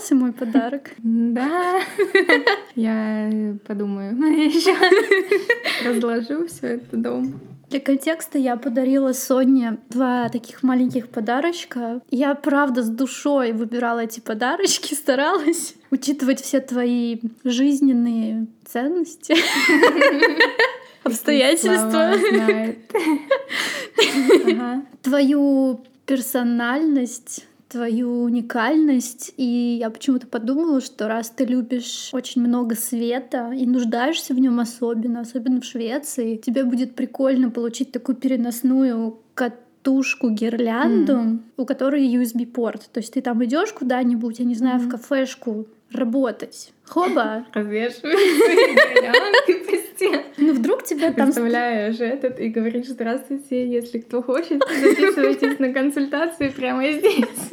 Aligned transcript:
понравился 0.00 0.14
мой 0.14 0.32
подарок? 0.32 0.90
Да. 0.98 1.80
Я 2.74 3.56
подумаю 3.66 4.16
еще. 4.16 4.74
Разложу 5.84 6.46
все 6.46 6.66
это 6.66 6.96
дом. 6.96 7.40
Для 7.68 7.78
контекста 7.78 8.36
я 8.36 8.56
подарила 8.56 9.12
Соне 9.12 9.78
два 9.90 10.28
таких 10.28 10.64
маленьких 10.64 11.08
подарочка. 11.08 12.00
Я, 12.10 12.34
правда, 12.34 12.82
с 12.82 12.88
душой 12.88 13.52
выбирала 13.52 14.00
эти 14.00 14.18
подарочки, 14.18 14.94
старалась 15.00 15.74
учитывать 15.92 16.40
все 16.40 16.58
твои 16.58 17.20
жизненные 17.44 18.48
ценности, 18.66 19.36
обстоятельства, 21.04 22.16
твою 25.02 25.80
персональность, 26.06 27.46
твою 27.70 28.22
уникальность. 28.22 29.32
И 29.36 29.78
я 29.80 29.90
почему-то 29.90 30.26
подумала, 30.26 30.80
что 30.80 31.08
раз 31.08 31.30
ты 31.30 31.44
любишь 31.44 32.10
очень 32.12 32.42
много 32.42 32.74
света 32.74 33.52
и 33.56 33.64
нуждаешься 33.66 34.34
в 34.34 34.38
нем 34.38 34.60
особенно, 34.60 35.20
особенно 35.20 35.60
в 35.60 35.64
Швеции, 35.64 36.36
тебе 36.36 36.64
будет 36.64 36.94
прикольно 36.94 37.50
получить 37.50 37.92
такую 37.92 38.16
переносную 38.16 39.18
катушку 39.34 40.30
гирлянду, 40.30 41.12
mm. 41.12 41.38
у 41.56 41.64
которой 41.64 42.06
USB-порт. 42.14 42.90
То 42.92 43.00
есть 43.00 43.14
ты 43.14 43.22
там 43.22 43.42
идешь 43.44 43.72
куда-нибудь, 43.72 44.38
я 44.40 44.44
не 44.44 44.54
знаю, 44.54 44.80
mm. 44.80 44.86
в 44.86 44.88
кафешку 44.90 45.66
работать. 45.92 46.72
Хоба! 46.84 47.46
Развешиваешь. 47.54 49.00
Ну 50.38 50.54
вдруг 50.54 50.82
тебя 50.84 51.12
там... 51.12 51.26
Представляешь 51.26 52.00
этот 52.00 52.40
и 52.40 52.48
говоришь, 52.48 52.86
здравствуйте, 52.86 53.68
если 53.68 53.98
кто 53.98 54.22
хочет, 54.22 54.62
записывайтесь 54.80 55.58
на 55.58 55.72
консультации 55.72 56.48
прямо 56.48 56.90
здесь. 56.92 57.50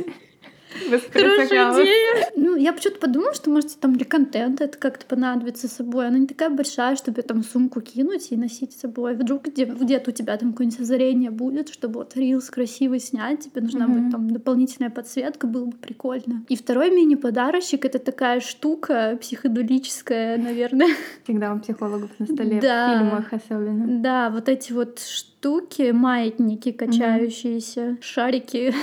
Bez 0.92 1.06
Którą 1.06 1.48
się 1.48 1.76
dzieje? 1.76 2.26
Я 2.58 2.74
почему-то 2.74 3.00
подумала, 3.00 3.34
что, 3.34 3.50
может, 3.50 3.80
там 3.80 3.96
для 3.96 4.06
контента 4.06 4.66
это 4.66 4.78
как-то 4.78 5.06
понадобится 5.06 5.68
с 5.68 5.74
собой. 5.74 6.08
Она 6.08 6.18
не 6.18 6.28
такая 6.28 6.50
большая, 6.50 6.96
чтобы 6.96 7.22
там 7.22 7.44
сумку 7.44 7.82
кинуть 7.82 8.32
и 8.32 8.38
носить 8.38 8.74
с 8.74 8.82
собой. 8.82 9.16
Вдруг 9.16 9.46
где- 9.46 9.66
где-то 9.66 10.12
у 10.12 10.14
тебя 10.14 10.38
там 10.38 10.52
какое-нибудь 10.52 10.80
озарение 10.80 11.32
будет, 11.32 11.70
чтобы 11.70 12.00
вот 12.00 12.16
рилс 12.16 12.50
красивый 12.50 13.00
снять, 13.00 13.42
тебе 13.42 13.62
нужна 13.62 13.86
mm-hmm. 13.86 14.00
будет 14.00 14.12
там 14.12 14.30
дополнительная 14.30 14.90
подсветка, 14.90 15.48
было 15.48 15.66
бы 15.66 15.78
прикольно. 15.78 16.44
И 16.50 16.56
второй 16.56 16.92
мини-подарочек— 16.92 17.86
это 17.86 18.00
такая 18.00 18.40
штука 18.40 19.18
психоделическая, 19.22 20.38
наверное. 20.38 20.90
Всегда 21.24 21.54
у 21.54 21.60
психологов 21.60 22.10
на 22.20 22.26
столе, 22.26 22.60
да. 22.60 22.88
в 22.88 22.98
фильмах 22.98 23.34
особенно. 23.34 24.02
Да, 24.02 24.30
вот 24.30 24.50
эти 24.50 24.74
вот 24.74 25.00
штуки 25.00 25.92
маятники 25.92 26.72
качающиеся, 26.72 27.82
mm-hmm. 27.82 28.02
шарики. 28.02 28.74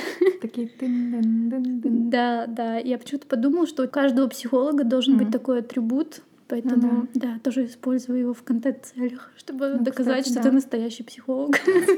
Такие 0.41 0.71
Да, 2.15 2.47
да. 2.47 2.79
Я 2.79 2.99
почему-то 2.99 3.27
подумала, 3.27 3.64
что 3.67 3.85
у 3.85 3.89
каждого 3.89 4.29
психолога 4.29 4.85
должен 4.85 5.17
быть 5.17 5.31
такой 5.31 5.61
атрибут, 5.61 6.23
Поэтому, 6.47 6.77
ну, 6.77 7.09
да. 7.15 7.29
да, 7.29 7.39
тоже 7.43 7.65
использую 7.65 8.19
его 8.21 8.35
в 8.35 8.43
контент-целях, 8.43 9.33
чтобы 9.37 9.77
ну, 9.79 9.83
доказать, 9.83 10.25
кстати, 10.25 10.29
что 10.29 10.43
да. 10.43 10.43
ты 10.51 10.55
настоящий 10.55 11.03
психолог. 11.03 11.57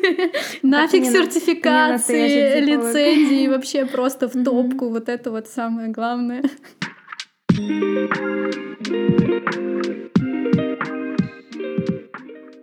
Нафиг 0.62 1.04
сертификации, 1.04 2.60
лицензии, 2.60 3.48
вообще 3.48 3.86
просто 3.86 4.28
в 4.28 4.44
топку. 4.44 4.88
Вот 4.88 5.08
это 5.08 5.32
вот 5.32 5.48
самое 5.48 5.88
главное. 5.88 6.44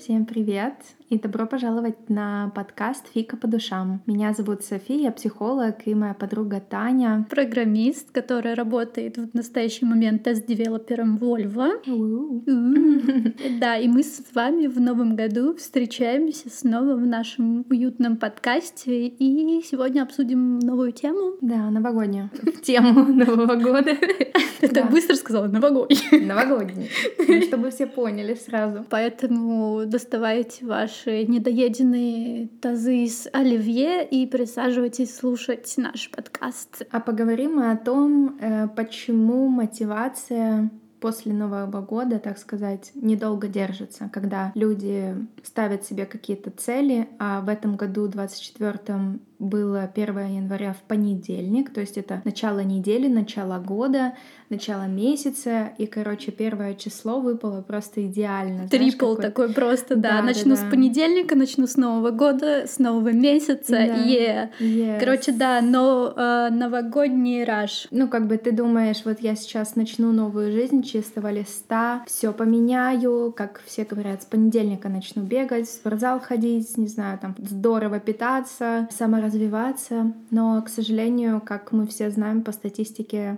Всем 0.04 0.26
привет 0.26 0.74
и 1.14 1.18
добро 1.20 1.46
пожаловать 1.46 2.10
на 2.10 2.52
подкаст 2.56 3.06
«Фика 3.14 3.38
по 3.38 3.48
душам». 3.48 4.02
Меня 4.08 4.34
зовут 4.34 4.64
София, 4.64 4.98
я 4.98 5.12
психолог, 5.12 5.76
и 5.86 5.94
моя 5.94 6.14
подруга 6.14 6.60
Таня. 6.60 7.26
Программист, 7.30 8.12
которая 8.12 8.56
работает 8.56 9.18
в 9.18 9.34
настоящий 9.34 9.86
момент 9.86 10.24
тест-девелопером 10.24 11.18
Volvo. 11.18 11.70
Да, 13.60 13.78
и 13.78 13.88
мы 13.88 14.04
с 14.04 14.24
вами 14.34 14.68
в 14.68 14.82
новом 14.82 15.16
году 15.16 15.56
встречаемся 15.56 16.50
снова 16.50 16.96
в 16.96 17.06
нашем 17.06 17.66
уютном 17.70 18.18
подкасте, 18.18 19.08
и 19.08 19.62
сегодня 19.64 20.02
обсудим 20.02 20.60
новую 20.60 20.92
тему. 20.92 21.36
Да, 21.42 21.70
новогоднюю. 21.70 22.30
Тему 22.64 23.06
Нового 23.14 23.56
года. 23.56 23.96
Это 24.62 24.84
быстро 24.86 25.16
сказала, 25.16 25.48
новогодний. 25.48 26.26
Новогодний. 26.26 26.90
Ну, 27.28 27.42
чтобы 27.42 27.70
все 27.70 27.86
поняли 27.86 28.34
сразу. 28.34 28.86
Поэтому 28.90 29.84
доставайте 29.94 30.66
ваши 30.66 31.24
недоеденные 31.26 32.48
тазы 32.62 33.06
с 33.06 33.30
оливье 33.32 34.04
и 34.04 34.26
присаживайтесь 34.26 35.16
слушать 35.16 35.72
наш 35.78 36.10
подкаст. 36.10 36.82
А 36.90 37.00
поговорим 37.00 37.58
мы 37.58 37.70
о 37.70 37.78
том, 37.78 38.40
э, 38.42 38.68
почему 38.76 39.48
мотивация 39.50 40.72
после 41.00 41.34
Нового 41.34 41.82
года, 41.82 42.18
так 42.18 42.38
сказать, 42.38 42.92
недолго 42.96 43.48
держится, 43.48 44.10
когда 44.12 44.52
люди 44.56 45.14
ставят 45.44 45.84
себе 45.86 46.06
какие-то 46.06 46.50
цели, 46.50 47.10
а 47.20 47.42
в 47.42 47.50
этом 47.50 47.76
году, 47.76 48.08
24-м, 48.08 49.20
было 49.38 49.84
1 49.94 50.18
января 50.38 50.72
в 50.72 50.82
понедельник, 50.88 51.74
то 51.74 51.82
есть 51.82 51.98
это 51.98 52.22
начало 52.24 52.62
недели, 52.62 53.10
начало 53.10 53.60
года, 53.60 54.14
начало 54.54 54.88
месяца, 54.88 55.72
и, 55.78 55.86
короче, 55.86 56.32
первое 56.32 56.74
число 56.76 57.20
выпало 57.20 57.62
просто 57.62 58.06
идеально. 58.06 58.68
Трипл 58.68 59.16
такой 59.16 59.54
просто, 59.54 59.96
да. 59.96 60.18
да 60.18 60.22
начну 60.22 60.56
да, 60.56 60.62
да. 60.62 60.68
с 60.68 60.72
понедельника, 60.72 61.36
начну 61.36 61.68
с 61.68 61.76
Нового 61.78 62.12
года, 62.12 62.66
с 62.68 62.80
нового 62.80 63.12
месяца, 63.12 63.72
да. 63.72 63.86
yeah. 63.86 64.50
yes. 64.60 65.00
Короче, 65.00 65.32
да, 65.32 65.62
но 65.62 66.14
э, 66.16 66.50
новогодний 66.52 67.44
раш. 67.44 67.88
Ну, 67.92 68.08
как 68.08 68.28
бы 68.28 68.38
ты 68.38 68.52
думаешь, 68.52 69.02
вот 69.06 69.20
я 69.20 69.36
сейчас 69.36 69.76
начну 69.76 70.12
новую 70.12 70.52
жизнь 70.52 70.84
чистого 70.84 71.32
листа, 71.32 72.04
все 72.08 72.32
поменяю, 72.32 73.34
как 73.36 73.62
все 73.66 73.84
говорят, 73.84 74.24
с 74.24 74.26
понедельника 74.26 74.90
начну 74.90 75.24
бегать, 75.24 75.68
в 75.68 75.72
спортзал 75.72 76.20
ходить, 76.20 76.78
не 76.78 76.88
знаю, 76.88 77.20
там 77.20 77.36
здорово 77.40 78.00
питаться, 78.00 78.88
саморазвиваться 78.92 79.34
развиваться, 79.34 80.14
но, 80.32 80.62
к 80.62 80.70
сожалению, 80.70 81.42
как 81.42 81.72
мы 81.72 81.88
все 81.88 82.10
знаем 82.10 82.44
по 82.44 82.52
статистике, 82.52 83.38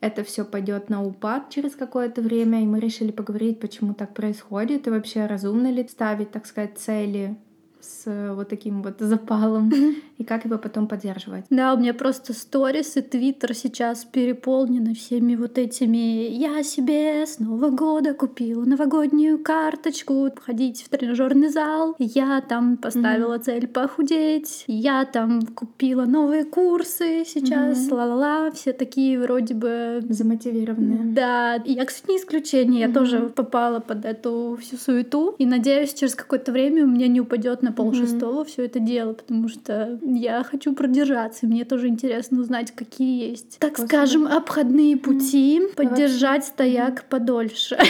это 0.00 0.24
все 0.24 0.44
пойдет 0.44 0.90
на 0.90 1.02
упад 1.02 1.50
через 1.50 1.74
какое-то 1.74 2.22
время, 2.22 2.62
и 2.62 2.66
мы 2.66 2.80
решили 2.80 3.10
поговорить, 3.10 3.60
почему 3.60 3.94
так 3.94 4.14
происходит, 4.14 4.86
и 4.86 4.90
вообще 4.90 5.26
разумно 5.26 5.70
ли 5.70 5.86
ставить, 5.88 6.30
так 6.30 6.46
сказать, 6.46 6.78
цели 6.78 7.36
с 7.80 8.34
вот 8.34 8.48
таким 8.48 8.82
вот 8.82 8.96
запалом 8.98 9.70
и 10.18 10.24
как 10.24 10.44
его 10.44 10.58
потом 10.58 10.86
поддерживать. 10.86 11.44
Да, 11.50 11.74
у 11.74 11.78
меня 11.78 11.94
просто 11.94 12.32
сторис 12.32 12.96
и 12.96 13.02
твиттер 13.02 13.54
сейчас 13.54 14.04
переполнены 14.04 14.94
всеми 14.94 15.36
вот 15.36 15.58
этими 15.58 16.28
«Я 16.28 16.62
себе 16.62 17.26
с 17.26 17.38
Нового 17.38 17.70
года 17.70 18.14
купила 18.14 18.64
новогоднюю 18.64 19.38
карточку, 19.38 20.30
ходить 20.44 20.82
в 20.82 20.88
тренажерный 20.88 21.48
зал, 21.48 21.94
я 21.98 22.40
там 22.40 22.76
поставила 22.76 23.34
mm-hmm. 23.34 23.42
цель 23.42 23.66
похудеть, 23.66 24.64
я 24.66 25.04
там 25.04 25.42
купила 25.42 26.04
новые 26.04 26.44
курсы 26.44 27.24
сейчас, 27.26 27.78
mm-hmm. 27.78 27.94
ла-ла-ла», 27.94 28.50
все 28.52 28.72
такие 28.72 29.20
вроде 29.20 29.54
бы... 29.54 30.02
Замотивированные. 30.08 31.14
Да, 31.14 31.54
я, 31.64 31.84
кстати, 31.84 32.10
не 32.10 32.16
исключение, 32.18 32.86
mm-hmm. 32.86 32.88
я 32.88 32.94
тоже 32.94 33.20
попала 33.28 33.80
под 33.80 34.04
эту 34.04 34.58
всю 34.60 34.76
суету 34.76 35.34
и 35.38 35.46
надеюсь, 35.46 35.92
через 35.94 36.14
какое-то 36.14 36.52
время 36.52 36.84
у 36.84 36.88
меня 36.88 37.08
не 37.08 37.20
упадет 37.20 37.62
на 37.62 37.72
полшестого 37.72 38.42
mm-hmm. 38.42 38.46
все 38.46 38.64
это 38.64 38.80
дело, 38.80 39.12
потому 39.12 39.48
что 39.48 39.98
я 40.06 40.44
хочу 40.44 40.74
продержаться. 40.74 41.46
Мне 41.46 41.64
тоже 41.64 41.88
интересно 41.88 42.40
узнать, 42.40 42.72
какие 42.72 43.30
есть, 43.30 43.58
так 43.58 43.72
Способы. 43.72 43.88
скажем, 43.88 44.26
обходные 44.26 44.96
пути 44.96 45.58
mm-hmm. 45.60 45.74
поддержать 45.74 46.42
mm-hmm. 46.42 46.48
стояк 46.48 47.04
подольше. 47.08 47.78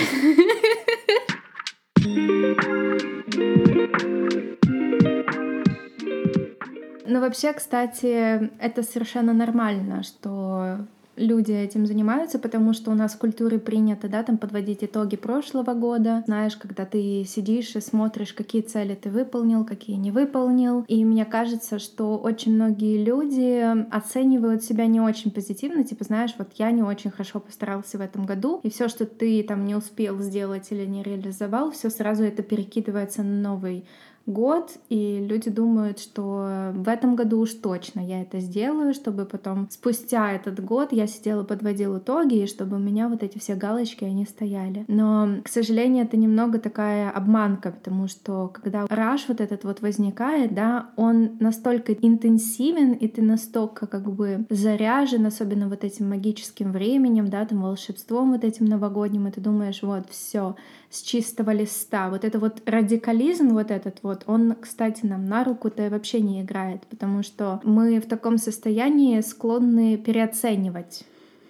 Ну, 7.09 7.21
вообще, 7.21 7.53
кстати, 7.53 8.51
это 8.61 8.83
совершенно 8.83 9.33
нормально, 9.33 10.03
что 10.03 10.87
люди 11.17 11.53
этим 11.53 11.87
занимаются, 11.87 12.39
потому 12.39 12.73
что 12.73 12.91
у 12.91 12.95
нас 12.95 13.15
в 13.15 13.19
культуре 13.19 13.59
принято, 13.59 14.09
да, 14.09 14.23
там 14.23 14.39
подводить 14.39 14.83
итоги 14.83 15.17
прошлого 15.17 15.75
года. 15.75 16.23
Знаешь, 16.27 16.57
когда 16.57 16.85
ты 16.85 17.25
сидишь 17.25 17.75
и 17.77 17.81
смотришь, 17.81 18.33
какие 18.33 18.63
цели 18.63 18.95
ты 18.95 19.11
выполнил, 19.11 19.65
какие 19.65 19.97
не 19.97 20.11
выполнил. 20.11 20.85
И 20.89 21.05
мне 21.05 21.25
кажется, 21.25 21.79
что 21.79 22.19
очень 22.19 22.55
многие 22.55 23.03
люди 23.03 23.65
оценивают 23.91 24.63
себя 24.63 24.87
не 24.87 25.01
очень 25.01 25.31
позитивно, 25.31 25.85
типа, 25.85 26.05
знаешь, 26.05 26.35
вот 26.39 26.49
я 26.57 26.71
не 26.71 26.83
очень 26.83 27.11
хорошо 27.11 27.41
постарался 27.41 27.99
в 27.99 28.01
этом 28.01 28.27
году, 28.27 28.61
и 28.63 28.71
все, 28.71 28.89
что 28.89 29.07
ты 29.07 29.43
там 29.43 29.65
не 29.65 29.75
успел 29.75 30.21
сделать 30.21 30.69
или 30.71 30.85
не 30.85 31.03
реализовал, 31.03 31.71
все 31.71 31.91
сразу 31.91 32.25
это 32.25 32.43
перекидывается 32.43 33.23
на 33.23 33.51
новый 33.51 33.85
год, 34.27 34.73
и 34.89 35.25
люди 35.27 35.51
думают, 35.51 35.99
что 35.99 36.73
в 36.75 36.89
этом 36.89 37.17
году 37.17 37.41
уж 37.41 37.55
точно 37.55 38.01
я 38.01 38.23
это 38.23 38.41
сделаю, 38.41 38.93
чтобы 38.95 39.25
потом 39.25 39.69
спустя 39.71 40.33
этот 40.33 40.63
год 40.65 40.93
я 40.93 41.07
сидела, 41.07 41.45
подводила 41.45 41.99
итоги, 41.99 42.43
и 42.43 42.47
чтобы 42.47 42.77
у 42.77 42.81
меня 42.81 43.09
вот 43.09 43.23
эти 43.23 43.39
все 43.39 43.55
галочки, 43.55 44.05
они 44.05 44.25
стояли. 44.27 44.85
Но, 44.89 45.29
к 45.45 45.49
сожалению, 45.49 46.05
это 46.05 46.17
немного 46.17 46.59
такая 46.59 47.11
обманка, 47.11 47.71
потому 47.71 48.09
что 48.09 48.49
когда 48.49 48.87
раш 48.89 49.27
вот 49.29 49.41
этот 49.41 49.65
вот 49.65 49.81
возникает, 49.81 50.55
да, 50.55 50.91
он 50.97 51.37
настолько 51.41 51.93
интенсивен, 51.93 52.93
и 52.93 53.09
ты 53.09 53.23
настолько 53.23 53.87
как 53.87 54.13
бы 54.13 54.47
заряжен, 54.51 55.27
особенно 55.27 55.69
вот 55.69 55.85
этим 55.85 56.11
магическим 56.11 56.73
временем, 56.73 57.29
да, 57.29 57.45
там 57.45 57.63
волшебством 57.63 58.33
вот 58.33 58.45
этим 58.45 58.67
новогодним, 58.67 59.29
и 59.29 59.31
ты 59.31 59.41
думаешь, 59.41 59.83
вот, 59.83 60.09
все, 60.11 60.57
с 60.91 61.03
чистого 61.03 61.51
листа. 61.51 62.09
Вот 62.11 62.25
это 62.25 62.39
вот 62.39 62.63
радикализм 62.67 63.51
вот 63.51 63.71
этот 63.71 63.99
вот, 64.03 64.16
он, 64.27 64.55
кстати, 64.61 65.05
нам 65.05 65.27
на 65.27 65.45
руку-то 65.45 65.89
вообще 65.91 66.21
не 66.21 66.43
играет, 66.43 66.87
потому 66.87 67.23
что 67.23 67.61
мы 67.65 68.01
в 68.01 68.07
таком 68.07 68.39
состоянии 68.39 69.21
склонны 69.21 69.97
переоценивать 69.97 71.05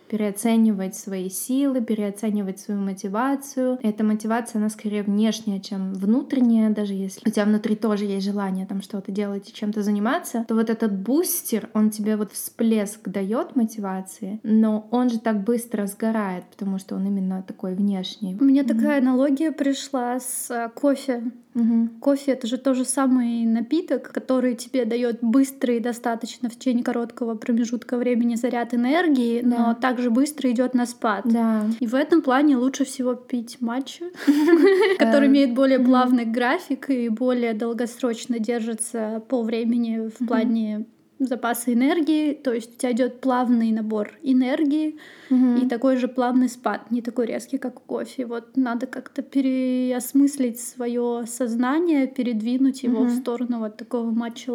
переоценивать 0.08 0.94
свои 0.96 1.28
силы, 1.28 1.80
переоценивать 1.80 2.60
свою 2.60 2.80
мотивацию. 2.80 3.78
Эта 3.82 4.04
мотивация, 4.04 4.58
она 4.58 4.68
скорее 4.68 5.02
внешняя, 5.02 5.60
чем 5.60 5.92
внутренняя, 5.94 6.70
даже 6.70 6.94
если 6.94 7.28
у 7.28 7.30
тебя 7.30 7.44
внутри 7.44 7.76
тоже 7.76 8.04
есть 8.04 8.26
желание 8.26 8.66
там 8.66 8.82
что-то 8.82 9.12
делать 9.12 9.48
и 9.48 9.52
чем-то 9.52 9.82
заниматься, 9.82 10.44
то 10.48 10.54
вот 10.54 10.70
этот 10.70 10.92
бустер, 10.92 11.68
он 11.74 11.90
тебе 11.90 12.16
вот 12.16 12.32
всплеск 12.32 13.08
дает 13.08 13.56
мотивации, 13.56 14.40
но 14.42 14.86
он 14.90 15.10
же 15.10 15.18
так 15.18 15.42
быстро 15.44 15.86
сгорает, 15.86 16.44
потому 16.50 16.78
что 16.78 16.94
он 16.96 17.06
именно 17.06 17.42
такой 17.42 17.74
внешний. 17.74 18.36
У 18.40 18.44
меня 18.44 18.62
mm-hmm. 18.62 18.68
такая 18.68 18.98
аналогия 19.00 19.52
пришла 19.52 20.20
с 20.20 20.50
э, 20.50 20.70
кофе. 20.74 21.22
Угу. 21.56 21.88
Кофе 22.00 22.32
это 22.32 22.46
же 22.46 22.58
тоже 22.58 22.84
самый 22.84 23.46
напиток, 23.46 24.12
который 24.12 24.54
тебе 24.54 24.84
дает 24.84 25.20
быстрый 25.22 25.80
достаточно 25.80 26.50
в 26.50 26.56
течение 26.56 26.84
короткого 26.84 27.34
промежутка 27.34 27.96
времени 27.96 28.34
заряд 28.34 28.74
энергии, 28.74 29.40
да. 29.40 29.48
но 29.48 29.74
также 29.96 30.10
быстро 30.10 30.50
идет 30.50 30.74
на 30.74 30.84
спад. 30.84 31.22
Да. 31.24 31.64
И 31.80 31.86
в 31.86 31.94
этом 31.94 32.20
плане 32.20 32.56
лучше 32.56 32.84
всего 32.84 33.14
пить 33.14 33.58
матчу, 33.60 34.04
который 34.98 35.28
имеет 35.28 35.54
более 35.54 35.78
плавный 35.78 36.26
график 36.26 36.90
и 36.90 37.08
более 37.08 37.54
долгосрочно 37.54 38.38
держится 38.38 39.22
по 39.28 39.42
времени 39.42 40.10
в 40.10 40.26
плане 40.26 40.84
запасы 41.18 41.72
энергии, 41.72 42.34
то 42.34 42.52
есть 42.52 42.74
у 42.74 42.78
тебя 42.78 42.92
идет 42.92 43.20
плавный 43.20 43.72
набор 43.72 44.10
энергии 44.22 44.96
угу. 45.30 45.56
и 45.56 45.68
такой 45.68 45.96
же 45.96 46.08
плавный 46.08 46.48
спад, 46.48 46.90
не 46.90 47.00
такой 47.00 47.26
резкий, 47.26 47.58
как 47.58 47.78
у 47.78 47.80
кофе. 47.80 48.26
Вот 48.26 48.56
надо 48.56 48.86
как-то 48.86 49.22
переосмыслить 49.22 50.60
свое 50.60 51.24
сознание, 51.26 52.06
передвинуть 52.06 52.82
его 52.82 53.00
угу. 53.00 53.08
в 53.08 53.14
сторону 53.14 53.60
вот 53.60 53.76
такого 53.76 54.10
матча 54.10 54.52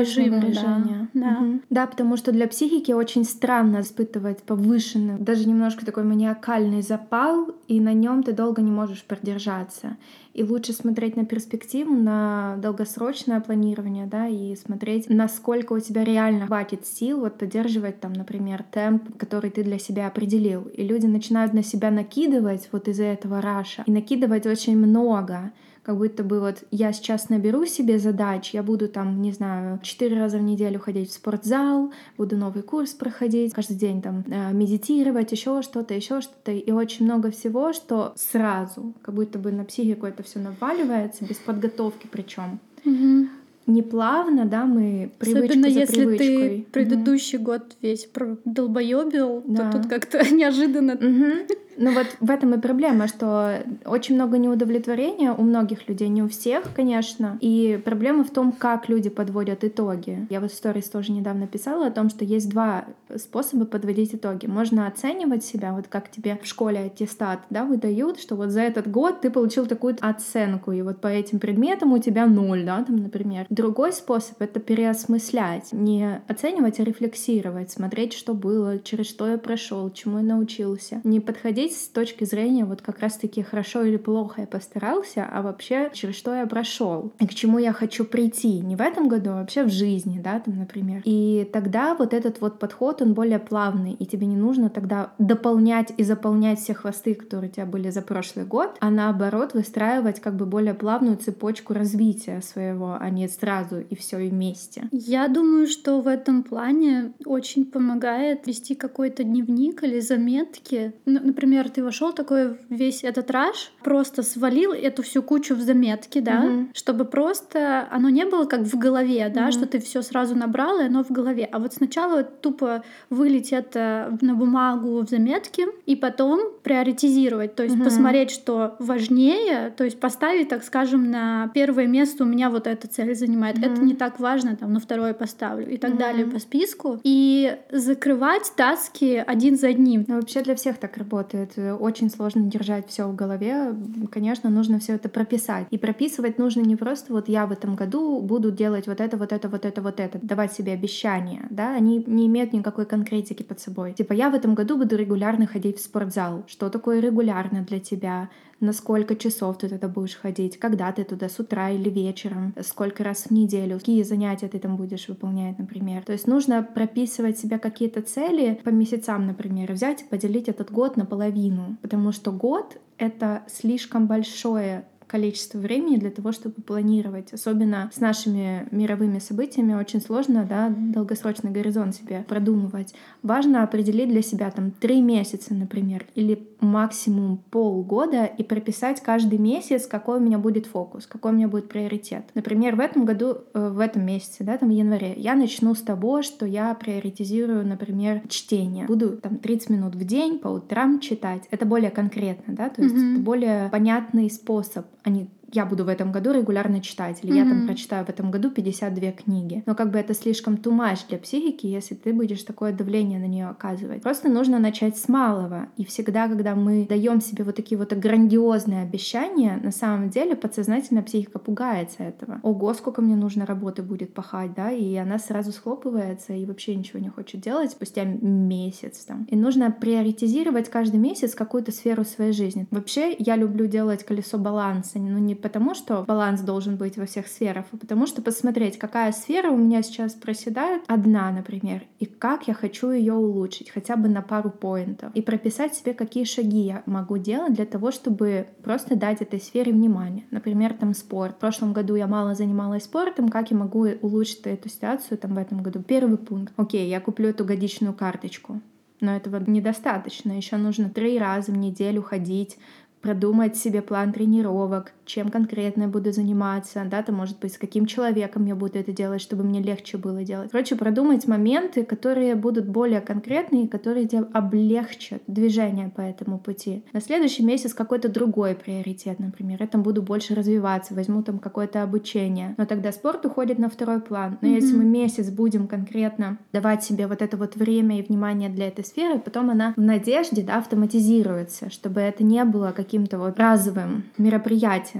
режима. 0.00 0.40
Движения. 0.40 1.08
Да. 1.12 1.20
Да. 1.20 1.38
Угу. 1.40 1.60
да, 1.70 1.86
потому 1.86 2.16
что 2.16 2.32
для 2.32 2.48
психики 2.48 2.92
очень 2.92 3.24
странно 3.24 3.80
испытывать 3.80 4.42
повышенный, 4.42 5.18
даже 5.18 5.46
немножко 5.46 5.84
такой 5.84 6.04
маниакальный 6.04 6.82
запал, 6.82 7.54
и 7.66 7.80
на 7.80 7.92
нем 7.92 8.22
ты 8.22 8.32
долго 8.32 8.62
не 8.62 8.70
можешь 8.70 9.04
продержаться 9.04 9.96
и 10.38 10.44
лучше 10.44 10.72
смотреть 10.72 11.16
на 11.16 11.24
перспективу, 11.24 11.92
на 11.92 12.56
долгосрочное 12.58 13.40
планирование, 13.40 14.06
да, 14.06 14.28
и 14.28 14.54
смотреть, 14.54 15.10
насколько 15.10 15.72
у 15.72 15.80
тебя 15.80 16.04
реально 16.04 16.46
хватит 16.46 16.86
сил 16.86 17.20
вот 17.20 17.38
поддерживать 17.38 18.00
там, 18.00 18.12
например, 18.12 18.64
темп, 18.70 19.16
который 19.16 19.50
ты 19.50 19.64
для 19.64 19.80
себя 19.80 20.06
определил. 20.06 20.62
И 20.62 20.84
люди 20.84 21.06
начинают 21.06 21.54
на 21.54 21.64
себя 21.64 21.90
накидывать 21.90 22.68
вот 22.70 22.86
из-за 22.86 23.04
этого 23.04 23.40
раша, 23.40 23.82
и 23.86 23.90
накидывать 23.90 24.46
очень 24.46 24.76
много 24.76 25.50
как 25.88 25.96
будто 25.96 26.22
бы 26.22 26.38
вот 26.40 26.64
я 26.70 26.92
сейчас 26.92 27.30
наберу 27.30 27.64
себе 27.64 27.98
задач, 27.98 28.50
я 28.52 28.62
буду 28.62 28.88
там, 28.88 29.22
не 29.22 29.32
знаю, 29.32 29.80
четыре 29.82 30.20
раза 30.20 30.36
в 30.36 30.42
неделю 30.42 30.78
ходить 30.78 31.08
в 31.08 31.14
спортзал, 31.14 31.94
буду 32.18 32.36
новый 32.36 32.62
курс 32.62 32.92
проходить, 32.92 33.54
каждый 33.54 33.78
день 33.78 34.02
там 34.02 34.22
э, 34.26 34.52
медитировать, 34.52 35.32
еще 35.32 35.62
что-то, 35.62 35.94
еще 35.94 36.20
что-то, 36.20 36.52
и 36.52 36.70
очень 36.72 37.06
много 37.06 37.30
всего, 37.30 37.72
что 37.72 38.12
сразу, 38.16 38.92
как 39.00 39.14
будто 39.14 39.38
бы 39.38 39.50
на 39.50 39.64
психику 39.64 40.04
это 40.04 40.22
все 40.22 40.40
наваливается, 40.40 41.24
без 41.24 41.36
подготовки 41.36 42.06
причем. 42.12 42.60
Угу 42.84 43.28
не 43.68 43.82
плавно, 43.82 44.46
да, 44.46 44.64
мы 44.64 45.10
привычку 45.18 45.44
Особенно 45.44 45.70
за 45.70 45.80
если 45.80 45.96
привычкой. 45.96 46.48
ты 46.48 46.66
предыдущий 46.72 47.36
угу. 47.36 47.44
год 47.44 47.76
весь 47.82 48.08
долбоебил, 48.46 49.42
да. 49.46 49.70
то 49.70 49.78
тут 49.78 49.90
как-то 49.90 50.18
неожиданно. 50.34 50.94
Угу. 50.94 51.54
Ну 51.78 51.94
вот 51.94 52.06
в 52.20 52.30
этом 52.30 52.54
и 52.54 52.60
проблема, 52.60 53.06
что 53.06 53.62
очень 53.86 54.16
много 54.16 54.36
неудовлетворения 54.36 55.32
у 55.32 55.42
многих 55.42 55.88
людей, 55.88 56.08
не 56.08 56.22
у 56.22 56.28
всех, 56.28 56.64
конечно. 56.74 57.38
И 57.40 57.80
проблема 57.84 58.24
в 58.24 58.30
том, 58.30 58.50
как 58.52 58.88
люди 58.88 59.08
подводят 59.08 59.62
итоги. 59.62 60.26
Я 60.28 60.40
вот 60.40 60.50
в 60.50 60.54
сторис 60.54 60.90
тоже 60.90 61.12
недавно 61.12 61.46
писала 61.46 61.86
о 61.86 61.90
том, 61.92 62.10
что 62.10 62.24
есть 62.24 62.50
два 62.50 62.84
способа 63.16 63.64
подводить 63.64 64.14
итоги. 64.14 64.46
Можно 64.46 64.88
оценивать 64.88 65.44
себя, 65.44 65.72
вот 65.72 65.86
как 65.88 66.10
тебе 66.10 66.38
в 66.42 66.46
школе 66.46 66.80
аттестат 66.80 67.40
да, 67.48 67.64
выдают, 67.64 68.18
что 68.18 68.34
вот 68.34 68.50
за 68.50 68.62
этот 68.62 68.90
год 68.90 69.20
ты 69.20 69.30
получил 69.30 69.66
такую 69.66 69.96
оценку, 70.00 70.72
и 70.72 70.82
вот 70.82 71.00
по 71.00 71.06
этим 71.06 71.38
предметам 71.38 71.92
у 71.92 71.98
тебя 71.98 72.26
ноль, 72.26 72.64
да, 72.64 72.82
там, 72.82 72.96
например. 72.96 73.46
Другой 73.50 73.92
способ— 73.92 74.34
это 74.42 74.58
переосмыслять. 74.58 75.72
Не 75.72 76.22
оценивать, 76.26 76.80
а 76.80 76.84
рефлексировать, 76.84 77.70
смотреть, 77.70 78.14
что 78.14 78.34
было, 78.34 78.80
через 78.80 79.08
что 79.08 79.28
я 79.28 79.38
прошел, 79.38 79.88
чему 79.90 80.18
я 80.18 80.24
научился. 80.24 81.00
Не 81.04 81.20
подходить 81.20 81.67
смотреть 81.68 81.76
с 81.76 81.88
точки 81.88 82.24
зрения 82.24 82.64
вот 82.64 82.82
как 82.82 83.00
раз-таки 83.00 83.42
хорошо 83.42 83.82
или 83.82 83.96
плохо 83.96 84.42
я 84.42 84.46
постарался, 84.46 85.26
а 85.30 85.42
вообще 85.42 85.90
через 85.92 86.16
что 86.16 86.34
я 86.34 86.46
прошел 86.46 87.12
и 87.20 87.26
к 87.26 87.34
чему 87.34 87.58
я 87.58 87.72
хочу 87.72 88.04
прийти. 88.04 88.60
Не 88.60 88.76
в 88.76 88.80
этом 88.80 89.08
году, 89.08 89.30
а 89.30 89.40
вообще 89.40 89.64
в 89.64 89.70
жизни, 89.70 90.20
да, 90.22 90.40
там, 90.40 90.58
например. 90.58 91.02
И 91.04 91.48
тогда 91.52 91.94
вот 91.94 92.14
этот 92.14 92.40
вот 92.40 92.58
подход, 92.58 93.02
он 93.02 93.14
более 93.14 93.38
плавный, 93.38 93.92
и 93.92 94.06
тебе 94.06 94.26
не 94.26 94.36
нужно 94.36 94.68
тогда 94.70 95.12
дополнять 95.18 95.92
и 95.96 96.04
заполнять 96.04 96.58
все 96.58 96.74
хвосты, 96.74 97.14
которые 97.14 97.50
у 97.50 97.52
тебя 97.52 97.66
были 97.66 97.90
за 97.90 98.02
прошлый 98.02 98.44
год, 98.44 98.76
а 98.80 98.90
наоборот 98.90 99.54
выстраивать 99.54 100.20
как 100.20 100.36
бы 100.36 100.46
более 100.46 100.74
плавную 100.74 101.16
цепочку 101.16 101.74
развития 101.74 102.40
своего, 102.42 102.96
а 102.98 103.10
не 103.10 103.28
сразу 103.28 103.80
и 103.80 103.94
все 103.94 104.16
вместе. 104.16 104.88
Я 104.92 105.28
думаю, 105.28 105.66
что 105.66 106.00
в 106.00 106.06
этом 106.06 106.42
плане 106.42 107.12
очень 107.24 107.64
помогает 107.64 108.46
вести 108.46 108.74
какой-то 108.74 109.24
дневник 109.24 109.82
или 109.82 110.00
заметки. 110.00 110.92
Например, 111.06 111.57
например, 111.58 111.70
ты 111.74 111.84
вошел 111.84 112.12
такой 112.12 112.56
весь 112.68 113.04
этот 113.04 113.30
раш, 113.30 113.72
просто 113.82 114.22
свалил 114.22 114.72
эту 114.72 115.02
всю 115.02 115.22
кучу 115.22 115.54
в 115.54 115.60
заметки, 115.60 116.20
да, 116.20 116.44
mm-hmm. 116.44 116.68
чтобы 116.74 117.04
просто 117.04 117.88
оно 117.90 118.08
не 118.08 118.24
было 118.24 118.44
как 118.44 118.60
в 118.60 118.78
голове, 118.78 119.30
да, 119.34 119.48
mm-hmm. 119.48 119.52
что 119.52 119.66
ты 119.66 119.78
все 119.78 120.02
сразу 120.02 120.34
набрал, 120.34 120.80
и 120.80 120.84
оно 120.84 121.04
в 121.04 121.10
голове. 121.10 121.48
А 121.50 121.58
вот 121.58 121.74
сначала 121.74 122.22
тупо 122.22 122.82
вылить 123.10 123.52
это 123.52 124.16
на 124.20 124.34
бумагу 124.34 125.00
в 125.00 125.08
заметки, 125.08 125.66
и 125.86 125.96
потом 125.96 126.40
приоритизировать, 126.62 127.54
то 127.54 127.62
есть 127.62 127.76
mm-hmm. 127.76 127.84
посмотреть, 127.84 128.30
что 128.30 128.76
важнее, 128.78 129.72
то 129.76 129.84
есть 129.84 129.98
поставить, 130.00 130.48
так 130.48 130.64
скажем, 130.64 131.10
на 131.10 131.50
первое 131.54 131.86
место 131.86 132.24
у 132.24 132.26
меня 132.26 132.50
вот 132.50 132.66
эта 132.66 132.86
цель 132.88 133.14
занимает. 133.14 133.58
Mm-hmm. 133.58 133.72
Это 133.72 133.82
не 133.82 133.94
так 133.94 134.20
важно, 134.20 134.56
там, 134.56 134.72
на 134.72 134.80
второе 134.80 135.14
поставлю 135.14 135.68
и 135.68 135.76
так 135.76 135.92
mm-hmm. 135.92 135.98
далее 135.98 136.26
по 136.26 136.38
списку. 136.38 137.00
И 137.02 137.56
закрывать 137.70 138.52
таски 138.56 139.22
один 139.26 139.56
за 139.56 139.68
одним. 139.68 140.04
Ну, 140.06 140.16
вообще 140.16 140.42
для 140.42 140.54
всех 140.54 140.78
так 140.78 140.96
работает 140.96 141.47
работает. 141.56 141.80
Очень 141.80 142.10
сложно 142.10 142.42
держать 142.42 142.88
все 142.88 143.06
в 143.08 143.14
голове. 143.14 143.74
Конечно, 144.10 144.50
нужно 144.50 144.78
все 144.78 144.94
это 144.94 145.08
прописать. 145.08 145.66
И 145.70 145.78
прописывать 145.78 146.38
нужно 146.38 146.60
не 146.60 146.76
просто 146.76 147.12
вот 147.12 147.28
я 147.28 147.46
в 147.46 147.52
этом 147.52 147.76
году 147.76 148.20
буду 148.20 148.50
делать 148.50 148.86
вот 148.86 149.00
это, 149.00 149.16
вот 149.16 149.32
это, 149.32 149.48
вот 149.48 149.64
это, 149.64 149.82
вот 149.82 150.00
это. 150.00 150.18
Давать 150.22 150.52
себе 150.52 150.72
обещания, 150.72 151.46
да, 151.50 151.74
они 151.74 152.04
не 152.06 152.26
имеют 152.26 152.52
никакой 152.52 152.86
конкретики 152.86 153.42
под 153.42 153.60
собой. 153.60 153.92
Типа 153.92 154.12
я 154.12 154.30
в 154.30 154.34
этом 154.34 154.54
году 154.54 154.76
буду 154.76 154.96
регулярно 154.96 155.46
ходить 155.46 155.78
в 155.78 155.82
спортзал. 155.82 156.44
Что 156.46 156.68
такое 156.68 157.00
регулярно 157.00 157.62
для 157.62 157.80
тебя? 157.80 158.28
На 158.60 158.72
сколько 158.72 159.16
часов 159.16 159.58
ты 159.58 159.68
туда 159.68 159.88
будешь 159.88 160.16
ходить, 160.16 160.58
когда 160.58 160.90
ты 160.92 161.04
туда, 161.04 161.28
с 161.28 161.38
утра 161.38 161.70
или 161.70 161.90
вечером, 161.90 162.54
сколько 162.62 163.04
раз 163.04 163.24
в 163.24 163.30
неделю, 163.30 163.78
какие 163.78 164.02
занятия 164.02 164.48
ты 164.48 164.58
там 164.58 164.76
будешь 164.76 165.08
выполнять, 165.08 165.58
например. 165.58 166.02
То 166.04 166.12
есть 166.12 166.26
нужно 166.26 166.62
прописывать 166.62 167.38
себе 167.38 167.58
какие-то 167.58 168.02
цели 168.02 168.60
по 168.64 168.70
месяцам, 168.70 169.26
например, 169.26 169.72
взять 169.72 170.02
и 170.02 170.04
поделить 170.04 170.48
этот 170.48 170.70
год 170.70 170.96
на 170.96 171.06
половину, 171.06 171.76
потому 171.82 172.12
что 172.12 172.32
год— 172.32 172.78
это 172.98 173.44
слишком 173.48 174.06
большое 174.06 174.84
количество 175.08 175.58
времени 175.58 175.96
для 175.96 176.10
того, 176.10 176.32
чтобы 176.32 176.56
планировать. 176.62 177.32
Особенно 177.32 177.90
с 177.92 177.98
нашими 177.98 178.68
мировыми 178.70 179.18
событиями 179.18 179.74
очень 179.74 180.00
сложно 180.00 180.44
да, 180.44 180.68
долгосрочный 180.68 181.50
горизонт 181.50 181.96
себе 181.96 182.24
продумывать. 182.28 182.94
Важно 183.22 183.64
определить 183.64 184.10
для 184.10 184.22
себя 184.22 184.50
там 184.50 184.70
три 184.70 185.00
месяца, 185.00 185.54
например, 185.54 186.06
или 186.14 186.34
максимум 186.60 187.38
полгода 187.50 188.24
и 188.24 188.42
прописать 188.42 189.00
каждый 189.00 189.38
месяц, 189.38 189.86
какой 189.86 190.18
у 190.18 190.20
меня 190.20 190.38
будет 190.38 190.66
фокус, 190.66 191.06
какой 191.06 191.32
у 191.32 191.34
меня 191.34 191.48
будет 191.48 191.68
приоритет. 191.68 192.24
Например, 192.34 192.76
в 192.76 192.80
этом 192.80 193.04
году, 193.04 193.38
э, 193.54 193.68
в 193.68 193.80
этом 193.80 194.04
месяце, 194.04 194.44
да, 194.44 194.58
там 194.58 194.68
в 194.68 194.72
январе, 194.72 195.14
я 195.16 195.34
начну 195.34 195.74
с 195.74 195.82
того, 195.82 196.22
что 196.22 196.46
я 196.46 196.74
приоритизирую, 196.74 197.66
например, 197.66 198.22
чтение. 198.28 198.86
Буду 198.86 199.16
там 199.16 199.36
30 199.36 199.70
минут 199.70 199.94
в 199.94 200.04
день 200.04 200.38
по 200.38 200.48
утрам 200.48 201.00
читать. 201.00 201.42
Это 201.50 201.64
более 201.64 201.90
конкретно, 201.90 202.54
да, 202.54 202.68
то 202.68 202.82
есть 202.82 202.94
mm-hmm. 202.94 203.18
более 203.18 203.68
понятный 203.70 204.30
способ 204.30 204.86
а 205.08 205.10
не 205.10 205.30
я 205.52 205.64
буду 205.64 205.84
в 205.84 205.88
этом 205.88 206.12
году 206.12 206.32
регулярно 206.32 206.80
читать, 206.80 207.20
или 207.22 207.32
mm-hmm. 207.32 207.36
я 207.36 207.44
там 207.44 207.66
прочитаю 207.66 208.04
в 208.04 208.08
этом 208.08 208.30
году 208.30 208.50
52 208.50 209.12
книги. 209.12 209.62
Но 209.66 209.74
как 209.74 209.90
бы 209.90 209.98
это 209.98 210.14
слишком 210.14 210.56
тумаш 210.56 211.04
для 211.08 211.18
психики, 211.18 211.66
если 211.66 211.94
ты 211.94 212.12
будешь 212.12 212.42
такое 212.42 212.72
давление 212.72 213.18
на 213.18 213.26
нее 213.26 213.46
оказывать. 213.48 214.02
Просто 214.02 214.28
нужно 214.28 214.58
начать 214.58 214.96
с 214.98 215.08
малого. 215.08 215.68
И 215.76 215.84
всегда, 215.84 216.28
когда 216.28 216.54
мы 216.54 216.86
даем 216.86 217.20
себе 217.20 217.44
вот 217.44 217.56
такие 217.56 217.78
вот 217.78 217.92
грандиозные 217.92 218.82
обещания, 218.82 219.58
на 219.62 219.72
самом 219.72 220.10
деле 220.10 220.36
подсознательно 220.36 221.02
психика 221.02 221.38
пугается 221.38 222.02
этого. 222.02 222.40
Ого, 222.42 222.74
сколько 222.74 223.00
мне 223.00 223.16
нужно 223.16 223.46
работы 223.46 223.82
будет 223.82 224.12
пахать, 224.12 224.54
да, 224.54 224.70
и 224.70 224.94
она 224.96 225.18
сразу 225.18 225.52
схлопывается 225.52 226.34
и 226.34 226.44
вообще 226.44 226.74
ничего 226.74 226.98
не 226.98 227.08
хочет 227.08 227.40
делать 227.40 227.70
спустя 227.70 228.04
месяц 228.04 229.04
там. 229.04 229.24
И 229.24 229.36
нужно 229.36 229.70
приоритизировать 229.70 230.68
каждый 230.68 231.00
месяц 231.00 231.34
какую-то 231.34 231.72
сферу 231.72 232.04
своей 232.04 232.32
жизни. 232.32 232.66
Вообще, 232.70 233.14
я 233.18 233.36
люблю 233.36 233.66
делать 233.66 234.04
колесо 234.04 234.38
баланса, 234.38 234.98
но 234.98 235.18
не 235.18 235.37
потому, 235.40 235.74
что 235.74 236.04
баланс 236.06 236.40
должен 236.40 236.76
быть 236.76 236.96
во 236.96 237.06
всех 237.06 237.26
сферах, 237.26 237.66
а 237.72 237.76
потому 237.76 238.06
что 238.06 238.22
посмотреть, 238.22 238.78
какая 238.78 239.12
сфера 239.12 239.50
у 239.50 239.56
меня 239.56 239.82
сейчас 239.82 240.12
проседает, 240.14 240.82
одна, 240.86 241.30
например, 241.30 241.84
и 241.98 242.06
как 242.06 242.48
я 242.48 242.54
хочу 242.54 242.90
ее 242.90 243.14
улучшить, 243.14 243.70
хотя 243.70 243.96
бы 243.96 244.08
на 244.08 244.22
пару 244.22 244.50
поинтов, 244.50 245.12
и 245.14 245.22
прописать 245.22 245.74
себе, 245.74 245.94
какие 245.94 246.24
шаги 246.24 246.60
я 246.60 246.82
могу 246.86 247.18
делать 247.18 247.54
для 247.54 247.66
того, 247.66 247.90
чтобы 247.90 248.46
просто 248.62 248.96
дать 248.96 249.22
этой 249.22 249.40
сфере 249.40 249.72
внимание. 249.72 250.24
Например, 250.30 250.74
там 250.74 250.94
спорт. 250.94 251.36
В 251.36 251.38
прошлом 251.38 251.72
году 251.72 251.94
я 251.94 252.06
мало 252.06 252.34
занималась 252.34 252.84
спортом, 252.84 253.28
как 253.28 253.50
я 253.50 253.56
могу 253.56 253.86
улучшить 254.02 254.42
эту 254.44 254.68
ситуацию 254.68 255.18
там 255.18 255.34
в 255.34 255.38
этом 255.38 255.62
году? 255.62 255.82
Первый 255.82 256.18
пункт. 256.18 256.52
Окей, 256.56 256.88
я 256.88 257.00
куплю 257.00 257.28
эту 257.28 257.44
годичную 257.44 257.94
карточку. 257.94 258.60
Но 259.00 259.14
этого 259.14 259.42
недостаточно. 259.46 260.32
Еще 260.32 260.56
нужно 260.56 260.90
три 260.90 261.18
раза 261.18 261.52
в 261.52 261.56
неделю 261.56 262.02
ходить 262.02 262.58
продумать 263.00 263.56
себе 263.56 263.82
план 263.82 264.12
тренировок, 264.12 264.92
чем 265.08 265.28
конкретно 265.28 265.82
я 265.82 265.88
буду 265.88 266.12
заниматься, 266.12 266.84
да, 266.90 267.02
то 267.02 267.12
может 267.12 267.38
быть, 267.38 267.54
с 267.54 267.58
каким 267.58 267.86
человеком 267.86 268.46
я 268.46 268.54
буду 268.54 268.78
это 268.78 268.92
делать, 268.92 269.20
чтобы 269.20 269.44
мне 269.44 269.60
легче 269.60 269.96
было 269.96 270.24
делать. 270.24 270.50
Короче, 270.50 270.76
продумать 270.76 271.26
моменты, 271.26 271.84
которые 271.84 272.34
будут 272.34 272.68
более 272.68 273.00
конкретные, 273.00 273.68
которые 273.68 274.06
тебе 274.06 274.24
облегчат 274.32 275.22
движение 275.26 275.88
по 275.88 276.00
этому 276.00 276.38
пути. 276.38 276.84
На 276.92 277.00
следующий 277.00 277.44
месяц 277.44 277.74
какой-то 277.74 278.08
другой 278.08 278.54
приоритет, 278.54 279.18
например. 279.18 279.58
Я 279.60 279.66
там 279.66 279.82
буду 279.82 280.02
больше 280.02 280.34
развиваться, 280.34 280.94
возьму 280.94 281.22
там 281.22 281.38
какое-то 281.38 281.82
обучение. 281.82 282.54
Но 282.58 282.66
тогда 282.66 282.92
спорт 282.92 283.24
уходит 283.24 283.58
на 283.58 283.68
второй 283.68 284.00
план. 284.00 284.38
Но 284.40 284.48
mm-hmm. 284.48 284.54
если 284.54 284.76
мы 284.76 284.84
месяц 284.84 285.30
будем 285.30 285.68
конкретно 285.68 286.38
давать 286.52 286.82
себе 286.84 287.06
вот 287.06 287.22
это 287.22 287.36
вот 287.36 287.56
время 287.56 288.00
и 288.00 288.02
внимание 288.02 288.48
для 288.48 288.68
этой 288.68 288.84
сферы, 288.84 289.18
потом 289.18 289.50
она 289.50 289.74
в 289.76 289.80
надежде, 289.80 290.42
да, 290.42 290.58
автоматизируется, 290.58 291.70
чтобы 291.70 292.00
это 292.00 292.24
не 292.24 292.44
было 292.44 292.72
как 292.72 292.88
каким-то 292.88 293.18
вот 293.18 293.38
разовым 293.38 294.04
мероприятием. 294.16 294.97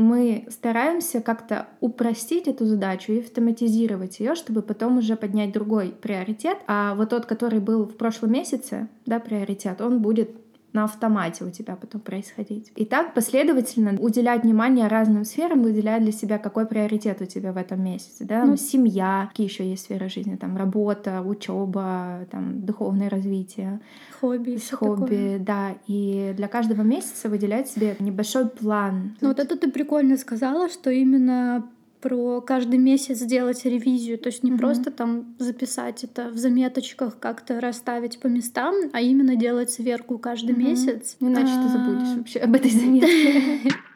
Мы 0.00 0.46
стараемся 0.48 1.20
как-то 1.20 1.68
упростить 1.80 2.48
эту 2.48 2.64
задачу 2.64 3.12
и 3.12 3.20
автоматизировать 3.20 4.18
ее, 4.18 4.34
чтобы 4.34 4.62
потом 4.62 4.96
уже 4.96 5.14
поднять 5.14 5.52
другой 5.52 5.90
приоритет. 5.90 6.56
А 6.66 6.94
вот 6.94 7.10
тот, 7.10 7.26
который 7.26 7.60
был 7.60 7.84
в 7.84 7.98
прошлом 7.98 8.32
месяце, 8.32 8.88
да, 9.04 9.20
приоритет, 9.20 9.82
он 9.82 10.00
будет 10.00 10.39
на 10.72 10.84
автомате 10.84 11.44
у 11.44 11.50
тебя 11.50 11.76
потом 11.76 12.00
происходить. 12.00 12.72
И 12.76 12.84
так 12.84 13.14
последовательно 13.14 13.98
уделять 13.98 14.44
внимание 14.44 14.86
разным 14.88 15.24
сферам, 15.24 15.62
выделяя 15.62 16.00
для 16.00 16.12
себя, 16.12 16.38
какой 16.38 16.66
приоритет 16.66 17.20
у 17.20 17.24
тебя 17.24 17.52
в 17.52 17.56
этом 17.56 17.82
месяце. 17.82 18.24
Да? 18.24 18.44
Ну, 18.44 18.56
семья, 18.56 19.26
какие 19.30 19.46
еще 19.46 19.68
есть 19.68 19.84
сферы 19.84 20.08
жизни, 20.08 20.36
там 20.36 20.56
работа, 20.56 21.22
учеба, 21.22 22.26
там 22.30 22.64
духовное 22.64 23.10
развитие. 23.10 23.80
Хобби. 24.20 24.56
С 24.56 24.70
хобби, 24.70 25.00
такое. 25.00 25.38
да. 25.38 25.74
И 25.86 26.32
для 26.36 26.48
каждого 26.48 26.82
месяца 26.82 27.28
выделять 27.28 27.68
себе 27.68 27.96
небольшой 27.98 28.48
план. 28.48 29.16
Ну 29.20 29.28
вот 29.28 29.38
это 29.38 29.56
ты 29.56 29.70
прикольно 29.70 30.16
сказала, 30.16 30.68
что 30.68 30.90
именно 30.90 31.64
про 32.00 32.40
каждый 32.40 32.78
месяц 32.78 33.18
сделать 33.18 33.64
ревизию, 33.64 34.18
то 34.18 34.28
есть 34.28 34.42
не 34.42 34.52
mm-hmm. 34.52 34.58
просто 34.58 34.90
там 34.90 35.36
записать 35.38 36.04
это 36.04 36.30
в 36.30 36.38
заметочках, 36.38 37.18
как-то 37.18 37.60
расставить 37.60 38.20
по 38.20 38.26
местам, 38.26 38.74
а 38.92 39.00
именно 39.00 39.36
делать 39.36 39.70
сверку 39.70 40.18
каждый 40.18 40.54
mm-hmm. 40.54 40.68
месяц. 40.68 41.16
Иначе 41.20 41.52
а... 41.52 41.62
ты 41.62 41.68
забудешь 41.68 42.16
вообще 42.16 42.38
об 42.40 42.54
этой 42.54 42.70
заметке. 42.70 43.72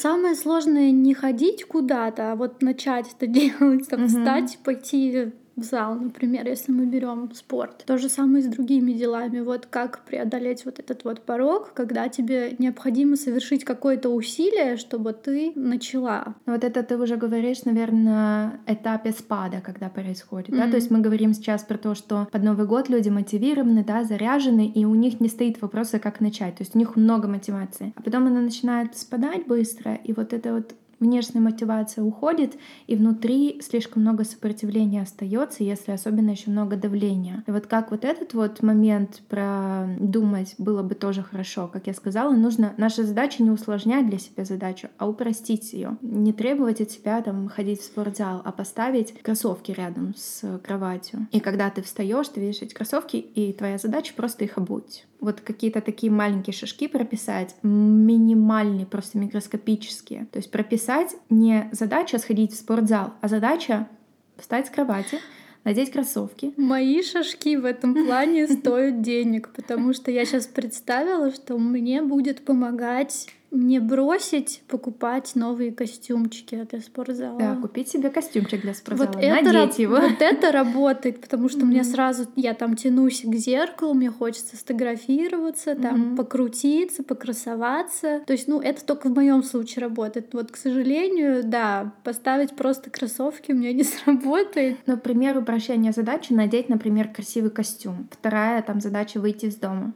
Самое 0.00 0.34
сложное 0.34 0.92
не 0.92 1.12
ходить 1.12 1.64
куда-то, 1.64 2.32
а 2.32 2.36
вот 2.36 2.62
начать 2.62 3.08
это 3.14 3.26
делать, 3.28 3.86
там, 3.88 4.08
встать, 4.08 4.58
пойти 4.64 5.32
в 5.60 5.64
зал, 5.64 5.94
например, 5.94 6.46
если 6.46 6.72
мы 6.72 6.86
берем 6.86 7.30
спорт. 7.34 7.84
То 7.86 7.98
же 7.98 8.08
самое 8.08 8.42
с 8.42 8.46
другими 8.46 8.92
делами. 8.92 9.40
Вот 9.40 9.66
как 9.66 10.04
преодолеть 10.04 10.64
вот 10.64 10.78
этот 10.78 11.04
вот 11.04 11.22
порог, 11.22 11.72
когда 11.74 12.08
тебе 12.08 12.56
необходимо 12.58 13.16
совершить 13.16 13.64
какое-то 13.64 14.08
усилие, 14.10 14.76
чтобы 14.76 15.12
ты 15.12 15.52
начала. 15.54 16.34
Вот 16.46 16.64
это 16.64 16.82
ты 16.82 16.96
уже 16.96 17.16
говоришь, 17.16 17.64
наверное, 17.64 18.00
на 18.00 18.60
этапе 18.66 19.12
спада, 19.12 19.60
когда 19.60 19.88
происходит. 19.88 20.50
Mm-hmm. 20.50 20.56
Да? 20.56 20.70
То 20.70 20.76
есть 20.76 20.90
мы 20.90 21.00
говорим 21.00 21.34
сейчас 21.34 21.62
про 21.62 21.78
то, 21.78 21.94
что 21.94 22.28
под 22.32 22.42
Новый 22.42 22.66
год 22.66 22.88
люди 22.88 23.08
мотивированы, 23.08 23.84
да, 23.84 24.04
заряжены, 24.04 24.66
и 24.66 24.84
у 24.84 24.94
них 24.94 25.20
не 25.20 25.28
стоит 25.28 25.60
вопроса, 25.60 25.98
как 25.98 26.20
начать. 26.20 26.56
То 26.56 26.62
есть 26.62 26.74
у 26.74 26.78
них 26.78 26.96
много 26.96 27.28
мотивации. 27.28 27.92
А 27.96 28.02
потом 28.02 28.26
она 28.26 28.40
начинает 28.40 28.96
спадать 28.96 29.46
быстро, 29.46 29.94
и 29.94 30.12
вот 30.12 30.32
это 30.32 30.54
вот 30.54 30.74
внешняя 31.00 31.40
мотивация 31.40 32.04
уходит, 32.04 32.56
и 32.86 32.94
внутри 32.94 33.60
слишком 33.62 34.02
много 34.02 34.24
сопротивления 34.24 35.02
остается, 35.02 35.64
если 35.64 35.92
особенно 35.92 36.30
еще 36.30 36.50
много 36.50 36.76
давления. 36.76 37.42
И 37.46 37.50
вот 37.50 37.66
как 37.66 37.90
вот 37.90 38.04
этот 38.04 38.34
вот 38.34 38.62
момент 38.62 39.22
продумать 39.28 40.54
было 40.58 40.82
бы 40.82 40.94
тоже 40.94 41.22
хорошо. 41.22 41.68
Как 41.68 41.86
я 41.86 41.94
сказала, 41.94 42.32
нужно 42.32 42.74
наша 42.76 43.04
задача 43.04 43.42
не 43.42 43.50
усложнять 43.50 44.08
для 44.08 44.18
себя 44.18 44.44
задачу, 44.44 44.88
а 44.98 45.08
упростить 45.08 45.72
ее. 45.72 45.96
Не 46.02 46.32
требовать 46.32 46.80
от 46.80 46.90
себя 46.90 47.20
там 47.22 47.48
ходить 47.48 47.80
в 47.80 47.84
спортзал, 47.84 48.42
а 48.44 48.52
поставить 48.52 49.14
кроссовки 49.22 49.72
рядом 49.72 50.14
с 50.16 50.60
кроватью. 50.62 51.26
И 51.32 51.40
когда 51.40 51.70
ты 51.70 51.82
встаешь, 51.82 52.28
ты 52.28 52.40
видишь 52.40 52.62
эти 52.62 52.74
кроссовки, 52.74 53.16
и 53.16 53.52
твоя 53.52 53.78
задача 53.78 54.12
просто 54.14 54.44
их 54.44 54.58
обуть 54.58 55.06
вот 55.20 55.40
какие-то 55.40 55.80
такие 55.80 56.10
маленькие 56.10 56.54
шажки 56.54 56.88
прописать, 56.88 57.54
минимальные, 57.62 58.86
просто 58.86 59.18
микроскопические. 59.18 60.26
То 60.32 60.38
есть 60.38 60.50
прописать 60.50 61.14
не 61.28 61.68
задача 61.72 62.18
сходить 62.18 62.52
в 62.52 62.56
спортзал, 62.56 63.14
а 63.20 63.28
задача 63.28 63.88
встать 64.36 64.66
с 64.66 64.70
кровати, 64.70 65.18
надеть 65.64 65.92
кроссовки. 65.92 66.52
Мои 66.56 67.02
шажки 67.02 67.56
в 67.56 67.64
этом 67.64 67.94
плане 67.94 68.48
стоят 68.48 69.00
денег, 69.02 69.50
потому 69.50 69.92
что 69.92 70.10
я 70.10 70.24
сейчас 70.24 70.46
представила, 70.46 71.30
что 71.30 71.58
мне 71.58 72.02
будет 72.02 72.44
помогать 72.44 73.28
не 73.50 73.80
бросить 73.80 74.62
покупать 74.68 75.32
новые 75.34 75.72
костюмчики 75.72 76.66
для 76.70 76.80
спортзала. 76.80 77.38
Да, 77.38 77.56
купить 77.56 77.88
себе 77.88 78.10
костюмчик 78.10 78.60
для 78.60 78.74
спортзала, 78.74 79.08
вот 79.08 79.16
надеть 79.16 79.74
это, 79.74 79.82
его. 79.82 79.96
Вот 79.96 80.20
это 80.20 80.52
работает, 80.52 81.20
потому 81.20 81.48
что 81.48 81.60
mm-hmm. 81.60 81.64
мне 81.64 81.84
сразу, 81.84 82.26
я 82.36 82.54
там 82.54 82.76
тянусь 82.76 83.22
к 83.22 83.34
зеркалу, 83.34 83.94
мне 83.94 84.10
хочется 84.10 84.56
сфотографироваться, 84.56 85.74
там 85.74 86.12
mm-hmm. 86.12 86.16
покрутиться, 86.16 87.02
покрасоваться. 87.02 88.20
То 88.26 88.32
есть, 88.32 88.46
ну, 88.46 88.60
это 88.60 88.84
только 88.84 89.08
в 89.08 89.14
моем 89.14 89.42
случае 89.42 89.82
работает. 89.82 90.32
Вот, 90.32 90.52
к 90.52 90.56
сожалению, 90.56 91.42
да, 91.44 91.92
поставить 92.04 92.54
просто 92.54 92.90
кроссовки 92.90 93.50
у 93.50 93.56
меня 93.56 93.72
не 93.72 93.84
сработает. 93.84 94.78
Например, 94.86 95.36
упрощение 95.36 95.92
задачи 95.92 96.32
надеть, 96.32 96.68
например, 96.68 97.08
красивый 97.08 97.50
костюм. 97.50 98.08
Вторая 98.12 98.62
там 98.62 98.80
задача 98.80 99.18
выйти 99.18 99.46
из 99.46 99.56
дома 99.56 99.92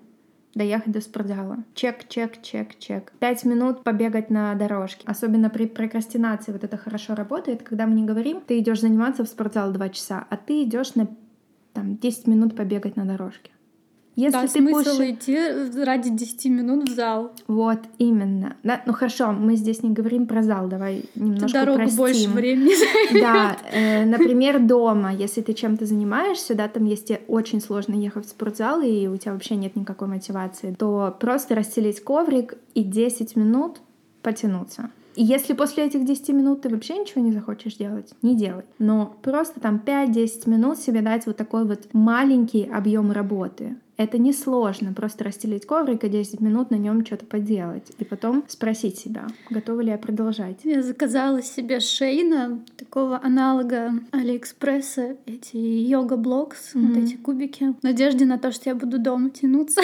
доехать 0.55 0.93
до 0.93 1.01
спортзала. 1.01 1.59
Чек, 1.75 2.09
чек, 2.09 2.43
чек, 2.43 2.79
чек. 2.79 3.13
Пять 3.19 3.45
минут 3.45 3.85
побегать 3.85 4.31
на 4.31 4.55
дорожке. 4.55 5.03
Особенно 5.07 5.51
при 5.51 5.67
прокрастинации 5.67 6.53
вот 6.53 6.65
это 6.65 6.77
хорошо 6.77 7.15
работает, 7.15 7.63
когда 7.63 7.87
мы 7.87 7.95
не 7.95 8.05
говорим, 8.05 8.41
ты 8.41 8.59
идешь 8.59 8.81
заниматься 8.81 9.25
в 9.25 9.29
спортзал 9.29 9.73
два 9.73 9.89
часа, 9.89 10.27
а 10.31 10.37
ты 10.37 10.63
идешь 10.63 10.95
на 10.95 11.09
там 11.73 11.97
10 11.97 12.27
минут 12.29 12.57
побегать 12.57 12.97
на 12.97 13.05
дорожке. 13.05 13.51
Если 14.17 14.33
да, 14.33 14.43
ты 14.43 14.49
смысл 14.49 14.97
будешь... 14.97 15.17
идти 15.17 15.83
ради 15.83 16.11
10 16.11 16.45
минут 16.47 16.89
в 16.89 16.95
зал. 16.95 17.33
Вот, 17.49 17.81
именно. 17.99 18.57
Да, 18.63 18.81
ну 18.87 18.93
хорошо, 18.93 19.33
мы 19.33 19.57
здесь 19.57 19.83
не 19.83 19.91
говорим 19.91 20.27
про 20.27 20.43
зал, 20.43 20.69
давай 20.69 21.05
немножко 21.17 21.61
Дорогу 21.61 21.79
простим. 21.79 21.97
больше 21.99 22.29
времени 22.29 22.75
Да, 23.21 23.57
э, 23.73 24.05
например, 24.05 24.61
дома, 24.61 25.13
если 25.13 25.41
ты 25.41 25.53
чем-то 25.53 25.85
занимаешься, 25.87 26.55
да, 26.55 26.69
там 26.69 26.85
если 26.85 27.23
очень 27.27 27.61
сложно 27.61 27.95
ехать 27.95 28.27
в 28.27 28.29
спортзал, 28.29 28.83
и 28.83 29.09
у 29.09 29.17
тебя 29.17 29.33
вообще 29.33 29.57
нет 29.57 29.75
никакой 29.75 30.07
мотивации, 30.07 30.75
то 30.79 31.17
просто 31.19 31.57
расстелить 31.57 32.03
коврик 32.03 32.55
и 32.75 32.85
10 32.85 33.35
минут 33.37 33.79
потянуться. 34.23 34.91
И 35.17 35.23
если 35.23 35.53
после 35.53 35.85
этих 35.85 36.05
10 36.05 36.29
минут 36.31 36.63
ты 36.63 36.69
вообще 36.69 36.99
ничего 36.99 37.21
не 37.21 37.33
захочешь 37.33 37.77
делать, 37.77 38.13
не 38.23 38.37
делай. 38.37 38.65
Но 38.79 39.17
просто 39.23 39.61
там 39.61 39.81
5-10 39.85 40.51
минут 40.51 40.79
себе 40.79 41.03
дать 41.03 41.27
вот 41.27 41.37
такой 41.37 41.65
вот 41.65 41.89
маленький 41.93 42.65
объем 42.65 43.13
работы 43.13 43.77
Это 43.97 44.19
несложно, 44.19 44.93
просто 44.93 45.25
расстелить 45.25 45.67
коврик 45.67 46.03
и 46.03 46.09
10 46.09 46.41
минут 46.41 46.71
на 46.71 46.75
нем 46.75 47.07
что-то 47.07 47.27
поделать. 47.27 47.93
И 47.99 48.05
потом 48.05 48.45
спросить 48.49 48.99
себя, 48.99 49.29
готова 49.51 49.81
ли 49.81 49.91
я 49.91 49.99
продолжать. 49.99 50.61
Я 50.65 50.83
заказала 50.83 51.43
себе 51.43 51.79
Шейна, 51.79 52.61
такого 52.77 53.21
аналога 53.23 53.93
Алиэкспресса, 54.11 55.17
эти 55.27 55.57
йога-блокс, 55.57 56.75
mm-hmm. 56.75 56.87
вот 56.87 56.97
эти 56.97 57.17
кубики. 57.17 57.75
В 57.81 57.85
надежде 57.85 58.25
на 58.25 58.39
то, 58.39 58.51
что 58.51 58.71
я 58.71 58.75
буду 58.75 58.99
дома 58.99 59.31
тянуться. 59.31 59.81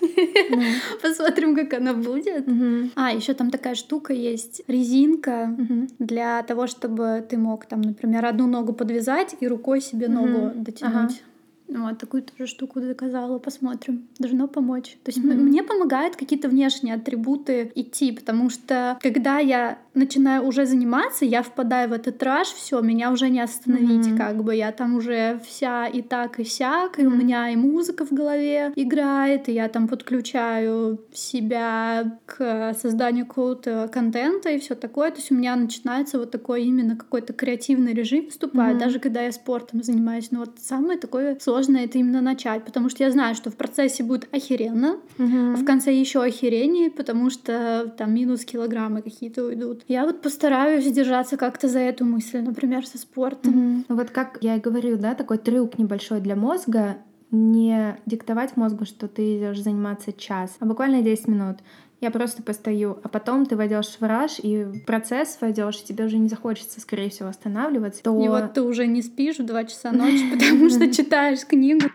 Mm. 0.00 0.64
Посмотрим, 1.02 1.54
как 1.54 1.74
она 1.74 1.92
будет. 1.92 2.48
Mm-hmm. 2.48 2.92
А, 2.94 3.12
еще 3.12 3.34
там 3.34 3.50
такая 3.50 3.74
штука 3.74 4.14
есть, 4.14 4.62
резинка 4.68 5.54
mm-hmm. 5.58 5.90
для 5.98 6.42
того, 6.44 6.66
чтобы 6.66 7.24
ты 7.28 7.36
мог 7.36 7.66
там, 7.66 7.82
например, 7.82 8.24
одну 8.24 8.46
ногу 8.46 8.72
подвязать 8.72 9.36
и 9.40 9.46
рукой 9.46 9.82
себе 9.82 10.06
mm-hmm. 10.06 10.10
ногу 10.10 10.52
дотянуть. 10.54 10.94
Ага. 10.94 11.29
Вот 11.70 11.98
такую 11.98 12.22
тоже 12.22 12.46
штуку 12.46 12.80
заказала, 12.80 13.38
посмотрим. 13.38 14.08
Должно 14.18 14.48
помочь. 14.48 14.96
То 15.04 15.10
есть 15.10 15.18
mm-hmm. 15.18 15.34
мне 15.34 15.62
помогают 15.62 16.16
какие-то 16.16 16.48
внешние 16.48 16.94
атрибуты 16.94 17.70
идти, 17.74 18.12
потому 18.12 18.50
что 18.50 18.98
когда 19.00 19.38
я 19.38 19.78
начинаю 19.94 20.44
уже 20.44 20.66
заниматься, 20.66 21.24
я 21.24 21.42
впадаю 21.42 21.90
в 21.90 21.92
этот 21.92 22.22
раж, 22.22 22.48
все, 22.48 22.80
меня 22.80 23.10
уже 23.10 23.28
не 23.28 23.40
остановить, 23.40 24.06
mm-hmm. 24.06 24.16
как 24.16 24.44
бы 24.44 24.54
я 24.54 24.72
там 24.72 24.96
уже 24.96 25.40
вся 25.44 25.86
и 25.86 26.02
так 26.02 26.38
и 26.38 26.44
сяк, 26.44 26.98
и 26.98 27.06
у 27.06 27.10
меня 27.10 27.50
и 27.50 27.56
музыка 27.56 28.06
в 28.06 28.12
голове 28.12 28.72
играет, 28.76 29.48
и 29.48 29.52
я 29.52 29.68
там 29.68 29.88
подключаю 29.88 31.00
себя 31.12 32.18
к 32.26 32.74
созданию 32.80 33.26
какого-то 33.26 33.90
контента 33.92 34.50
и 34.50 34.58
все 34.58 34.74
такое. 34.74 35.10
То 35.10 35.16
есть 35.16 35.32
у 35.32 35.34
меня 35.34 35.56
начинается 35.56 36.18
вот 36.18 36.30
такой 36.30 36.64
именно 36.64 36.96
какой-то 36.96 37.32
креативный 37.32 37.92
режим 37.92 38.30
вступает, 38.30 38.76
mm-hmm. 38.76 38.80
даже 38.80 38.98
когда 39.00 39.22
я 39.22 39.32
спортом 39.32 39.82
занимаюсь. 39.82 40.30
Но 40.30 40.40
вот 40.40 40.58
самое 40.60 40.98
такое 40.98 41.38
сложное 41.40 41.84
это 41.84 41.98
именно 41.98 42.20
начать, 42.20 42.64
потому 42.64 42.88
что 42.88 43.02
я 43.02 43.10
знаю, 43.10 43.34
что 43.34 43.50
в 43.50 43.56
процессе 43.56 44.04
будет 44.04 44.32
охеренно, 44.32 44.98
mm-hmm. 45.18 45.54
а 45.54 45.56
в 45.56 45.64
конце 45.64 45.92
еще 45.92 46.22
охерение, 46.22 46.90
потому 46.90 47.30
что 47.30 47.92
там 47.96 48.14
минус 48.14 48.44
килограммы 48.44 49.02
какие-то 49.02 49.44
уйдут. 49.44 49.79
Я 49.88 50.04
вот 50.04 50.22
постараюсь 50.22 50.90
держаться 50.90 51.36
как-то 51.36 51.68
за 51.68 51.78
эту 51.80 52.04
мысль, 52.04 52.40
например, 52.40 52.86
со 52.86 52.98
спортом. 52.98 53.52
Mm-hmm. 53.52 53.84
Вот 53.88 54.10
как 54.10 54.38
я 54.40 54.56
и 54.56 54.60
говорю, 54.60 54.96
да, 54.96 55.14
такой 55.14 55.38
трюк 55.38 55.78
небольшой 55.78 56.20
для 56.20 56.36
мозга, 56.36 56.98
не 57.30 57.96
диктовать 58.06 58.56
мозгу, 58.56 58.84
что 58.84 59.08
ты 59.08 59.38
идешь 59.38 59.62
заниматься 59.62 60.12
час, 60.12 60.56
а 60.60 60.66
буквально 60.66 61.02
10 61.02 61.28
минут. 61.28 61.58
Я 62.00 62.10
просто 62.10 62.42
постою, 62.42 62.98
а 63.02 63.08
потом 63.08 63.44
ты 63.44 63.56
войдешь 63.56 63.98
в 64.00 64.02
раж 64.02 64.38
и 64.42 64.64
в 64.64 64.84
процесс 64.86 65.36
войдешь, 65.40 65.80
и 65.82 65.84
тебе 65.84 66.06
уже 66.06 66.16
не 66.16 66.28
захочется, 66.28 66.80
скорее 66.80 67.10
всего, 67.10 67.28
останавливаться. 67.28 68.02
То... 68.02 68.18
И 68.24 68.28
вот 68.28 68.54
ты 68.54 68.62
уже 68.62 68.86
не 68.86 69.02
спишь 69.02 69.38
в 69.38 69.44
2 69.44 69.64
часа 69.64 69.92
ночи, 69.92 70.30
потому 70.32 70.70
что 70.70 70.90
читаешь 70.92 71.44
книгу. 71.44 71.88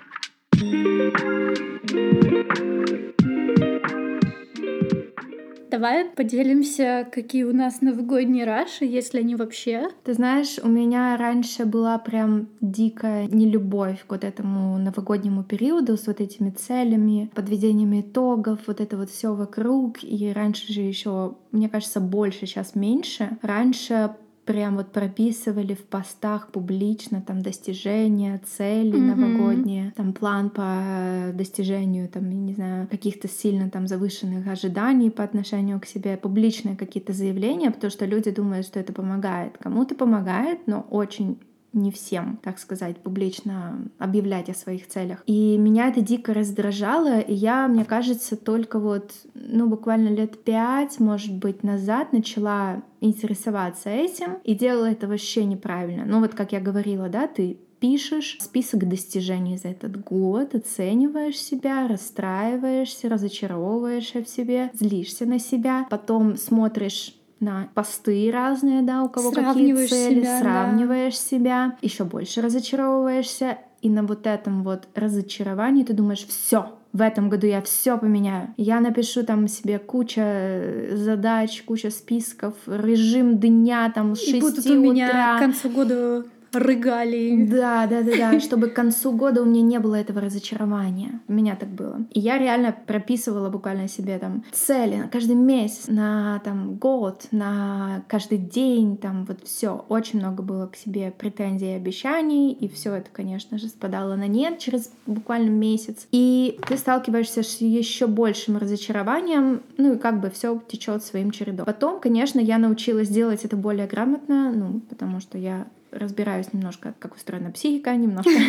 Давай 5.75 6.05
поделимся, 6.05 7.05
какие 7.11 7.43
у 7.43 7.53
нас 7.53 7.81
новогодние 7.81 8.45
раши, 8.45 8.85
если 8.85 9.19
они 9.19 9.35
вообще. 9.35 9.89
Ты 10.05 10.13
знаешь, 10.13 10.57
у 10.63 10.69
меня 10.69 11.17
раньше 11.17 11.65
была 11.65 11.97
прям 11.99 12.47
дикая 12.61 13.27
нелюбовь 13.27 14.05
к 14.07 14.11
вот 14.11 14.23
этому 14.23 14.77
новогоднему 14.77 15.43
периоду 15.43 15.97
с 15.97 16.07
вот 16.07 16.21
этими 16.21 16.51
целями, 16.51 17.29
подведениями 17.35 17.99
итогов, 17.99 18.59
вот 18.67 18.79
это 18.79 18.95
вот 18.95 19.09
все 19.09 19.35
вокруг. 19.35 20.01
И 20.01 20.31
раньше 20.33 20.71
же 20.71 20.79
еще, 20.79 21.35
мне 21.51 21.67
кажется, 21.67 21.99
больше, 21.99 22.45
сейчас 22.45 22.75
меньше. 22.75 23.37
Раньше 23.41 24.15
прям 24.45 24.77
вот 24.77 24.91
прописывали 24.91 25.73
в 25.73 25.83
постах 25.85 26.51
публично 26.51 27.21
там 27.21 27.41
достижения, 27.41 28.39
цели 28.45 28.93
mm-hmm. 28.93 29.15
новогодние, 29.15 29.93
там 29.95 30.13
план 30.13 30.49
по 30.49 31.31
достижению 31.33 32.07
там, 32.07 32.29
не 32.45 32.53
знаю, 32.53 32.87
каких-то 32.87 33.27
сильно 33.27 33.69
там 33.69 33.87
завышенных 33.87 34.47
ожиданий 34.47 35.09
по 35.09 35.23
отношению 35.23 35.79
к 35.79 35.85
себе, 35.85 36.17
публичные 36.17 36.75
какие-то 36.75 37.13
заявления, 37.13 37.71
потому 37.71 37.91
что 37.91 38.05
люди 38.05 38.31
думают, 38.31 38.65
что 38.67 38.79
это 38.79 38.93
помогает. 38.93 39.57
Кому-то 39.57 39.95
помогает, 39.95 40.67
но 40.67 40.85
очень 40.89 41.39
не 41.75 41.91
всем, 41.91 42.39
так 42.41 42.57
сказать, 42.57 42.97
публично 42.97 43.79
объявлять 43.99 44.49
о 44.49 44.53
своих 44.53 44.87
целях. 44.87 45.23
И 45.25 45.57
меня 45.57 45.89
это 45.89 46.01
дико 46.01 46.33
раздражало, 46.33 47.19
и 47.19 47.33
я, 47.33 47.67
мне 47.67 47.85
кажется, 47.85 48.35
только 48.35 48.79
вот, 48.79 49.11
ну, 49.33 49.67
буквально 49.67 50.09
лет 50.09 50.43
пять, 50.43 50.99
может 50.99 51.33
быть, 51.35 51.63
назад 51.63 52.13
начала 52.13 52.81
интересоваться 53.01 53.89
этим 53.89 54.37
и 54.43 54.55
делала 54.55 54.85
это 54.85 55.07
вообще 55.07 55.45
неправильно. 55.45 56.05
Ну, 56.05 56.21
вот 56.21 56.33
как 56.33 56.53
я 56.53 56.59
говорила, 56.59 57.09
да, 57.09 57.27
ты 57.27 57.57
пишешь 57.79 58.37
список 58.39 58.87
достижений 58.87 59.57
за 59.57 59.67
этот 59.69 60.03
год, 60.03 60.55
оцениваешь 60.55 61.37
себя, 61.37 61.87
расстраиваешься, 61.87 63.09
разочаровываешься 63.09 64.23
в 64.23 64.29
себе, 64.29 64.71
злишься 64.73 65.25
на 65.25 65.39
себя, 65.39 65.85
потом 65.89 66.37
смотришь 66.37 67.15
на 67.39 67.69
посты 67.73 68.31
разные, 68.31 68.81
да, 68.81 69.03
у 69.03 69.09
кого 69.09 69.31
какие 69.31 69.73
цели, 69.87 70.21
себя, 70.21 70.39
сравниваешь 70.39 71.13
да. 71.13 71.19
себя, 71.19 71.77
еще 71.81 72.03
больше 72.03 72.41
разочаровываешься, 72.41 73.57
и 73.81 73.89
на 73.89 74.03
вот 74.03 74.25
этом 74.25 74.63
вот 74.63 74.87
разочаровании 74.95 75.83
ты 75.83 75.93
думаешь, 75.93 76.25
все, 76.25 76.73
в 76.95 77.01
этом 77.01 77.29
году 77.29 77.45
я 77.45 77.61
все 77.61 77.97
поменяю. 77.97 78.53
Я 78.55 78.79
напишу 78.79 79.23
там 79.23 79.49
себе 79.49 79.79
куча 79.79 80.87
задач, 80.93 81.61
куча 81.63 81.89
списков, 81.89 82.53
режим 82.65 83.37
дня 83.37 83.91
там 83.93 84.15
с 84.15 84.21
6 84.21 84.33
и 84.33 84.39
будут 84.39 84.65
у 84.65 84.75
меня 84.79 85.09
утра. 85.09 85.35
к 85.35 85.39
концу 85.39 85.69
года 85.69 86.23
рыгали. 86.59 87.45
Да, 87.45 87.87
да, 87.87 88.01
да, 88.01 88.31
да, 88.31 88.39
чтобы 88.39 88.69
к 88.69 88.73
концу 88.73 89.11
года 89.11 89.41
у 89.41 89.45
меня 89.45 89.61
не 89.61 89.79
было 89.79 89.95
этого 89.95 90.21
разочарования. 90.21 91.21
У 91.27 91.33
меня 91.33 91.55
так 91.55 91.69
было. 91.69 92.05
И 92.11 92.19
я 92.19 92.37
реально 92.37 92.75
прописывала 92.85 93.49
буквально 93.49 93.87
себе 93.87 94.17
там 94.19 94.43
цели 94.51 94.95
на 94.95 95.07
каждый 95.07 95.35
месяц, 95.35 95.87
на 95.87 96.41
там 96.43 96.75
год, 96.75 97.27
на 97.31 98.03
каждый 98.07 98.37
день, 98.37 98.97
там 98.97 99.25
вот 99.25 99.43
все. 99.43 99.85
Очень 99.89 100.19
много 100.19 100.43
было 100.43 100.67
к 100.67 100.75
себе 100.75 101.13
претензий 101.17 101.71
и 101.71 101.75
обещаний, 101.75 102.51
и 102.51 102.67
все 102.67 102.95
это, 102.95 103.09
конечно 103.11 103.57
же, 103.57 103.67
спадало 103.67 104.15
на 104.15 104.27
нет 104.27 104.59
через 104.59 104.91
буквально 105.05 105.49
месяц. 105.49 106.07
И 106.11 106.59
ты 106.67 106.77
сталкиваешься 106.77 107.43
с 107.43 107.61
еще 107.61 108.07
большим 108.07 108.57
разочарованием, 108.57 109.61
ну 109.77 109.93
и 109.93 109.97
как 109.97 110.21
бы 110.21 110.29
все 110.29 110.61
течет 110.67 111.03
своим 111.03 111.31
чередом. 111.31 111.65
Потом, 111.65 111.99
конечно, 111.99 112.39
я 112.39 112.57
научилась 112.57 113.09
делать 113.09 113.45
это 113.45 113.55
более 113.55 113.87
грамотно, 113.87 114.51
ну, 114.51 114.81
потому 114.89 115.19
что 115.19 115.37
я 115.37 115.67
разбираюсь 115.97 116.53
немножко, 116.53 116.93
как 116.99 117.15
устроена 117.15 117.51
психика, 117.51 117.95
немножко. 117.95 118.31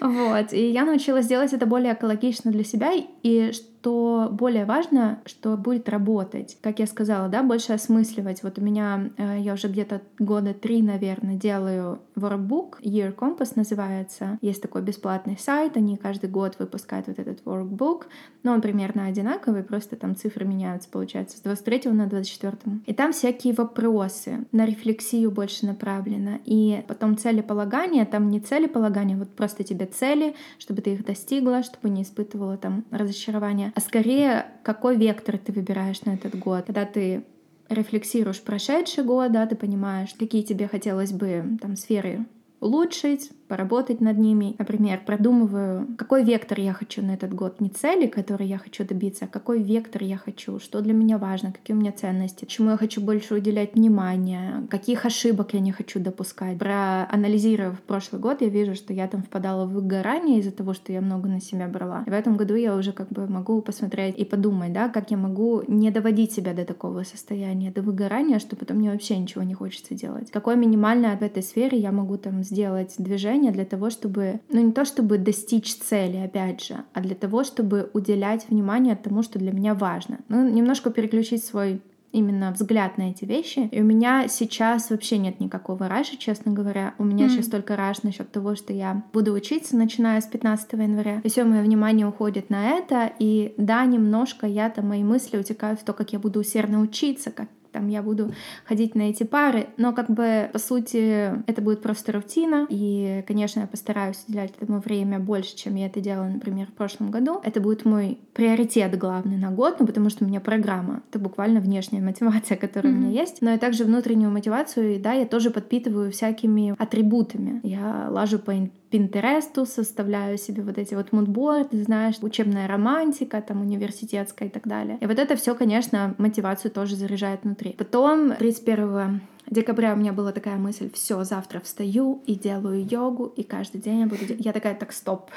Вот. 0.00 0.52
И 0.52 0.70
я 0.70 0.84
научилась 0.84 1.26
делать 1.26 1.52
это 1.52 1.66
более 1.66 1.94
экологично 1.94 2.50
для 2.50 2.64
себя, 2.64 2.92
и 3.22 3.52
что 3.86 4.28
более 4.32 4.64
важно, 4.64 5.20
что 5.26 5.56
будет 5.56 5.88
работать. 5.88 6.58
Как 6.60 6.80
я 6.80 6.88
сказала, 6.88 7.28
да, 7.28 7.44
больше 7.44 7.72
осмысливать. 7.72 8.42
Вот 8.42 8.58
у 8.58 8.60
меня, 8.60 9.10
э, 9.16 9.36
я 9.38 9.52
уже 9.52 9.68
где-то 9.68 10.02
года 10.18 10.54
три, 10.54 10.82
наверное, 10.82 11.36
делаю 11.36 12.00
workbook, 12.16 12.80
Year 12.82 13.14
Compass 13.14 13.52
называется. 13.54 14.38
Есть 14.42 14.60
такой 14.60 14.82
бесплатный 14.82 15.38
сайт, 15.38 15.76
они 15.76 15.96
каждый 15.96 16.28
год 16.28 16.56
выпускают 16.58 17.06
вот 17.06 17.20
этот 17.20 17.44
workbook, 17.44 18.06
но 18.42 18.54
он 18.54 18.60
примерно 18.60 19.06
одинаковый, 19.06 19.62
просто 19.62 19.94
там 19.94 20.16
цифры 20.16 20.44
меняются, 20.44 20.88
получается, 20.88 21.36
с 21.36 21.40
23 21.42 21.92
на 21.92 22.06
24. 22.06 22.56
И 22.86 22.92
там 22.92 23.12
всякие 23.12 23.54
вопросы, 23.54 24.46
на 24.50 24.66
рефлексию 24.66 25.30
больше 25.30 25.64
направлено. 25.64 26.40
И 26.44 26.82
потом 26.88 27.16
целеполагание, 27.16 28.04
там 28.04 28.30
не 28.30 28.40
целеполагание, 28.40 29.16
вот 29.16 29.28
просто 29.28 29.62
тебе 29.62 29.86
цели, 29.86 30.34
чтобы 30.58 30.82
ты 30.82 30.94
их 30.94 31.04
достигла, 31.04 31.62
чтобы 31.62 31.88
не 31.88 32.02
испытывала 32.02 32.56
там 32.56 32.84
разочарования, 32.90 33.72
а 33.76 33.80
скорее 33.80 34.46
какой 34.62 34.96
вектор 34.96 35.36
ты 35.36 35.52
выбираешь 35.52 36.00
на 36.06 36.14
этот 36.14 36.34
год. 36.38 36.64
Когда 36.64 36.86
ты 36.86 37.24
рефлексируешь 37.68 38.40
прошедший 38.40 39.04
год, 39.04 39.32
да, 39.32 39.44
ты 39.44 39.54
понимаешь, 39.54 40.14
какие 40.18 40.40
тебе 40.42 40.66
хотелось 40.66 41.12
бы 41.12 41.58
там 41.60 41.76
сферы 41.76 42.24
улучшить, 42.58 43.32
поработать 43.48 44.00
над 44.00 44.18
ними. 44.18 44.54
Например, 44.58 45.00
продумываю, 45.04 45.86
какой 45.96 46.24
вектор 46.24 46.60
я 46.60 46.72
хочу 46.72 47.02
на 47.02 47.12
этот 47.12 47.34
год, 47.34 47.60
не 47.60 47.68
цели, 47.68 48.06
которые 48.06 48.48
я 48.48 48.58
хочу 48.58 48.84
добиться, 48.84 49.24
а 49.26 49.28
какой 49.28 49.62
вектор 49.62 50.02
я 50.02 50.16
хочу, 50.16 50.58
что 50.58 50.80
для 50.80 50.92
меня 50.92 51.18
важно, 51.18 51.52
какие 51.52 51.76
у 51.76 51.80
меня 51.80 51.92
ценности, 51.92 52.44
чему 52.44 52.70
я 52.70 52.76
хочу 52.76 53.00
больше 53.00 53.34
уделять 53.34 53.74
внимание, 53.74 54.66
каких 54.70 55.06
ошибок 55.06 55.54
я 55.54 55.60
не 55.60 55.72
хочу 55.72 56.00
допускать. 56.00 56.58
Проанализировав 56.58 57.80
прошлый 57.82 58.20
год, 58.20 58.42
я 58.42 58.48
вижу, 58.48 58.74
что 58.74 58.92
я 58.92 59.08
там 59.08 59.22
впадала 59.22 59.66
в 59.66 59.72
выгорание 59.72 60.40
из-за 60.40 60.52
того, 60.52 60.74
что 60.74 60.92
я 60.92 61.00
много 61.00 61.28
на 61.28 61.40
себя 61.40 61.68
брала. 61.68 62.04
И 62.06 62.10
в 62.10 62.12
этом 62.12 62.36
году 62.36 62.54
я 62.54 62.76
уже 62.76 62.92
как 62.92 63.08
бы 63.08 63.26
могу 63.26 63.60
посмотреть 63.62 64.18
и 64.18 64.24
подумать, 64.24 64.72
да, 64.72 64.88
как 64.88 65.10
я 65.10 65.16
могу 65.16 65.62
не 65.66 65.90
доводить 65.90 66.32
себя 66.32 66.52
до 66.52 66.64
такого 66.64 67.02
состояния, 67.04 67.70
до 67.70 67.82
выгорания, 67.82 68.38
что 68.38 68.56
потом 68.56 68.78
мне 68.78 68.90
вообще 68.90 69.16
ничего 69.18 69.42
не 69.42 69.54
хочется 69.54 69.94
делать. 69.94 70.30
Какое 70.30 70.56
минимальное 70.56 71.16
в 71.16 71.22
этой 71.22 71.42
сфере 71.42 71.78
я 71.78 71.92
могу 71.92 72.16
там 72.16 72.42
сделать 72.42 72.94
движение 72.98 73.35
движение 73.36 73.52
для 73.52 73.64
того, 73.64 73.90
чтобы, 73.90 74.40
ну 74.50 74.60
не 74.60 74.72
то 74.72 74.84
чтобы 74.84 75.18
достичь 75.18 75.74
цели, 75.74 76.16
опять 76.16 76.64
же, 76.64 76.76
а 76.92 77.00
для 77.00 77.14
того, 77.14 77.44
чтобы 77.44 77.90
уделять 77.92 78.48
внимание 78.48 78.96
тому, 78.96 79.22
что 79.22 79.38
для 79.38 79.52
меня 79.52 79.74
важно. 79.74 80.18
Ну, 80.28 80.48
немножко 80.48 80.90
переключить 80.90 81.44
свой 81.44 81.80
именно 82.12 82.50
взгляд 82.50 82.96
на 82.98 83.10
эти 83.10 83.26
вещи. 83.26 83.68
И 83.72 83.80
у 83.80 83.84
меня 83.84 84.26
сейчас 84.28 84.90
вообще 84.90 85.18
нет 85.18 85.38
никакого 85.40 85.86
раша, 85.88 86.16
честно 86.16 86.52
говоря. 86.52 86.94
У 86.98 87.04
меня 87.04 87.26
mm. 87.26 87.28
сейчас 87.28 87.46
только 87.48 87.76
раш 87.76 88.02
насчет 88.04 88.32
того, 88.32 88.54
что 88.54 88.72
я 88.72 89.02
буду 89.12 89.34
учиться, 89.34 89.76
начиная 89.76 90.20
с 90.20 90.24
15 90.24 90.72
января. 90.72 91.20
И 91.24 91.28
все 91.28 91.44
мое 91.44 91.62
внимание 91.62 92.06
уходит 92.06 92.48
на 92.48 92.70
это. 92.70 93.12
И 93.18 93.54
да, 93.58 93.84
немножко 93.84 94.46
я 94.46 94.70
там 94.70 94.88
мои 94.88 95.04
мысли 95.04 95.36
утекают 95.36 95.80
в 95.80 95.84
то, 95.84 95.92
как 95.92 96.12
я 96.12 96.18
буду 96.18 96.40
усердно 96.40 96.80
учиться, 96.80 97.30
как 97.30 97.48
там 97.76 97.88
я 97.88 98.02
буду 98.02 98.32
ходить 98.64 98.94
на 98.94 99.02
эти 99.02 99.24
пары, 99.24 99.66
но 99.76 99.92
как 99.92 100.08
бы 100.08 100.48
по 100.50 100.58
сути 100.58 101.30
это 101.46 101.60
будет 101.60 101.82
просто 101.82 102.12
рутина, 102.12 102.66
и, 102.70 103.22
конечно, 103.26 103.60
я 103.60 103.66
постараюсь 103.66 104.24
уделять 104.26 104.52
этому 104.58 104.80
время 104.80 105.18
больше, 105.18 105.54
чем 105.54 105.74
я 105.74 105.86
это 105.86 106.00
делала, 106.00 106.26
например, 106.26 106.68
в 106.68 106.72
прошлом 106.72 107.10
году. 107.10 107.38
Это 107.44 107.60
будет 107.60 107.84
мой 107.84 108.18
приоритет 108.32 108.96
главный 108.96 109.36
на 109.36 109.50
год, 109.50 109.76
ну 109.78 109.86
потому 109.86 110.08
что 110.08 110.24
у 110.24 110.28
меня 110.28 110.40
программа, 110.40 111.02
это 111.10 111.18
буквально 111.18 111.60
внешняя 111.60 112.00
мотивация, 112.00 112.56
которая 112.56 112.94
mm-hmm. 112.94 112.96
у 112.96 113.00
меня 113.00 113.20
есть, 113.20 113.42
но 113.42 113.52
и 113.52 113.58
также 113.58 113.84
внутреннюю 113.84 114.30
мотивацию, 114.30 114.94
и 114.94 114.98
да, 114.98 115.12
я 115.12 115.26
тоже 115.26 115.50
подпитываю 115.50 116.10
всякими 116.10 116.74
атрибутами. 116.78 117.60
Я 117.62 118.06
лажу 118.08 118.38
по 118.38 118.52
Пинтересту, 118.96 119.66
составляю 119.66 120.38
себе 120.38 120.62
вот 120.62 120.78
эти 120.78 120.94
вот 120.94 121.12
мудборды, 121.12 121.82
знаешь, 121.82 122.14
учебная 122.22 122.66
романтика, 122.66 123.42
там, 123.42 123.60
университетская 123.60 124.48
и 124.48 124.50
так 124.50 124.66
далее. 124.66 124.96
И 125.02 125.06
вот 125.06 125.18
это 125.18 125.36
все, 125.36 125.54
конечно, 125.54 126.14
мотивацию 126.16 126.70
тоже 126.70 126.96
заряжает 126.96 127.44
внутри. 127.44 127.72
Потом 127.72 128.34
31 128.34 129.20
декабря 129.50 129.92
у 129.92 129.96
меня 129.96 130.14
была 130.14 130.32
такая 130.32 130.56
мысль, 130.56 130.90
все, 130.94 131.24
завтра 131.24 131.60
встаю 131.60 132.22
и 132.24 132.36
делаю 132.36 132.86
йогу, 132.90 133.26
и 133.36 133.42
каждый 133.42 133.82
день 133.82 134.00
я 134.00 134.06
буду... 134.06 134.22
Я 134.38 134.54
такая, 134.54 134.74
так, 134.74 134.94
стоп, 134.94 135.30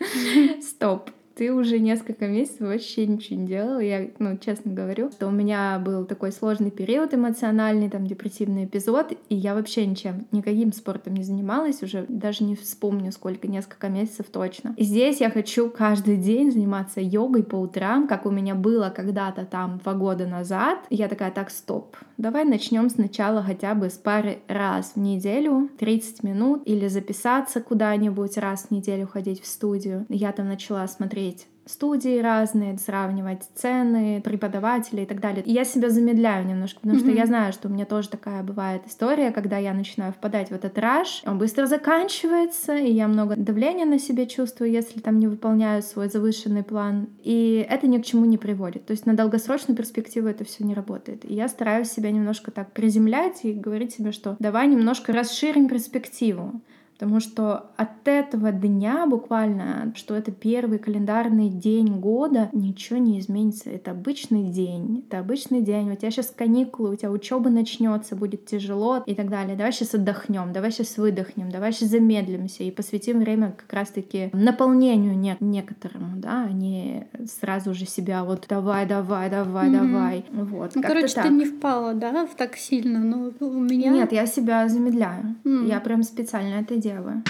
стоп, 0.60 1.10
ты 1.38 1.52
уже 1.52 1.78
несколько 1.78 2.26
месяцев 2.26 2.62
вообще 2.62 3.06
ничего 3.06 3.40
не 3.40 3.46
делала. 3.46 3.78
Я, 3.78 4.08
ну, 4.18 4.36
честно 4.38 4.72
говорю, 4.72 5.12
что 5.12 5.28
у 5.28 5.30
меня 5.30 5.78
был 5.78 6.04
такой 6.04 6.32
сложный 6.32 6.72
период 6.72 7.14
эмоциональный, 7.14 7.88
там, 7.88 8.08
депрессивный 8.08 8.64
эпизод, 8.64 9.12
и 9.28 9.36
я 9.36 9.54
вообще 9.54 9.86
ничем, 9.86 10.26
никаким 10.32 10.72
спортом 10.72 11.14
не 11.14 11.22
занималась 11.22 11.80
уже, 11.84 12.04
даже 12.08 12.42
не 12.42 12.56
вспомню, 12.56 13.12
сколько, 13.12 13.46
несколько 13.46 13.88
месяцев 13.88 14.26
точно. 14.32 14.74
И 14.76 14.82
здесь 14.82 15.20
я 15.20 15.30
хочу 15.30 15.70
каждый 15.70 16.16
день 16.16 16.50
заниматься 16.50 17.00
йогой 17.00 17.44
по 17.44 17.54
утрам, 17.54 18.08
как 18.08 18.26
у 18.26 18.30
меня 18.30 18.56
было 18.56 18.92
когда-то 18.94 19.44
там 19.44 19.78
два 19.78 19.94
года 19.94 20.26
назад. 20.26 20.80
И 20.90 20.96
я 20.96 21.06
такая, 21.06 21.30
так, 21.30 21.50
стоп, 21.50 21.96
давай 22.16 22.44
начнем 22.44 22.90
сначала 22.90 23.44
хотя 23.44 23.76
бы 23.76 23.90
с 23.90 23.94
пары 23.96 24.38
раз 24.48 24.92
в 24.96 24.98
неделю, 24.98 25.70
30 25.78 26.24
минут, 26.24 26.62
или 26.64 26.88
записаться 26.88 27.60
куда-нибудь 27.60 28.36
раз 28.38 28.64
в 28.64 28.70
неделю 28.72 29.06
ходить 29.06 29.40
в 29.40 29.46
студию. 29.46 30.04
Я 30.08 30.32
там 30.32 30.48
начала 30.48 30.88
смотреть 30.88 31.27
смотреть 31.28 31.48
студии 31.66 32.20
разные, 32.20 32.78
сравнивать 32.78 33.42
цены, 33.54 34.22
преподавателей 34.24 35.02
и 35.02 35.06
так 35.06 35.20
далее. 35.20 35.44
И 35.44 35.52
я 35.52 35.64
себя 35.64 35.90
замедляю 35.90 36.46
немножко, 36.46 36.80
потому 36.80 36.98
mm-hmm. 36.98 37.02
что 37.02 37.10
я 37.10 37.26
знаю, 37.26 37.52
что 37.52 37.68
у 37.68 37.70
меня 37.70 37.84
тоже 37.84 38.08
такая 38.08 38.42
бывает 38.42 38.82
история, 38.86 39.32
когда 39.32 39.58
я 39.58 39.74
начинаю 39.74 40.14
впадать 40.14 40.48
в 40.48 40.54
этот 40.54 40.78
раш, 40.78 41.22
он 41.26 41.36
быстро 41.36 41.66
заканчивается, 41.66 42.74
и 42.74 42.90
я 42.90 43.06
много 43.06 43.36
давления 43.36 43.84
на 43.84 43.98
себе 43.98 44.26
чувствую, 44.26 44.70
если 44.70 45.00
там 45.00 45.18
не 45.18 45.26
выполняю 45.26 45.82
свой 45.82 46.08
завышенный 46.08 46.62
план. 46.62 47.08
И 47.22 47.66
это 47.68 47.86
ни 47.86 47.98
к 47.98 48.04
чему 48.06 48.24
не 48.24 48.38
приводит. 48.38 48.86
То 48.86 48.92
есть 48.92 49.04
на 49.04 49.14
долгосрочную 49.14 49.76
перспективу 49.76 50.26
это 50.28 50.44
все 50.44 50.64
не 50.64 50.72
работает. 50.72 51.30
И 51.30 51.34
я 51.34 51.48
стараюсь 51.48 51.90
себя 51.90 52.10
немножко 52.10 52.50
так 52.50 52.72
приземлять 52.72 53.44
и 53.44 53.52
говорить 53.52 53.92
себе, 53.92 54.12
что 54.12 54.36
давай 54.38 54.68
немножко 54.68 55.12
расширим 55.12 55.68
перспективу. 55.68 56.62
Потому 56.98 57.20
что 57.20 57.70
от 57.76 58.06
этого 58.06 58.50
дня 58.50 59.06
буквально, 59.06 59.92
что 59.94 60.16
это 60.16 60.32
первый 60.32 60.78
календарный 60.78 61.48
день 61.48 62.00
года, 62.00 62.48
ничего 62.52 62.98
не 62.98 63.20
изменится. 63.20 63.70
Это 63.70 63.92
обычный 63.92 64.44
день. 64.50 65.04
Это 65.06 65.20
обычный 65.20 65.60
день. 65.60 65.92
У 65.92 65.94
тебя 65.94 66.10
сейчас 66.10 66.32
каникулы, 66.36 66.94
у 66.94 66.96
тебя 66.96 67.12
учеба 67.12 67.50
начнется, 67.50 68.16
будет 68.16 68.46
тяжело 68.46 69.04
и 69.06 69.14
так 69.14 69.30
далее. 69.30 69.56
Давай 69.56 69.72
сейчас 69.72 69.94
отдохнем, 69.94 70.52
давай 70.52 70.72
сейчас 70.72 70.98
выдохнем, 70.98 71.50
давай 71.50 71.72
сейчас 71.72 71.90
замедлимся 71.90 72.64
и 72.64 72.70
посвятим 72.72 73.20
время 73.20 73.52
как 73.56 73.72
раз-таки 73.72 74.30
наполнению 74.32 75.16
не 75.16 75.36
некоторому, 75.38 76.16
да, 76.16 76.46
а 76.48 76.52
не 76.52 77.06
сразу 77.26 77.74
же 77.74 77.86
себя 77.86 78.24
вот 78.24 78.46
давай, 78.48 78.86
давай, 78.86 79.30
давай, 79.30 79.68
mm-hmm. 79.68 79.92
давай. 79.92 80.24
Вот. 80.32 80.74
Ну, 80.74 80.82
короче, 80.82 81.14
так. 81.14 81.24
ты 81.26 81.30
не 81.30 81.44
впала, 81.44 81.94
да, 81.94 82.26
в 82.26 82.34
так 82.34 82.56
сильно, 82.56 82.98
но 82.98 83.30
у 83.38 83.60
меня... 83.60 83.90
Нет, 83.90 84.12
я 84.12 84.26
себя 84.26 84.68
замедляю. 84.68 85.36
Mm. 85.44 85.68
Я 85.68 85.80
прям 85.80 86.02
специально 86.02 86.60
это 86.60 86.76
делаю 86.76 86.87
делаю. 86.88 87.22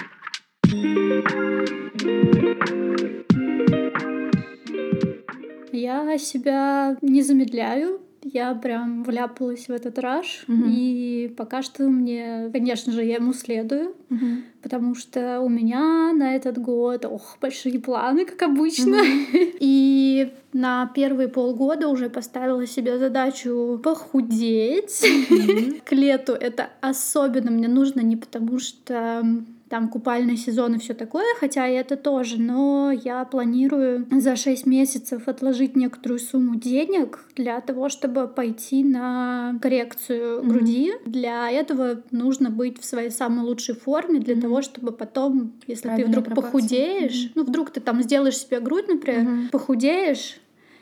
Я 5.72 6.18
себя 6.18 6.96
не 7.02 7.22
замедляю, 7.22 8.00
я 8.32 8.54
прям 8.54 9.02
вляпалась 9.02 9.68
в 9.68 9.70
этот 9.70 9.98
раш, 9.98 10.44
угу. 10.48 10.64
и 10.66 11.32
пока 11.36 11.62
что 11.62 11.84
мне, 11.84 12.50
конечно 12.52 12.92
же, 12.92 13.04
я 13.04 13.16
ему 13.16 13.32
следую, 13.32 13.94
угу. 14.10 14.26
потому 14.62 14.94
что 14.94 15.40
у 15.40 15.48
меня 15.48 16.12
на 16.12 16.34
этот 16.34 16.58
год, 16.58 17.04
ох, 17.04 17.38
большие 17.40 17.78
планы, 17.78 18.24
как 18.24 18.42
обычно. 18.42 18.98
Угу. 18.98 19.38
И 19.60 20.32
на 20.52 20.86
первые 20.94 21.28
полгода 21.28 21.88
уже 21.88 22.10
поставила 22.10 22.66
себе 22.66 22.98
задачу 22.98 23.80
похудеть. 23.82 25.04
Угу. 25.30 25.80
К 25.84 25.92
лету 25.92 26.32
это 26.32 26.70
особенно 26.80 27.50
мне 27.50 27.68
нужно 27.68 28.00
не 28.00 28.16
потому 28.16 28.58
что 28.58 29.24
там 29.68 29.88
купальный 29.88 30.36
сезон 30.36 30.74
и 30.74 30.78
все 30.78 30.94
такое, 30.94 31.26
хотя 31.38 31.66
и 31.68 31.74
это 31.74 31.96
тоже, 31.96 32.40
но 32.40 32.90
я 32.90 33.24
планирую 33.24 34.06
за 34.10 34.36
6 34.36 34.66
месяцев 34.66 35.28
отложить 35.28 35.76
некоторую 35.76 36.18
сумму 36.18 36.56
денег 36.56 37.24
для 37.36 37.60
того, 37.60 37.88
чтобы 37.88 38.28
пойти 38.28 38.82
на 38.82 39.58
коррекцию 39.60 40.40
mm-hmm. 40.40 40.46
груди. 40.46 40.92
Для 41.04 41.50
этого 41.50 42.02
нужно 42.10 42.50
быть 42.50 42.80
в 42.80 42.84
своей 42.84 43.10
самой 43.10 43.44
лучшей 43.44 43.74
форме, 43.74 44.20
для 44.20 44.34
mm-hmm. 44.34 44.40
того, 44.40 44.62
чтобы 44.62 44.92
потом, 44.92 45.52
если 45.66 45.88
Правильно 45.88 46.12
ты 46.12 46.20
вдруг 46.20 46.36
похудеешь, 46.36 47.26
mm-hmm. 47.26 47.32
ну 47.34 47.44
вдруг 47.44 47.70
ты 47.70 47.80
там 47.80 48.02
сделаешь 48.02 48.38
себе 48.38 48.60
грудь, 48.60 48.88
например, 48.88 49.22
mm-hmm. 49.22 49.50
похудеешь, 49.50 50.40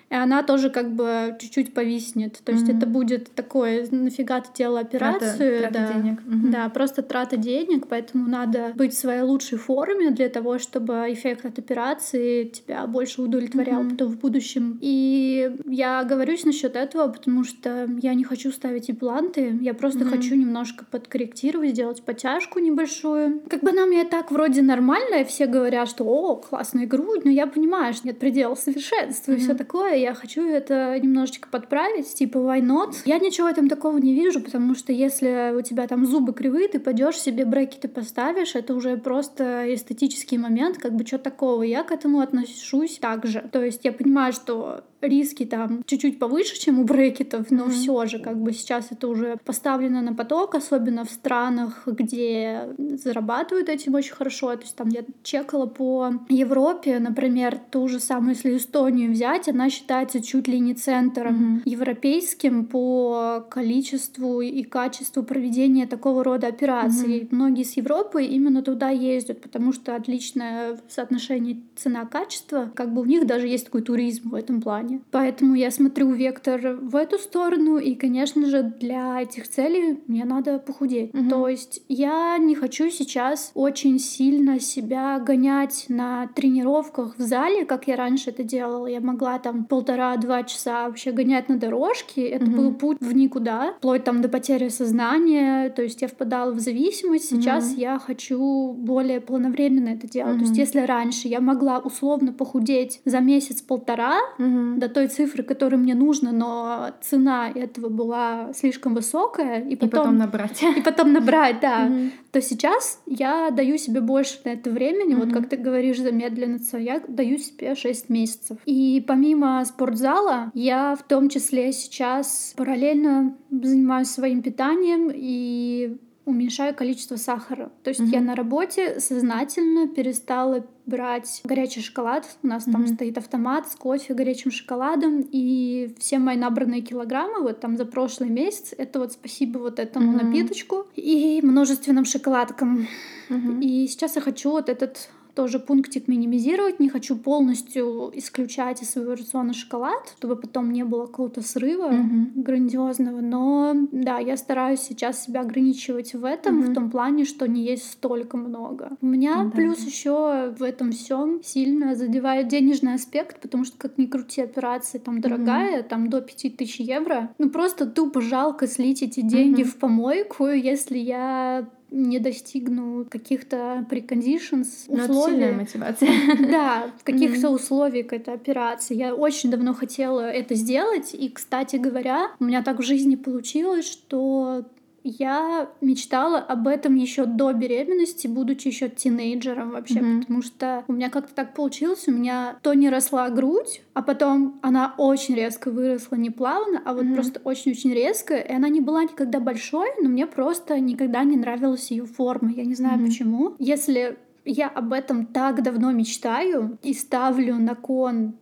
и 0.08 0.14
она 0.14 0.42
тоже 0.44 0.70
как 0.70 0.92
бы 0.94 1.36
чуть-чуть 1.40 1.74
повиснет. 1.74 2.38
То 2.44 2.52
есть 2.52 2.68
mm-hmm. 2.68 2.76
это 2.76 2.86
будет 2.86 3.34
такое, 3.34 3.86
нафига 3.90 4.40
ты 4.40 4.50
делала 4.54 4.80
операцию. 4.80 5.60
Трата, 5.60 5.74
трата 5.74 5.92
да, 5.92 5.92
денег. 5.94 6.20
Mm-hmm. 6.20 6.50
Да, 6.50 6.68
просто 6.68 7.02
трата 7.02 7.36
денег, 7.36 7.88
поэтому 7.88 8.28
надо 8.28 8.72
быть 8.76 8.94
в 8.94 8.98
своей 8.98 9.22
лучшей 9.22 9.58
форме 9.58 10.10
для 10.12 10.28
того, 10.28 10.58
чтобы 10.58 11.06
эффект 11.08 11.44
от 11.44 11.58
операции 11.58 12.44
тебя 12.44 12.86
больше 12.86 13.20
удовлетворял 13.20 13.82
mm-hmm. 13.82 13.90
потом 13.90 14.12
в 14.12 14.18
будущем. 14.18 14.78
И 14.80 15.50
я 15.66 16.04
говорюсь 16.04 16.44
насчет 16.44 16.76
этого, 16.76 17.08
потому 17.10 17.42
что 17.42 17.88
я 18.00 18.14
не 18.14 18.22
хочу 18.22 18.52
ставить 18.52 18.88
импланты, 18.88 19.58
я 19.60 19.74
просто 19.74 20.00
mm-hmm. 20.00 20.10
хочу 20.10 20.36
немножко 20.36 20.84
подкорректировать, 20.88 21.70
сделать 21.70 22.02
подтяжку 22.02 22.60
небольшую. 22.60 23.42
Как 23.48 23.60
бы 23.62 23.72
нам 23.72 23.90
и 23.90 24.04
так 24.04 24.30
вроде 24.30 24.62
нормально, 24.62 25.22
и 25.22 25.24
все 25.24 25.46
говорят, 25.46 25.88
что 25.88 26.04
о, 26.04 26.36
классная 26.36 26.86
грудь, 26.86 27.24
но 27.24 27.30
я 27.30 27.48
понимаю, 27.48 27.92
что 27.92 28.06
нет 28.06 28.20
предела 28.20 28.54
совершенства 28.54 29.32
mm-hmm. 29.32 29.36
и 29.36 29.40
все 29.40 29.54
такое 29.54 29.95
я 29.96 30.14
хочу 30.14 30.46
это 30.48 30.98
немножечко 30.98 31.48
подправить, 31.48 32.14
типа 32.14 32.38
why 32.38 32.60
not? 32.60 32.94
Я 33.04 33.18
ничего 33.18 33.46
в 33.46 33.50
этом 33.50 33.68
такого 33.68 33.98
не 33.98 34.14
вижу, 34.14 34.40
потому 34.40 34.74
что 34.74 34.92
если 34.92 35.54
у 35.56 35.62
тебя 35.62 35.86
там 35.86 36.06
зубы 36.06 36.32
кривые, 36.32 36.68
ты 36.68 36.78
пойдешь 36.78 37.18
себе 37.18 37.44
брекеты 37.44 37.88
поставишь, 37.88 38.54
это 38.54 38.74
уже 38.74 38.96
просто 38.96 39.74
эстетический 39.74 40.38
момент, 40.38 40.78
как 40.78 40.94
бы 40.94 41.06
что 41.06 41.18
такого. 41.18 41.62
Я 41.62 41.82
к 41.82 41.92
этому 41.92 42.20
отношусь 42.20 42.98
так 42.98 43.26
же. 43.26 43.48
То 43.52 43.62
есть 43.62 43.84
я 43.84 43.92
понимаю, 43.92 44.32
что 44.32 44.84
риски 45.00 45.44
там 45.44 45.82
чуть-чуть 45.86 46.18
повыше, 46.18 46.58
чем 46.58 46.80
у 46.80 46.84
брекетов, 46.84 47.50
но 47.50 47.66
mm-hmm. 47.66 47.70
все 47.70 48.06
же 48.06 48.18
как 48.18 48.38
бы 48.40 48.52
сейчас 48.52 48.88
это 48.90 49.08
уже 49.08 49.36
поставлено 49.44 50.02
на 50.02 50.14
поток, 50.14 50.54
особенно 50.54 51.04
в 51.04 51.10
странах, 51.10 51.82
где 51.86 52.68
зарабатывают 52.76 53.68
этим 53.68 53.94
очень 53.94 54.14
хорошо. 54.14 54.54
То 54.56 54.62
есть 54.62 54.76
там 54.76 54.88
я 54.88 55.04
чекала 55.22 55.66
по 55.66 56.12
Европе, 56.28 56.98
например, 56.98 57.58
ту 57.70 57.88
же 57.88 58.00
самую, 58.00 58.34
если 58.34 58.56
Эстонию 58.56 59.12
взять, 59.12 59.48
она 59.48 59.70
считается 59.70 60.22
чуть 60.22 60.48
ли 60.48 60.60
не 60.60 60.74
центром 60.74 61.56
mm-hmm. 61.56 61.62
европейским 61.70 62.66
по 62.66 63.46
количеству 63.50 64.40
и 64.40 64.62
качеству 64.62 65.22
проведения 65.22 65.86
такого 65.86 66.24
рода 66.24 66.46
операций. 66.46 67.20
Mm-hmm. 67.20 67.28
Многие 67.30 67.64
с 67.64 67.76
Европы 67.76 68.24
именно 68.24 68.62
туда 68.62 68.90
ездят, 68.90 69.40
потому 69.40 69.72
что 69.72 69.94
отличное 69.94 70.78
соотношение 70.88 71.60
цена-качество, 71.76 72.70
как 72.74 72.92
бы 72.92 73.02
у 73.02 73.04
них 73.04 73.26
даже 73.26 73.48
есть 73.48 73.66
такой 73.66 73.82
туризм 73.82 74.30
в 74.30 74.34
этом 74.34 74.60
плане. 74.60 74.85
Поэтому 75.10 75.54
я 75.54 75.70
смотрю 75.70 76.12
вектор 76.12 76.76
в 76.80 76.96
эту 76.96 77.18
сторону, 77.18 77.78
и, 77.78 77.94
конечно 77.94 78.46
же, 78.46 78.62
для 78.62 79.20
этих 79.20 79.48
целей 79.48 80.00
мне 80.06 80.24
надо 80.24 80.58
похудеть. 80.58 81.14
Угу. 81.14 81.28
То 81.28 81.48
есть 81.48 81.82
я 81.88 82.36
не 82.38 82.54
хочу 82.54 82.90
сейчас 82.90 83.50
очень 83.54 83.98
сильно 83.98 84.60
себя 84.60 85.18
гонять 85.18 85.86
на 85.88 86.28
тренировках 86.28 87.16
в 87.16 87.22
зале, 87.22 87.64
как 87.64 87.88
я 87.88 87.96
раньше 87.96 88.30
это 88.30 88.42
делала. 88.42 88.86
Я 88.86 89.00
могла 89.00 89.38
там 89.38 89.64
полтора-два 89.64 90.42
часа 90.44 90.86
вообще 90.86 91.12
гонять 91.12 91.48
на 91.48 91.56
дорожке. 91.56 92.26
Это 92.26 92.46
угу. 92.46 92.56
был 92.56 92.74
путь 92.74 92.98
в 93.00 93.14
никуда, 93.14 93.74
вплоть 93.78 94.04
там 94.04 94.22
до 94.22 94.28
потери 94.28 94.68
сознания. 94.68 95.70
То 95.70 95.82
есть 95.82 96.02
я 96.02 96.08
впадала 96.08 96.52
в 96.52 96.60
зависимость. 96.60 97.28
Сейчас 97.28 97.72
угу. 97.72 97.80
я 97.80 97.98
хочу 97.98 98.72
более 98.72 99.20
плановременно 99.20 99.88
это 99.90 100.08
делать. 100.08 100.36
Угу. 100.36 100.40
То 100.40 100.44
есть 100.46 100.58
если 100.58 100.80
раньше 100.80 101.28
я 101.28 101.40
могла 101.40 101.78
условно 101.78 102.32
похудеть 102.32 103.00
за 103.04 103.20
месяц-полтора, 103.20 104.18
угу 104.38 104.75
до 104.76 104.88
той 104.88 105.08
цифры, 105.08 105.42
которая 105.42 105.80
мне 105.80 105.94
нужна, 105.94 106.32
но 106.32 106.90
цена 107.00 107.50
этого 107.50 107.88
была 107.88 108.52
слишком 108.52 108.94
высокая, 108.94 109.60
и 109.60 109.76
потом, 109.76 109.88
и 109.88 109.92
потом 109.92 110.16
набрать. 110.16 110.62
И 110.76 110.82
потом 110.82 111.12
набрать, 111.12 111.60
да. 111.60 111.86
Mm-hmm. 111.86 112.10
То 112.32 112.42
сейчас 112.42 113.00
я 113.06 113.50
даю 113.50 113.78
себе 113.78 114.00
больше 114.00 114.38
на 114.44 114.50
это 114.50 114.70
времени, 114.70 115.14
mm-hmm. 115.14 115.24
вот 115.24 115.32
как 115.32 115.48
ты 115.48 115.56
говоришь, 115.56 115.98
замедленно, 115.98 116.58
я 116.78 117.00
даю 117.06 117.38
себе 117.38 117.74
6 117.74 118.08
месяцев. 118.08 118.58
И 118.66 119.04
помимо 119.06 119.64
спортзала, 119.64 120.50
я 120.54 120.94
в 120.96 121.02
том 121.02 121.28
числе 121.28 121.72
сейчас 121.72 122.52
параллельно 122.56 123.36
занимаюсь 123.50 124.08
своим 124.08 124.42
питанием 124.42 125.10
и 125.12 125.96
уменьшаю 126.26 126.74
количество 126.74 127.16
сахара. 127.16 127.70
То 127.84 127.90
есть 127.90 128.00
mm-hmm. 128.00 128.12
я 128.12 128.20
на 128.20 128.34
работе 128.34 129.00
сознательно 129.00 129.88
перестала 129.88 130.66
брать 130.84 131.40
горячий 131.44 131.80
шоколад. 131.80 132.26
У 132.42 132.48
нас 132.48 132.66
mm-hmm. 132.66 132.72
там 132.72 132.86
стоит 132.88 133.16
автомат 133.16 133.68
с 133.68 133.76
кофе, 133.76 134.12
горячим 134.12 134.50
шоколадом, 134.50 135.24
и 135.30 135.94
все 135.98 136.18
мои 136.18 136.36
набранные 136.36 136.82
килограммы 136.82 137.42
вот 137.42 137.60
там 137.60 137.76
за 137.76 137.86
прошлый 137.86 138.28
месяц 138.28 138.74
это 138.76 138.98
вот 138.98 139.12
спасибо 139.12 139.58
вот 139.58 139.78
этому 139.78 140.12
mm-hmm. 140.12 140.24
напиточку 140.24 140.86
и 140.96 141.40
множественным 141.42 142.04
шоколадкам. 142.04 142.88
Mm-hmm. 143.28 143.62
И 143.62 143.86
сейчас 143.86 144.16
я 144.16 144.22
хочу 144.22 144.50
вот 144.50 144.68
этот 144.68 145.08
тоже 145.36 145.58
пунктик 145.58 146.08
минимизировать. 146.08 146.80
Не 146.80 146.88
хочу 146.88 147.14
полностью 147.14 148.10
исключать 148.14 148.82
из 148.82 148.90
своего 148.90 149.12
рациона 149.12 149.52
шоколад, 149.52 150.14
чтобы 150.16 150.36
потом 150.36 150.72
не 150.72 150.82
было 150.82 151.06
какого-то 151.06 151.42
срыва 151.42 151.90
mm-hmm. 151.92 152.30
грандиозного. 152.36 153.20
Но 153.20 153.74
да, 153.92 154.18
я 154.18 154.38
стараюсь 154.38 154.80
сейчас 154.80 155.22
себя 155.22 155.42
ограничивать 155.42 156.14
в 156.14 156.24
этом, 156.24 156.60
mm-hmm. 156.60 156.70
в 156.70 156.74
том 156.74 156.90
плане, 156.90 157.26
что 157.26 157.46
не 157.46 157.62
есть 157.62 157.92
столько 157.92 158.38
много. 158.38 158.92
У 159.02 159.06
меня 159.06 159.42
mm-hmm. 159.42 159.50
плюс 159.50 159.86
еще 159.86 160.54
в 160.58 160.62
этом 160.62 160.92
всем 160.92 161.42
сильно 161.44 161.94
задевает 161.94 162.48
денежный 162.48 162.94
аспект, 162.94 163.40
потому 163.40 163.64
что 163.64 163.76
как 163.76 163.98
ни 163.98 164.06
крути, 164.06 164.40
операция 164.40 164.98
там 165.00 165.20
дорогая, 165.20 165.82
mm-hmm. 165.82 165.88
там 165.88 166.08
до 166.08 166.22
5000 166.22 166.80
евро. 166.80 167.30
Ну 167.36 167.50
просто 167.50 167.84
тупо 167.84 168.22
жалко 168.22 168.66
слить 168.66 169.02
эти 169.02 169.20
деньги 169.20 169.60
mm-hmm. 169.60 169.64
в 169.64 169.76
помойку, 169.76 170.46
если 170.46 170.96
я 170.96 171.68
не 171.90 172.18
достигну 172.18 173.04
каких-то 173.04 173.86
preconditions, 173.90 174.66
ну, 174.88 175.04
условий. 175.04 175.52
мотивация. 175.52 176.08
Да, 176.50 176.90
каких-то 177.04 177.50
условий 177.50 178.02
к 178.02 178.12
этой 178.12 178.34
операции. 178.34 178.96
Я 178.96 179.14
очень 179.14 179.50
давно 179.50 179.74
хотела 179.74 180.20
это 180.20 180.54
сделать, 180.54 181.14
и, 181.14 181.28
кстати 181.28 181.76
говоря, 181.76 182.30
у 182.40 182.44
меня 182.44 182.62
так 182.62 182.78
в 182.78 182.82
жизни 182.82 183.16
получилось, 183.16 183.90
что 183.90 184.64
я 185.06 185.68
мечтала 185.80 186.38
об 186.38 186.66
этом 186.66 186.96
еще 186.96 187.26
до 187.26 187.52
беременности, 187.52 188.26
будучи 188.26 188.68
еще 188.68 188.88
тинейджером 188.88 189.70
вообще, 189.70 190.00
mm-hmm. 190.00 190.20
потому 190.20 190.42
что 190.42 190.84
у 190.88 190.92
меня 190.92 191.10
как-то 191.10 191.34
так 191.34 191.54
получилось, 191.54 192.08
у 192.08 192.12
меня 192.12 192.58
то 192.62 192.74
не 192.74 192.90
росла 192.90 193.30
грудь, 193.30 193.82
а 193.94 194.02
потом 194.02 194.58
она 194.62 194.94
очень 194.98 195.36
резко 195.36 195.70
выросла, 195.70 196.16
не 196.16 196.30
плавно, 196.30 196.82
а 196.84 196.92
вот 196.92 197.04
mm-hmm. 197.04 197.14
просто 197.14 197.40
очень-очень 197.44 197.94
резко, 197.94 198.36
и 198.36 198.52
она 198.52 198.68
не 198.68 198.80
была 198.80 199.04
никогда 199.04 199.38
большой, 199.38 199.88
но 200.02 200.08
мне 200.08 200.26
просто 200.26 200.80
никогда 200.80 201.22
не 201.22 201.36
нравилась 201.36 201.90
ее 201.90 202.04
форма, 202.04 202.50
я 202.50 202.64
не 202.64 202.74
знаю 202.74 202.98
mm-hmm. 202.98 203.06
почему. 203.06 203.54
Если 203.58 204.18
я 204.44 204.68
об 204.68 204.92
этом 204.92 205.26
так 205.26 205.62
давно 205.62 205.92
мечтаю 205.92 206.78
и 206.82 206.94
ставлю 206.94 207.56
на 207.56 207.74
кон 207.74 208.34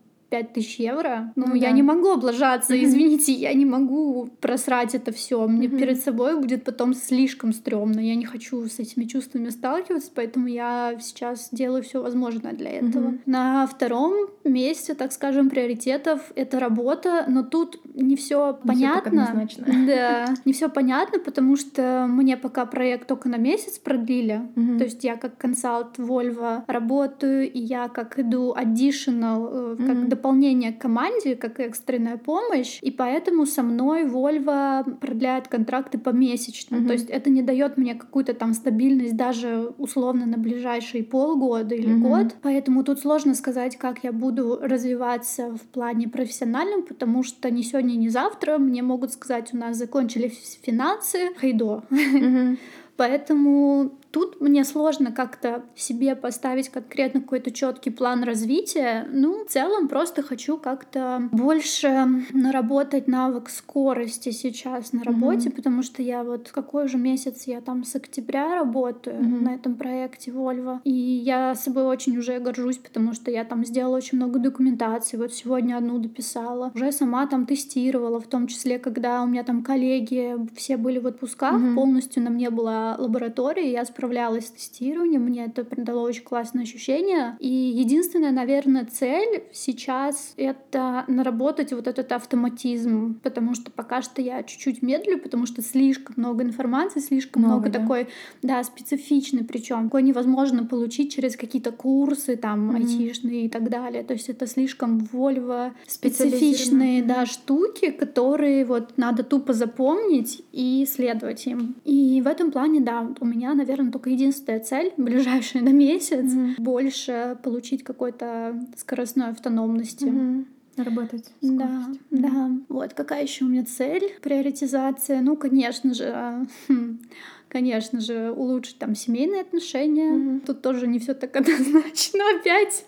5000 0.43 0.79
евро. 0.79 1.33
Ну, 1.35 1.47
ну 1.47 1.55
я 1.55 1.69
да. 1.69 1.71
не 1.71 1.83
могу 1.83 2.11
облажаться, 2.11 2.81
извините, 2.81 3.31
я 3.33 3.53
не 3.53 3.65
могу 3.65 4.29
просрать 4.41 4.95
это 4.95 5.11
все. 5.11 5.47
Мне 5.47 5.67
перед 5.67 6.01
собой 6.01 6.39
будет 6.39 6.63
потом 6.63 6.93
слишком 6.93 7.53
стрёмно. 7.53 7.99
Я 7.99 8.15
не 8.15 8.25
хочу 8.25 8.67
с 8.67 8.79
этими 8.79 9.05
чувствами 9.05 9.49
сталкиваться, 9.49 10.11
поэтому 10.13 10.47
я 10.47 10.95
сейчас 10.99 11.49
делаю 11.51 11.83
все 11.83 12.01
возможное 12.01 12.53
для 12.53 12.71
этого. 12.71 13.15
На 13.25 13.67
втором 13.67 14.13
месте, 14.43 14.93
так 14.93 15.11
скажем, 15.11 15.49
приоритетов 15.49 16.31
это 16.35 16.59
работа, 16.59 17.25
но 17.27 17.43
тут 17.43 17.79
не 17.93 18.15
все 18.15 18.57
понятно. 18.65 19.47
Да, 19.85 20.33
не 20.45 20.53
все 20.53 20.69
понятно, 20.69 21.19
потому 21.19 21.55
что 21.55 22.07
мне 22.09 22.37
пока 22.37 22.65
проект 22.65 23.07
только 23.07 23.29
на 23.29 23.37
месяц 23.37 23.77
продлили. 23.77 24.41
То 24.77 24.83
есть 24.83 25.03
я 25.03 25.15
как 25.15 25.37
консалт 25.37 25.97
Volvo 25.97 26.63
работаю, 26.67 27.51
и 27.51 27.59
я 27.59 27.87
как 27.87 28.19
иду 28.19 28.53
additional, 28.53 29.75
э, 29.79 29.85
как 29.85 30.09
дополнение 30.25 30.73
к 30.73 30.81
команде, 30.81 31.35
как 31.35 31.59
экстренная 31.59 32.17
помощь, 32.17 32.79
и 32.81 32.89
поэтому 32.89 33.45
со 33.45 33.61
мной 33.61 34.05
Volvo 34.05 34.95
продляет 34.95 35.47
контракты 35.47 35.99
помесячно. 35.99 36.77
Mm-hmm. 36.77 36.87
То 36.87 36.93
есть 36.93 37.09
это 37.11 37.29
не 37.29 37.43
дает 37.43 37.77
мне 37.77 37.93
какую-то 37.93 38.33
там 38.33 38.53
стабильность 38.53 39.15
даже 39.15 39.71
условно 39.77 40.25
на 40.25 40.37
ближайшие 40.37 41.03
полгода 41.03 41.75
или 41.75 41.93
mm-hmm. 41.93 42.09
год. 42.09 42.35
Поэтому 42.41 42.83
тут 42.83 42.99
сложно 42.99 43.35
сказать, 43.35 43.77
как 43.77 44.03
я 44.03 44.11
буду 44.11 44.57
развиваться 44.61 45.55
в 45.55 45.61
плане 45.61 46.07
профессиональном, 46.07 46.83
потому 46.83 47.21
что 47.21 47.51
ни 47.51 47.61
сегодня, 47.61 47.93
ни 47.93 48.07
завтра 48.07 48.57
мне 48.57 48.81
могут 48.81 49.13
сказать, 49.13 49.53
у 49.53 49.57
нас 49.57 49.77
закончились 49.77 50.59
финансы, 50.63 51.35
хайдо. 51.37 51.83
Mm-hmm. 51.91 52.57
Поэтому 52.97 53.91
Тут 54.15 54.39
мне 54.39 54.63
сложно 54.63 55.11
как-то 55.11 55.65
себе 55.75 56.15
поставить 56.15 56.69
конкретно 56.69 57.19
какой-то 57.19 57.51
четкий 57.51 57.89
план 57.89 58.23
развития. 58.23 59.05
Ну, 59.11 59.43
в 59.43 59.49
целом 59.49 59.89
просто 59.89 60.23
хочу 60.23 60.57
как-то 60.57 61.27
больше 61.33 62.23
наработать 62.31 63.09
навык 63.09 63.49
скорости 63.49 64.29
сейчас 64.29 64.93
на 64.93 65.03
работе, 65.03 65.49
mm-hmm. 65.49 65.55
потому 65.57 65.83
что 65.83 66.01
я 66.01 66.23
вот 66.23 66.49
какой 66.53 66.85
уже 66.85 66.97
месяц 66.97 67.43
я 67.45 67.59
там 67.59 67.83
с 67.83 67.93
октября 67.93 68.55
работаю 68.55 69.17
mm-hmm. 69.17 69.41
на 69.41 69.53
этом 69.53 69.75
проекте 69.75 70.31
Volvo. 70.31 70.79
И 70.85 70.93
я 70.93 71.53
собой 71.53 71.83
очень 71.83 72.17
уже 72.17 72.39
горжусь, 72.39 72.77
потому 72.77 73.11
что 73.11 73.31
я 73.31 73.43
там 73.43 73.65
сделала 73.65 73.97
очень 73.97 74.17
много 74.17 74.39
документации. 74.39 75.17
Вот 75.17 75.33
сегодня 75.33 75.75
одну 75.75 75.99
дописала. 75.99 76.71
Уже 76.73 76.93
сама 76.93 77.27
там 77.27 77.45
тестировала, 77.45 78.21
в 78.21 78.27
том 78.27 78.47
числе, 78.47 78.79
когда 78.79 79.23
у 79.23 79.27
меня 79.27 79.43
там 79.43 79.61
коллеги 79.61 80.37
все 80.55 80.77
были 80.77 80.99
в 80.99 81.07
отпусках, 81.07 81.55
mm-hmm. 81.55 81.75
полностью 81.75 82.23
на 82.23 82.29
мне 82.29 82.49
была 82.49 82.95
лаборатория, 82.97 83.73
я 83.73 83.83
справилась 83.83 84.04
справлялась 84.05 84.47
с 84.47 84.51
тестированием, 84.51 85.23
мне 85.23 85.45
это 85.45 85.65
дало 85.77 86.03
очень 86.03 86.23
классное 86.23 86.63
ощущение. 86.63 87.35
И 87.39 87.49
единственная, 87.49 88.31
наверное, 88.31 88.85
цель 88.85 89.43
сейчас— 89.51 90.33
это 90.37 91.05
наработать 91.07 91.73
вот 91.73 91.87
этот 91.87 92.11
автоматизм, 92.11 93.19
потому 93.23 93.55
что 93.55 93.71
пока 93.71 94.03
что 94.03 94.21
я 94.21 94.43
чуть-чуть 94.43 94.83
медлю, 94.83 95.19
потому 95.19 95.47
что 95.47 95.63
слишком 95.63 96.13
много 96.17 96.43
информации, 96.43 96.99
слишком 96.99 97.41
много, 97.41 97.61
много 97.61 97.69
да? 97.71 97.79
такой, 97.79 98.07
да, 98.43 98.63
специфичной, 98.63 99.43
причем 99.43 99.85
такой 99.85 100.03
невозможно 100.03 100.65
получить 100.65 101.15
через 101.15 101.35
какие-то 101.35 101.71
курсы 101.71 102.35
там 102.35 102.71
mm-hmm. 102.71 102.75
айтишные 102.75 103.45
и 103.45 103.49
так 103.49 103.69
далее. 103.69 104.03
То 104.03 104.13
есть 104.13 104.29
это 104.29 104.45
слишком 104.45 104.99
вольво 104.99 105.73
специфичные, 105.87 107.01
да, 107.01 107.25
штуки, 107.25 107.89
которые 107.89 108.65
вот 108.65 108.97
надо 108.97 109.23
тупо 109.23 109.53
запомнить 109.53 110.43
и 110.51 110.85
следовать 110.87 111.47
им. 111.47 111.75
И 111.85 112.21
в 112.21 112.27
этом 112.27 112.51
плане, 112.51 112.81
да, 112.81 113.07
у 113.19 113.25
меня, 113.25 113.53
наверное, 113.53 113.91
только 113.95 114.09
единственная 114.09 114.59
цель, 114.59 114.91
ближайшая 114.97 115.63
на 115.63 115.69
месяц, 115.69 116.25
mm-hmm. 116.25 116.55
больше 116.57 117.37
получить 117.41 117.83
какой-то 117.83 118.61
скоростной 118.75 119.29
автономности. 119.29 120.05
Mm-hmm 120.05 120.45
работать. 120.77 121.31
Да, 121.39 121.63
mm-hmm. 121.63 121.97
да. 122.09 122.51
Вот 122.67 122.93
какая 122.93 123.23
еще 123.23 123.45
у 123.45 123.47
меня 123.47 123.63
цель? 123.63 124.11
Приоритизация. 124.21 125.21
Ну, 125.21 125.37
конечно 125.37 125.93
же, 125.93 126.45
хм, 126.67 126.99
конечно 127.47 128.01
же, 128.01 128.33
улучшить 128.35 128.77
там 128.77 128.93
семейные 128.93 129.39
отношения. 129.39 130.11
Mm-hmm. 130.11 130.45
Тут 130.45 130.61
тоже 130.61 130.87
не 130.87 130.99
все 130.99 131.13
так 131.13 131.33
однозначно 131.37 132.23
опять. 132.37 132.83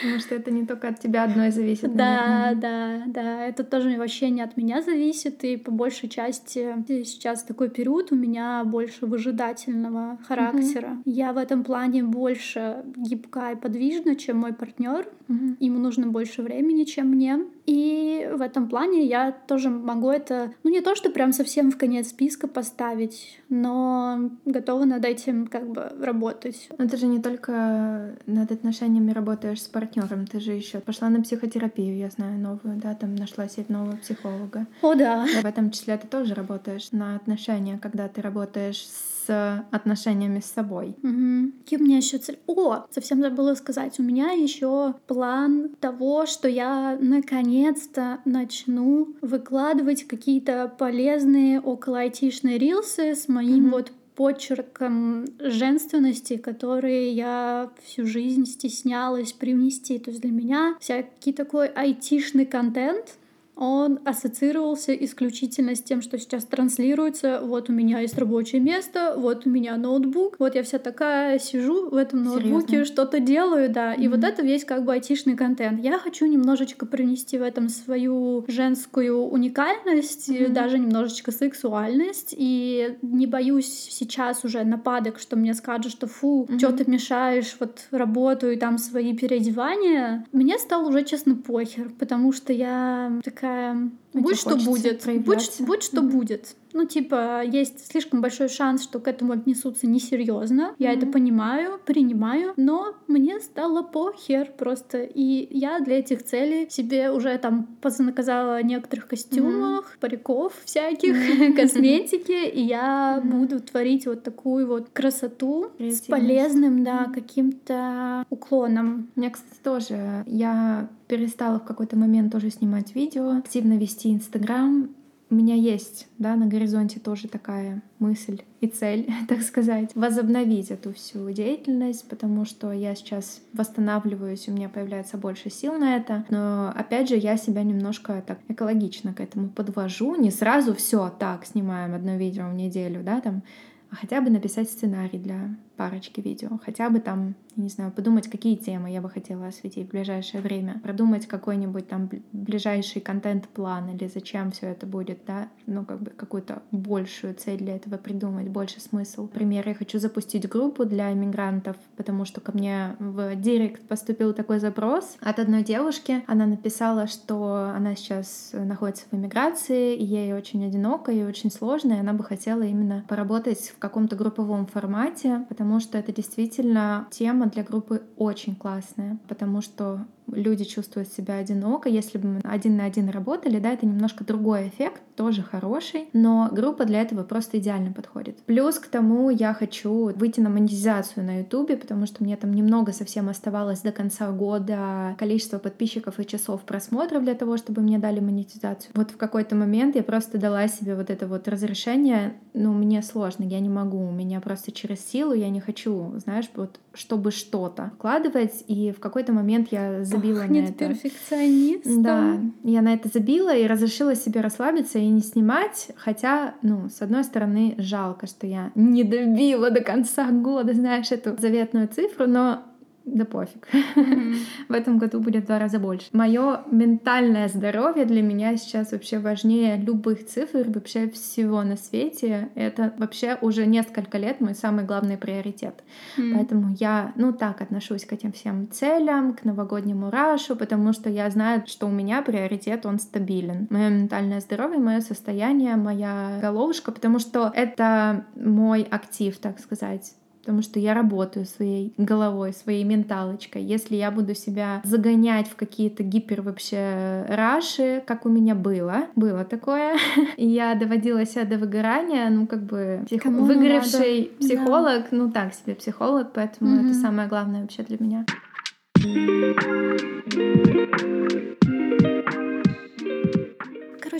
Потому 0.00 0.18
что 0.20 0.34
это 0.34 0.50
не 0.50 0.66
только 0.66 0.88
от 0.88 1.00
тебя 1.00 1.24
одной 1.24 1.50
зависит. 1.50 1.94
Да, 1.94 2.52
да, 2.54 3.02
да. 3.06 3.46
Это 3.46 3.64
тоже 3.64 3.96
вообще 3.98 4.30
не 4.30 4.42
от 4.42 4.56
меня 4.56 4.82
зависит. 4.82 5.44
И 5.44 5.56
по 5.56 5.70
большей 5.70 6.08
части 6.08 6.74
сейчас 7.04 7.42
такой 7.42 7.70
период 7.70 8.12
у 8.12 8.16
меня 8.16 8.62
больше 8.64 9.06
выжидательного 9.06 10.18
характера. 10.26 10.98
Угу. 11.00 11.02
Я 11.04 11.32
в 11.32 11.36
этом 11.36 11.64
плане 11.64 12.02
больше 12.04 12.84
гибка 12.96 13.52
и 13.52 13.56
подвижна, 13.56 14.16
чем 14.16 14.38
мой 14.38 14.52
партнер. 14.52 15.08
Угу. 15.28 15.56
Ему 15.60 15.78
нужно 15.78 16.08
больше 16.08 16.42
времени, 16.42 16.84
чем 16.84 17.08
мне. 17.08 17.40
И 17.66 18.28
в 18.32 18.40
этом 18.40 18.68
плане 18.68 19.06
я 19.06 19.32
тоже 19.32 19.70
могу 19.70 20.10
это, 20.10 20.52
ну 20.64 20.70
не 20.70 20.80
то, 20.80 20.94
что 20.94 21.10
прям 21.10 21.32
совсем 21.32 21.70
в 21.70 21.78
конец 21.78 22.08
списка 22.08 22.48
поставить, 22.48 23.40
но 23.48 24.30
готова 24.44 24.84
над 24.84 25.04
этим 25.04 25.46
как 25.46 25.68
бы 25.68 25.92
работать. 26.00 26.68
Но 26.76 26.88
ты 26.88 26.96
же 26.96 27.06
не 27.06 27.20
только 27.20 28.16
над 28.26 28.50
отношениями 28.50 29.12
работаешь 29.12 29.62
с 29.62 29.68
партнером, 29.68 30.26
ты 30.26 30.40
же 30.40 30.52
еще 30.52 30.80
пошла 30.80 31.08
на 31.08 31.22
психотерапию, 31.22 31.96
я 31.96 32.10
знаю, 32.10 32.38
новую, 32.38 32.76
да, 32.76 32.94
там 32.94 33.14
нашла 33.14 33.48
себе 33.48 33.66
нового 33.68 33.96
психолога. 33.96 34.66
О, 34.82 34.94
да. 34.94 35.26
В 35.26 35.44
этом 35.44 35.70
числе 35.70 35.96
ты 35.96 36.06
тоже 36.06 36.34
работаешь 36.34 36.90
на 36.92 37.16
отношения, 37.16 37.78
когда 37.78 38.08
ты 38.08 38.22
работаешь 38.22 38.86
с 38.86 39.11
с 39.26 39.66
отношениями 39.70 40.40
с 40.40 40.46
собой. 40.46 40.96
Угу. 41.02 41.52
Какие 41.64 41.78
у 41.78 41.82
меня 41.82 41.96
еще 41.98 42.18
цели? 42.18 42.38
О, 42.46 42.84
совсем 42.90 43.20
забыла 43.20 43.54
сказать, 43.54 43.98
у 43.98 44.02
меня 44.02 44.32
еще 44.32 44.94
план 45.06 45.70
того, 45.80 46.26
что 46.26 46.48
я 46.48 46.96
наконец-то 47.00 48.20
начну 48.24 49.14
выкладывать 49.20 50.06
какие-то 50.06 50.72
полезные 50.78 51.60
около 51.60 52.00
айтишные 52.00 52.58
рилсы 52.58 53.14
с 53.14 53.28
моим 53.28 53.66
угу. 53.66 53.76
вот 53.76 53.92
почерком 54.14 55.24
женственности, 55.38 56.36
которые 56.36 57.12
я 57.12 57.70
всю 57.82 58.06
жизнь 58.06 58.44
стеснялась 58.46 59.32
привнести. 59.32 59.98
То 59.98 60.10
есть 60.10 60.22
для 60.22 60.30
меня 60.30 60.76
всякий 60.80 61.32
такой 61.32 61.68
айтишный 61.68 62.46
контент, 62.46 63.16
он 63.62 64.00
ассоциировался 64.04 64.92
исключительно 64.92 65.76
с 65.76 65.82
тем, 65.82 66.02
что 66.02 66.18
сейчас 66.18 66.44
транслируется. 66.44 67.40
Вот 67.44 67.70
у 67.70 67.72
меня 67.72 68.00
есть 68.00 68.18
рабочее 68.18 68.60
место, 68.60 69.14
вот 69.16 69.46
у 69.46 69.50
меня 69.50 69.76
ноутбук, 69.76 70.34
вот 70.40 70.56
я 70.56 70.64
вся 70.64 70.80
такая 70.80 71.38
сижу 71.38 71.88
в 71.88 71.94
этом 71.94 72.24
ноутбуке, 72.24 72.84
что-то 72.84 73.20
делаю, 73.20 73.70
да. 73.70 73.94
И 73.94 74.00
mm-hmm. 74.00 74.08
вот 74.10 74.24
это 74.24 74.42
весь 74.42 74.64
как 74.64 74.84
бы 74.84 74.92
айтишный 74.92 75.36
контент. 75.36 75.80
Я 75.80 75.98
хочу 75.98 76.26
немножечко 76.26 76.86
принести 76.86 77.38
в 77.38 77.42
этом 77.42 77.68
свою 77.68 78.44
женскую 78.48 79.26
уникальность, 79.26 80.28
mm-hmm. 80.28 80.48
даже 80.48 80.80
немножечко 80.80 81.30
сексуальность. 81.30 82.34
И 82.36 82.98
не 83.00 83.28
боюсь 83.28 83.70
сейчас 83.90 84.44
уже 84.44 84.64
нападок, 84.64 85.20
что 85.20 85.36
мне 85.36 85.54
скажут, 85.54 85.92
что 85.92 86.08
фу, 86.08 86.48
mm-hmm. 86.48 86.58
что 86.58 86.72
ты 86.72 86.90
мешаешь 86.90 87.54
вот 87.60 87.86
работу 87.92 88.50
и 88.50 88.56
там 88.56 88.78
свои 88.78 89.16
переодевания. 89.16 90.26
Мне 90.32 90.58
стало 90.58 90.88
уже, 90.88 91.04
честно, 91.04 91.36
похер, 91.36 91.90
потому 91.96 92.32
что 92.32 92.52
я 92.52 93.20
такая 93.22 93.51
такая, 93.52 93.90
будь 94.12 94.38
что 94.38 94.56
будет, 94.56 95.06
будь, 95.24 95.60
будь 95.60 95.82
что 95.82 96.02
будет. 96.02 96.56
Ну, 96.72 96.86
типа, 96.86 97.42
есть 97.44 97.90
слишком 97.90 98.20
большой 98.20 98.48
шанс, 98.48 98.82
что 98.82 98.98
к 98.98 99.08
этому 99.08 99.32
отнесутся 99.32 99.86
несерьезно. 99.86 100.74
Я 100.78 100.92
mm-hmm. 100.92 100.96
это 100.96 101.06
понимаю, 101.06 101.80
принимаю, 101.84 102.54
но 102.56 102.94
мне 103.08 103.40
стало 103.40 103.82
похер 103.82 104.50
просто. 104.56 105.02
И 105.02 105.48
я 105.50 105.80
для 105.80 105.98
этих 105.98 106.24
целей 106.24 106.68
себе 106.70 107.10
уже 107.10 107.36
там 107.38 107.66
позанаказала 107.80 108.62
некоторых 108.62 109.08
костюмах, 109.08 109.84
mm-hmm. 109.84 110.00
париков 110.00 110.52
всяких, 110.64 111.14
mm-hmm. 111.14 111.52
косметики, 111.56 112.48
и 112.48 112.62
я 112.62 113.20
mm-hmm. 113.22 113.30
буду 113.30 113.60
творить 113.60 114.06
вот 114.06 114.22
такую 114.22 114.66
вот 114.66 114.88
красоту 114.90 115.70
с 115.78 116.02
полезным, 116.02 116.84
да, 116.84 117.10
каким-то 117.12 118.24
уклоном. 118.30 119.10
Мне, 119.14 119.30
кстати, 119.30 119.58
тоже. 119.62 120.24
Я 120.26 120.88
перестала 121.08 121.58
в 121.58 121.64
какой-то 121.64 121.96
момент 121.96 122.32
тоже 122.32 122.50
снимать 122.50 122.94
видео, 122.94 123.36
активно 123.36 123.76
вести 123.76 124.12
Инстаграм, 124.12 124.88
у 125.32 125.34
меня 125.34 125.54
есть, 125.54 126.08
да, 126.18 126.36
на 126.36 126.46
горизонте 126.46 127.00
тоже 127.00 127.26
такая 127.26 127.82
мысль 127.98 128.42
и 128.60 128.66
цель, 128.66 129.10
так 129.28 129.40
сказать, 129.40 129.90
возобновить 129.94 130.70
эту 130.70 130.92
всю 130.92 131.30
деятельность, 131.30 132.06
потому 132.06 132.44
что 132.44 132.70
я 132.70 132.94
сейчас 132.94 133.40
восстанавливаюсь, 133.54 134.46
у 134.48 134.52
меня 134.52 134.68
появляется 134.68 135.16
больше 135.16 135.48
сил 135.48 135.78
на 135.78 135.96
это, 135.96 136.26
но 136.28 136.68
опять 136.68 137.08
же 137.08 137.16
я 137.16 137.38
себя 137.38 137.62
немножко 137.62 138.22
так 138.26 138.40
экологично 138.48 139.14
к 139.14 139.20
этому 139.20 139.48
подвожу, 139.48 140.16
не 140.16 140.30
сразу 140.30 140.74
все 140.74 141.08
так 141.08 141.46
снимаем 141.46 141.94
одно 141.94 142.16
видео 142.16 142.50
в 142.50 142.54
неделю, 142.54 143.02
да, 143.02 143.22
там, 143.22 143.42
а 143.90 143.96
хотя 143.96 144.20
бы 144.20 144.28
написать 144.28 144.70
сценарий 144.70 145.18
для 145.18 145.56
парочки 145.76 146.20
видео, 146.20 146.58
хотя 146.62 146.90
бы 146.90 147.00
там 147.00 147.34
не 147.56 147.68
знаю, 147.68 147.92
подумать, 147.92 148.28
какие 148.28 148.56
темы 148.56 148.90
я 148.90 149.00
бы 149.00 149.10
хотела 149.10 149.46
осветить 149.46 149.88
в 149.88 149.90
ближайшее 149.90 150.40
время, 150.40 150.80
продумать 150.82 151.26
какой-нибудь 151.26 151.88
там 151.88 152.08
ближайший 152.32 153.00
контент-план 153.00 153.90
или 153.90 154.08
зачем 154.08 154.50
все 154.52 154.68
это 154.68 154.86
будет, 154.86 155.20
да, 155.26 155.48
ну, 155.66 155.84
как 155.84 156.02
бы 156.02 156.10
какую-то 156.10 156.62
большую 156.70 157.34
цель 157.34 157.58
для 157.58 157.76
этого 157.76 157.96
придумать, 157.96 158.48
больше 158.48 158.80
смысл. 158.80 159.22
Например, 159.24 159.68
я 159.68 159.74
хочу 159.74 159.98
запустить 159.98 160.48
группу 160.48 160.84
для 160.84 161.12
иммигрантов, 161.12 161.76
потому 161.96 162.24
что 162.24 162.40
ко 162.40 162.52
мне 162.52 162.96
в 162.98 163.34
директ 163.36 163.82
поступил 163.86 164.32
такой 164.32 164.58
запрос 164.58 165.16
от 165.20 165.38
одной 165.38 165.62
девушки. 165.62 166.22
Она 166.26 166.46
написала, 166.46 167.06
что 167.06 167.72
она 167.74 167.94
сейчас 167.94 168.50
находится 168.52 169.04
в 169.10 169.14
иммиграции, 169.14 169.94
и 169.94 170.04
ей 170.04 170.32
очень 170.32 170.64
одиноко, 170.64 171.12
и 171.12 171.22
очень 171.22 171.50
сложно, 171.50 171.92
и 171.92 171.98
она 171.98 172.12
бы 172.12 172.24
хотела 172.24 172.62
именно 172.62 173.04
поработать 173.08 173.72
в 173.76 173.78
каком-то 173.78 174.16
групповом 174.16 174.66
формате, 174.66 175.44
потому 175.48 175.61
что 175.80 175.98
это 175.98 176.12
действительно 176.12 177.06
тема 177.10 177.46
для 177.46 177.62
группы 177.62 178.02
очень 178.16 178.54
классная, 178.56 179.18
потому 179.28 179.60
что 179.60 180.06
люди 180.30 180.64
чувствуют 180.64 181.08
себя 181.08 181.36
одиноко. 181.36 181.88
Если 181.88 182.18
бы 182.18 182.28
мы 182.28 182.40
один 182.44 182.76
на 182.76 182.84
один 182.84 183.08
работали, 183.08 183.58
да, 183.58 183.72
это 183.72 183.86
немножко 183.86 184.24
другой 184.24 184.68
эффект, 184.68 185.02
тоже 185.16 185.42
хороший, 185.42 186.08
но 186.12 186.48
группа 186.50 186.84
для 186.84 187.02
этого 187.02 187.22
просто 187.22 187.58
идеально 187.58 187.92
подходит. 187.92 188.38
Плюс 188.44 188.78
к 188.78 188.88
тому 188.88 189.30
я 189.30 189.54
хочу 189.54 190.12
выйти 190.14 190.40
на 190.40 190.50
монетизацию 190.50 191.24
на 191.24 191.40
Ютубе, 191.40 191.76
потому 191.76 192.06
что 192.06 192.22
мне 192.22 192.36
там 192.36 192.52
немного 192.52 192.92
совсем 192.92 193.28
оставалось 193.28 193.80
до 193.80 193.92
конца 193.92 194.30
года 194.30 195.14
количество 195.18 195.58
подписчиков 195.58 196.18
и 196.18 196.26
часов 196.26 196.62
просмотров 196.62 197.24
для 197.24 197.34
того, 197.34 197.56
чтобы 197.56 197.82
мне 197.82 197.98
дали 197.98 198.20
монетизацию. 198.20 198.92
Вот 198.94 199.10
в 199.10 199.16
какой-то 199.16 199.54
момент 199.54 199.96
я 199.96 200.02
просто 200.02 200.38
дала 200.38 200.68
себе 200.68 200.94
вот 200.94 201.10
это 201.10 201.26
вот 201.26 201.48
разрешение, 201.48 202.34
ну, 202.54 202.72
мне 202.72 203.02
сложно, 203.02 203.44
я 203.44 203.60
не 203.60 203.68
могу, 203.68 203.98
у 203.98 204.12
меня 204.12 204.40
просто 204.40 204.72
через 204.72 205.04
силу, 205.04 205.32
я 205.32 205.50
не 205.50 205.60
хочу, 205.60 206.12
знаешь, 206.16 206.50
вот 206.54 206.80
чтобы 206.94 207.30
что-то 207.30 207.92
вкладывать, 207.96 208.64
и 208.66 208.92
в 208.92 209.00
какой-то 209.00 209.32
момент 209.32 209.68
я 209.70 210.04
забила 210.12 210.44
на 210.44 210.56
это. 210.58 210.88
перфекционистом. 210.88 212.02
Да, 212.02 212.40
я 212.62 212.82
на 212.82 212.94
это 212.94 213.08
забила 213.08 213.54
и 213.54 213.66
разрешила 213.66 214.14
себе 214.14 214.40
расслабиться 214.40 214.98
и 214.98 215.08
не 215.08 215.20
снимать, 215.20 215.90
хотя, 215.96 216.54
ну, 216.62 216.88
с 216.88 217.02
одной 217.02 217.24
стороны, 217.24 217.74
жалко, 217.78 218.26
что 218.26 218.46
я 218.46 218.72
не 218.74 219.04
добила 219.04 219.70
до 219.70 219.80
конца 219.80 220.30
года, 220.30 220.72
знаешь, 220.72 221.10
эту 221.10 221.36
заветную 221.40 221.88
цифру, 221.88 222.26
но 222.26 222.62
да 223.04 223.24
пофиг. 223.24 223.68
Mm-hmm. 223.72 224.36
в 224.68 224.72
этом 224.72 224.98
году 224.98 225.20
будет 225.20 225.44
в 225.44 225.46
два 225.46 225.58
раза 225.58 225.78
больше. 225.78 226.06
Мое 226.12 226.62
ментальное 226.70 227.48
здоровье 227.48 228.04
для 228.04 228.22
меня 228.22 228.56
сейчас 228.56 228.92
вообще 228.92 229.18
важнее 229.18 229.76
любых 229.76 230.26
цифр, 230.26 230.64
вообще 230.68 231.08
всего 231.10 231.62
на 231.62 231.76
свете. 231.76 232.50
Это 232.54 232.92
вообще 232.98 233.38
уже 233.40 233.66
несколько 233.66 234.18
лет 234.18 234.40
мой 234.40 234.54
самый 234.54 234.84
главный 234.84 235.16
приоритет. 235.16 235.82
Mm-hmm. 236.16 236.34
Поэтому 236.34 236.76
я, 236.78 237.12
ну 237.16 237.32
так, 237.32 237.60
отношусь 237.60 238.04
к 238.04 238.12
этим 238.12 238.32
всем 238.32 238.70
целям, 238.70 239.34
к 239.34 239.44
новогоднему 239.44 240.10
рашу, 240.10 240.56
потому 240.56 240.92
что 240.92 241.10
я 241.10 241.28
знаю, 241.30 241.64
что 241.66 241.86
у 241.86 241.90
меня 241.90 242.22
приоритет, 242.22 242.86
он 242.86 242.98
стабилен. 242.98 243.66
Мое 243.70 243.88
ментальное 243.88 244.40
здоровье, 244.40 244.78
мое 244.78 245.00
состояние, 245.00 245.76
моя 245.76 246.38
головушка, 246.40 246.92
потому 246.92 247.18
что 247.18 247.50
это 247.54 248.26
мой 248.36 248.82
актив, 248.82 249.36
так 249.38 249.58
сказать 249.58 250.14
потому 250.42 250.62
что 250.62 250.80
я 250.80 250.92
работаю 250.92 251.46
своей 251.46 251.94
головой, 251.96 252.52
своей 252.52 252.82
менталочкой. 252.84 253.62
Если 253.62 253.94
я 253.94 254.10
буду 254.10 254.34
себя 254.34 254.80
загонять 254.84 255.48
в 255.48 255.54
какие-то 255.54 256.02
гипер 256.02 256.42
вообще 256.42 257.24
раши, 257.28 258.02
как 258.06 258.26
у 258.26 258.28
меня 258.28 258.56
было, 258.56 259.06
было 259.14 259.44
такое, 259.44 259.96
и 260.36 260.46
я 260.46 260.74
доводила 260.74 261.24
себя 261.24 261.44
до 261.44 261.58
выгорания, 261.58 262.28
ну 262.28 262.46
как 262.46 262.64
бы 262.64 263.02
псих... 263.06 263.24
выгоревший 263.24 264.32
психолог, 264.40 265.04
да. 265.10 265.16
ну 265.16 265.30
так 265.30 265.54
себе 265.54 265.76
психолог, 265.76 266.32
поэтому 266.34 266.70
mm-hmm. 266.70 266.90
это 266.90 266.94
самое 266.94 267.28
главное 267.28 267.62
вообще 267.62 267.82
для 267.84 267.98
меня. 268.00 268.26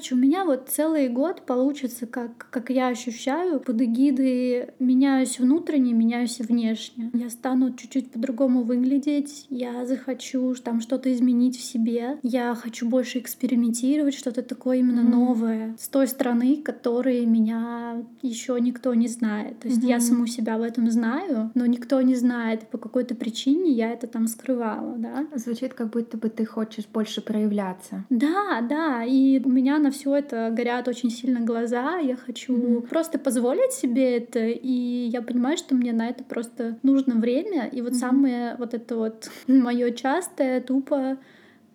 Короче, 0.03 0.17
у 0.17 0.19
меня 0.19 0.45
вот 0.45 0.69
целый 0.69 1.09
год 1.09 1.43
получится, 1.47 2.09
как, 2.09 2.49
как 2.51 2.71
я 2.71 2.89
ощущаю, 2.89 3.61
под 3.61 3.81
эгидой 3.83 4.71
меняюсь 4.81 5.39
внутренне, 5.39 5.93
меняюсь 5.93 6.41
внешне. 6.41 7.13
Я 7.13 7.31
стану 7.31 7.73
чуть-чуть 7.73 8.11
по-другому 8.11 8.65
выглядеть, 8.65 9.47
я 9.49 9.87
захочу 9.87 10.57
там 10.57 10.81
что-то 10.81 11.13
изменить 11.13 11.57
в 11.57 11.63
себе, 11.63 12.19
я 12.25 12.53
хочу 12.57 12.89
больше 12.89 13.21
экспериментировать, 13.21 14.15
что-то 14.15 14.43
такое 14.43 14.79
именно 14.79 15.07
mm-hmm. 15.07 15.11
новое 15.11 15.77
с 15.79 15.87
той 15.87 16.09
стороны, 16.09 16.57
которой 16.57 17.25
меня 17.25 18.03
еще 18.23 18.59
никто 18.61 18.95
не 18.95 19.07
знает. 19.07 19.61
То 19.61 19.69
есть 19.69 19.85
mm-hmm. 19.85 19.89
я 19.89 20.01
саму 20.01 20.27
себя 20.27 20.59
в 20.59 20.63
этом 20.63 20.91
знаю, 20.91 21.53
но 21.55 21.65
никто 21.67 22.03
не 22.03 22.17
знает, 22.17 22.67
по 22.71 22.79
какой-то 22.79 23.15
причине 23.15 23.71
я 23.71 23.93
это 23.93 24.09
там 24.09 24.27
скрывала, 24.27 24.97
да. 24.99 25.27
Звучит, 25.37 25.75
как 25.75 25.91
будто 25.91 26.17
бы 26.17 26.29
ты 26.29 26.45
хочешь 26.45 26.89
больше 26.93 27.21
проявляться. 27.21 28.05
Да, 28.11 28.63
да, 28.69 29.05
и 29.05 29.41
у 29.45 29.49
меня 29.49 29.79
на 29.79 29.92
все 29.93 30.17
это 30.17 30.51
горят 30.51 30.89
очень 30.89 31.11
сильно 31.11 31.41
глаза. 31.41 31.99
Я 31.99 32.17
хочу 32.17 32.57
mm-hmm. 32.57 32.89
просто 32.89 33.19
позволить 33.19 33.73
себе 33.73 34.17
это, 34.17 34.41
и 34.41 35.07
я 35.07 35.23
понимаю, 35.23 35.57
что 35.57 35.75
мне 35.75 35.93
на 35.93 36.09
это 36.09 36.25
просто 36.25 36.79
нужно 36.83 37.15
время. 37.15 37.69
И 37.69 37.81
вот 37.81 37.93
mm-hmm. 37.93 37.97
самое 37.97 38.57
вот 38.59 38.75
это 38.75 38.97
вот 38.97 39.31
мое 39.47 39.91
частое, 39.93 40.61
тупо 40.61 41.19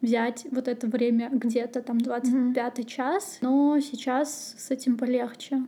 взять 0.01 0.45
вот 0.51 0.67
это 0.67 0.87
время 0.87 1.29
где-то 1.31 1.81
там 1.81 1.97
25 1.97 2.55
mm-hmm. 2.55 2.85
час, 2.85 3.39
но 3.41 3.79
сейчас 3.79 4.55
с 4.57 4.71
этим 4.71 4.97
полегче. 4.97 5.63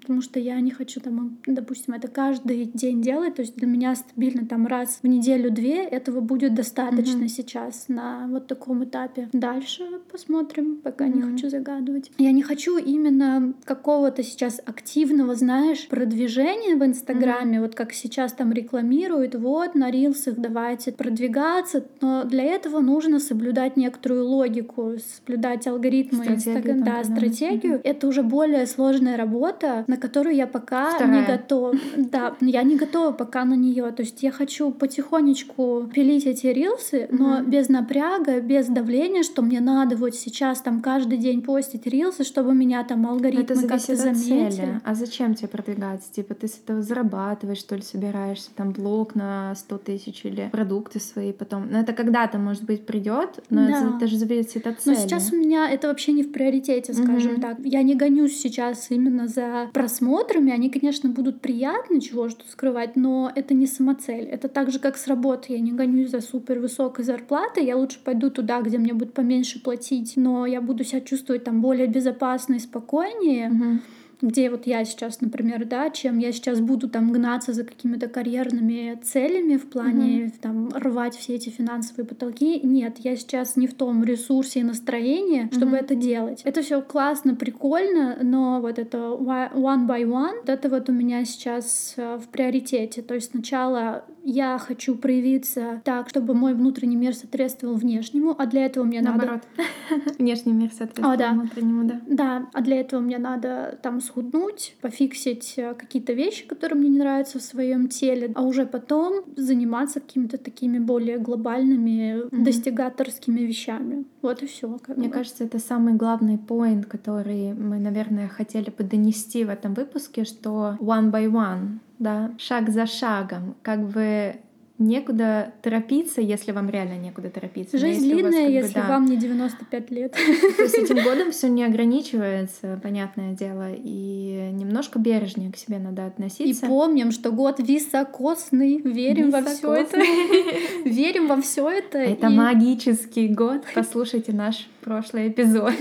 Потому 0.00 0.22
что 0.22 0.38
я 0.38 0.60
не 0.60 0.70
хочу 0.70 1.00
там, 1.00 1.38
допустим, 1.44 1.94
это 1.94 2.06
каждый 2.06 2.66
день 2.66 3.02
делать. 3.02 3.34
То 3.34 3.42
есть 3.42 3.56
для 3.56 3.66
меня 3.66 3.96
стабильно 3.96 4.46
там 4.46 4.66
раз 4.66 5.00
в 5.02 5.08
неделю-две 5.08 5.82
этого 5.82 6.20
будет 6.20 6.54
достаточно 6.54 7.24
mm-hmm. 7.24 7.28
сейчас 7.28 7.86
на 7.88 8.28
вот 8.28 8.46
таком 8.46 8.84
этапе. 8.84 9.28
Дальше 9.32 9.82
посмотрим, 10.10 10.76
пока 10.76 11.06
mm-hmm. 11.06 11.14
не 11.16 11.32
хочу 11.32 11.50
загадывать. 11.50 12.12
Я 12.18 12.30
не 12.30 12.42
хочу 12.42 12.78
именно 12.78 13.54
какого-то 13.64 14.22
сейчас 14.22 14.60
активного, 14.64 15.34
знаешь, 15.34 15.88
продвижения 15.88 16.76
в 16.76 16.84
Инстаграме, 16.84 17.58
mm-hmm. 17.58 17.62
вот 17.62 17.74
как 17.74 17.92
сейчас 17.92 18.32
там 18.34 18.52
рекламируют, 18.52 19.34
вот 19.34 19.74
на 19.74 19.90
рилсах 19.90 20.36
давайте 20.36 20.92
продвигаться, 20.92 21.84
но 22.00 22.22
для 22.24 22.44
этого 22.44 22.80
нужно 22.80 23.18
соблюдать 23.18 23.76
некоторую 23.76 24.26
логику, 24.26 24.92
соблюдать 25.16 25.66
алгоритмы 25.66 26.26
Инстаграма, 26.26 26.84
да, 26.84 27.02
стратегию. 27.02 27.74
Mm-hmm. 27.74 27.82
Это 27.84 28.06
уже 28.06 28.22
более 28.22 28.66
сложная 28.66 29.16
работа, 29.16 29.55
работа, 29.62 29.84
на 29.86 29.96
которую 29.96 30.34
я 30.36 30.46
пока 30.46 30.94
Вторая. 30.94 31.20
не 31.20 31.26
готова. 31.26 31.74
Да, 31.96 32.34
я 32.40 32.62
не 32.62 32.76
готова 32.76 33.12
пока 33.12 33.44
на 33.44 33.54
нее. 33.54 33.90
То 33.92 34.02
есть 34.02 34.22
я 34.22 34.30
хочу 34.30 34.70
потихонечку 34.70 35.88
пилить 35.92 36.26
эти 36.26 36.46
рилсы, 36.48 37.08
но 37.10 37.38
Мгм. 37.40 37.50
без 37.50 37.68
напряга, 37.68 38.40
без 38.40 38.66
давления, 38.66 39.22
что 39.22 39.42
мне 39.42 39.60
надо 39.60 39.96
вот 39.96 40.14
сейчас 40.14 40.60
там 40.60 40.80
каждый 40.80 41.18
день 41.18 41.42
постить 41.42 41.86
рилсы, 41.86 42.24
чтобы 42.24 42.54
меня 42.54 42.84
там 42.84 43.02
Но 43.02 43.10
алгоритмы 43.12 43.42
это 43.56 43.68
как-то 43.68 43.96
заметили. 43.96 44.50
цели. 44.50 44.80
А 44.84 44.94
зачем 44.94 45.34
тебе 45.34 45.48
продвигаться? 45.48 46.12
Типа 46.12 46.34
ты 46.34 46.48
с 46.48 46.58
этого 46.58 46.82
зарабатываешь, 46.82 47.58
что 47.58 47.76
ли, 47.76 47.82
собираешься, 47.82 48.50
там 48.54 48.72
блог 48.72 49.14
на 49.14 49.54
100 49.54 49.78
тысяч 49.78 50.24
или 50.24 50.48
продукты 50.52 51.00
свои 51.00 51.32
потом. 51.32 51.68
Но 51.70 51.80
это 51.80 51.92
когда-то, 51.92 52.38
может 52.38 52.64
быть, 52.64 52.86
придет, 52.86 53.40
но 53.50 53.66
Да. 53.66 53.78
это 53.78 53.98
даже 54.00 54.16
зависит 54.18 54.66
от 54.66 54.76
Но 54.86 54.94
цели. 54.94 54.96
сейчас 54.96 55.32
у 55.32 55.36
меня 55.36 55.68
это 55.70 55.88
вообще 55.88 56.12
не 56.12 56.22
в 56.22 56.32
приоритете, 56.32 56.92
скажем 56.94 57.32
Мгм. 57.34 57.40
так. 57.40 57.58
Я 57.64 57.82
не 57.82 57.94
гонюсь 57.94 58.36
сейчас 58.40 58.86
именно 58.90 59.28
за 59.28 59.45
просмотрами. 59.72 60.52
Они, 60.52 60.70
конечно, 60.70 61.10
будут 61.10 61.40
приятны, 61.40 62.00
чего 62.00 62.28
что 62.28 62.44
скрывать, 62.48 62.96
но 62.96 63.30
это 63.34 63.54
не 63.54 63.66
самоцель. 63.66 64.24
Это 64.24 64.48
так 64.48 64.70
же, 64.70 64.78
как 64.78 64.96
с 64.96 65.06
работы. 65.06 65.52
Я 65.52 65.60
не 65.60 65.72
гонюсь 65.72 66.10
за 66.10 66.20
супер 66.20 66.58
высокой 66.58 67.04
зарплатой. 67.04 67.64
Я 67.64 67.76
лучше 67.76 67.98
пойду 68.02 68.30
туда, 68.30 68.60
где 68.60 68.78
мне 68.78 68.94
будет 68.94 69.12
поменьше 69.12 69.62
платить, 69.62 70.14
но 70.16 70.46
я 70.46 70.60
буду 70.60 70.84
себя 70.84 71.00
чувствовать 71.00 71.44
там 71.44 71.60
более 71.60 71.86
безопасно 71.86 72.54
и 72.54 72.58
спокойнее 72.58 73.48
Мгм. 73.48 73.80
Где 74.22 74.50
вот 74.50 74.66
я 74.66 74.84
сейчас, 74.84 75.20
например, 75.20 75.66
да, 75.66 75.90
чем 75.90 76.18
я 76.18 76.32
сейчас 76.32 76.60
буду 76.60 76.88
там 76.88 77.12
гнаться 77.12 77.52
за 77.52 77.64
какими-то 77.64 78.08
карьерными 78.08 78.98
целями 79.02 79.56
в 79.56 79.68
плане 79.68 80.32
там 80.40 80.68
рвать 80.74 81.14
все 81.16 81.34
эти 81.34 81.50
финансовые 81.50 82.06
потолки. 82.06 82.60
Нет, 82.62 82.96
я 82.98 83.16
сейчас 83.16 83.56
не 83.56 83.66
в 83.66 83.74
том 83.74 84.02
ресурсе 84.04 84.60
и 84.60 84.62
настроении, 84.62 85.48
чтобы 85.52 85.66
Мгм. 85.72 85.74
это 85.76 85.94
делать. 85.94 86.40
Это 86.44 86.62
все 86.62 86.80
классно, 86.82 87.34
прикольно, 87.34 88.16
но 88.22 88.60
вот 88.60 88.78
это 88.78 88.96
one 88.98 89.86
by 89.86 90.02
one, 90.04 90.36
вот 90.40 90.48
это 90.48 90.68
вот 90.68 90.88
у 90.88 90.92
меня 90.92 91.24
сейчас 91.24 91.94
э, 91.96 92.16
в 92.18 92.28
приоритете. 92.28 93.02
То 93.02 93.14
есть 93.14 93.30
сначала 93.32 94.04
я 94.24 94.58
хочу 94.58 94.94
проявиться 94.96 95.82
так, 95.84 96.08
чтобы 96.08 96.34
мой 96.34 96.54
внутренний 96.54 96.96
мир 96.96 97.14
соответствовал 97.14 97.74
внешнему, 97.76 98.34
а 98.36 98.46
для 98.46 98.66
этого 98.66 98.84
мне 98.84 99.00
надо 99.00 99.18
Наоборот. 99.18 99.42
Внешний 100.18 100.52
мир 100.52 100.70
соответствует 100.70 101.14
А, 101.14 101.16
да. 101.16 101.32
внутреннему, 101.32 101.84
да. 101.84 102.00
да, 102.08 102.46
а 102.52 102.60
для 102.62 102.80
этого 102.80 103.00
мне 103.00 103.18
надо 103.18 103.78
там 103.82 104.00
схуднуть, 104.06 104.76
пофиксить 104.80 105.54
э, 105.56 105.74
какие-то 105.74 106.12
вещи, 106.14 106.46
которые 106.46 106.78
мне 106.78 106.88
не 106.88 106.98
нравятся 106.98 107.38
в 107.38 107.42
своем 107.42 107.88
теле, 107.88 108.30
а 108.34 108.42
уже 108.42 108.64
потом 108.66 109.24
заниматься 109.36 110.00
какими-то 110.00 110.38
такими 110.38 110.78
более 110.78 111.18
глобальными, 111.18 112.24
Мгм. 112.32 112.44
достигаторскими 112.44 113.40
вещами. 113.40 114.04
Вот 114.22 114.42
и 114.42 114.46
все. 114.46 114.78
Мне 114.96 115.08
кажется, 115.08 115.44
это 115.44 115.58
самый 115.58 115.94
главный 115.94 116.38
поинт, 116.38 116.86
который 116.86 117.52
мы, 117.54 117.78
наверное, 117.78 118.28
хотели 118.28 118.70
бы 118.70 118.84
донести 118.84 119.44
в 119.44 119.50
этом 119.50 119.74
выпуске, 119.74 120.24
что 120.24 120.76
one 120.80 121.10
by 121.10 121.26
one, 121.30 121.78
да, 121.98 122.32
шаг 122.38 122.70
за 122.70 122.86
шагом, 122.86 123.54
как 123.62 123.80
бы 123.88 124.36
некуда 124.78 125.52
торопиться, 125.62 126.20
если 126.20 126.52
вам 126.52 126.68
реально 126.70 126.98
некуда 126.98 127.30
торопиться. 127.30 127.78
Жизнь 127.78 128.04
если 128.06 128.22
у 128.22 128.24
вас, 128.24 128.32
длинная, 128.34 128.44
как 128.44 128.52
бы, 128.52 128.66
если 128.66 128.74
да. 128.74 128.88
вам 128.88 129.04
не 129.06 129.16
95 129.16 129.90
лет. 129.90 130.12
То 130.56 130.62
есть 130.62 130.74
этим 130.74 131.02
годом 131.02 131.30
все 131.32 131.48
не 131.48 131.64
ограничивается, 131.64 132.78
понятное 132.82 133.32
дело, 133.34 133.68
и 133.72 134.50
немножко 134.52 134.98
бережнее 134.98 135.52
к 135.52 135.56
себе 135.56 135.78
надо 135.78 136.02
И 136.02 136.06
относиться. 136.06 136.66
помним, 136.66 137.10
что 137.12 137.32
год 137.32 137.58
високосный. 137.58 138.78
Верим 138.78 139.30
во 139.30 139.42
все 139.42 139.74
это. 139.74 139.98
Верим 140.84 141.26
во 141.26 141.40
все 141.40 141.68
это. 141.68 141.98
Это 141.98 142.26
и- 142.28 142.34
магический 142.34 143.28
год. 143.28 143.62
Послушайте 143.74 144.32
наш 144.32 144.68
прошлый 144.82 145.28
эпизод. 145.28 145.72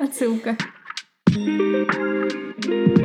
Отсылка. 0.00 0.56
Вы 1.34 3.01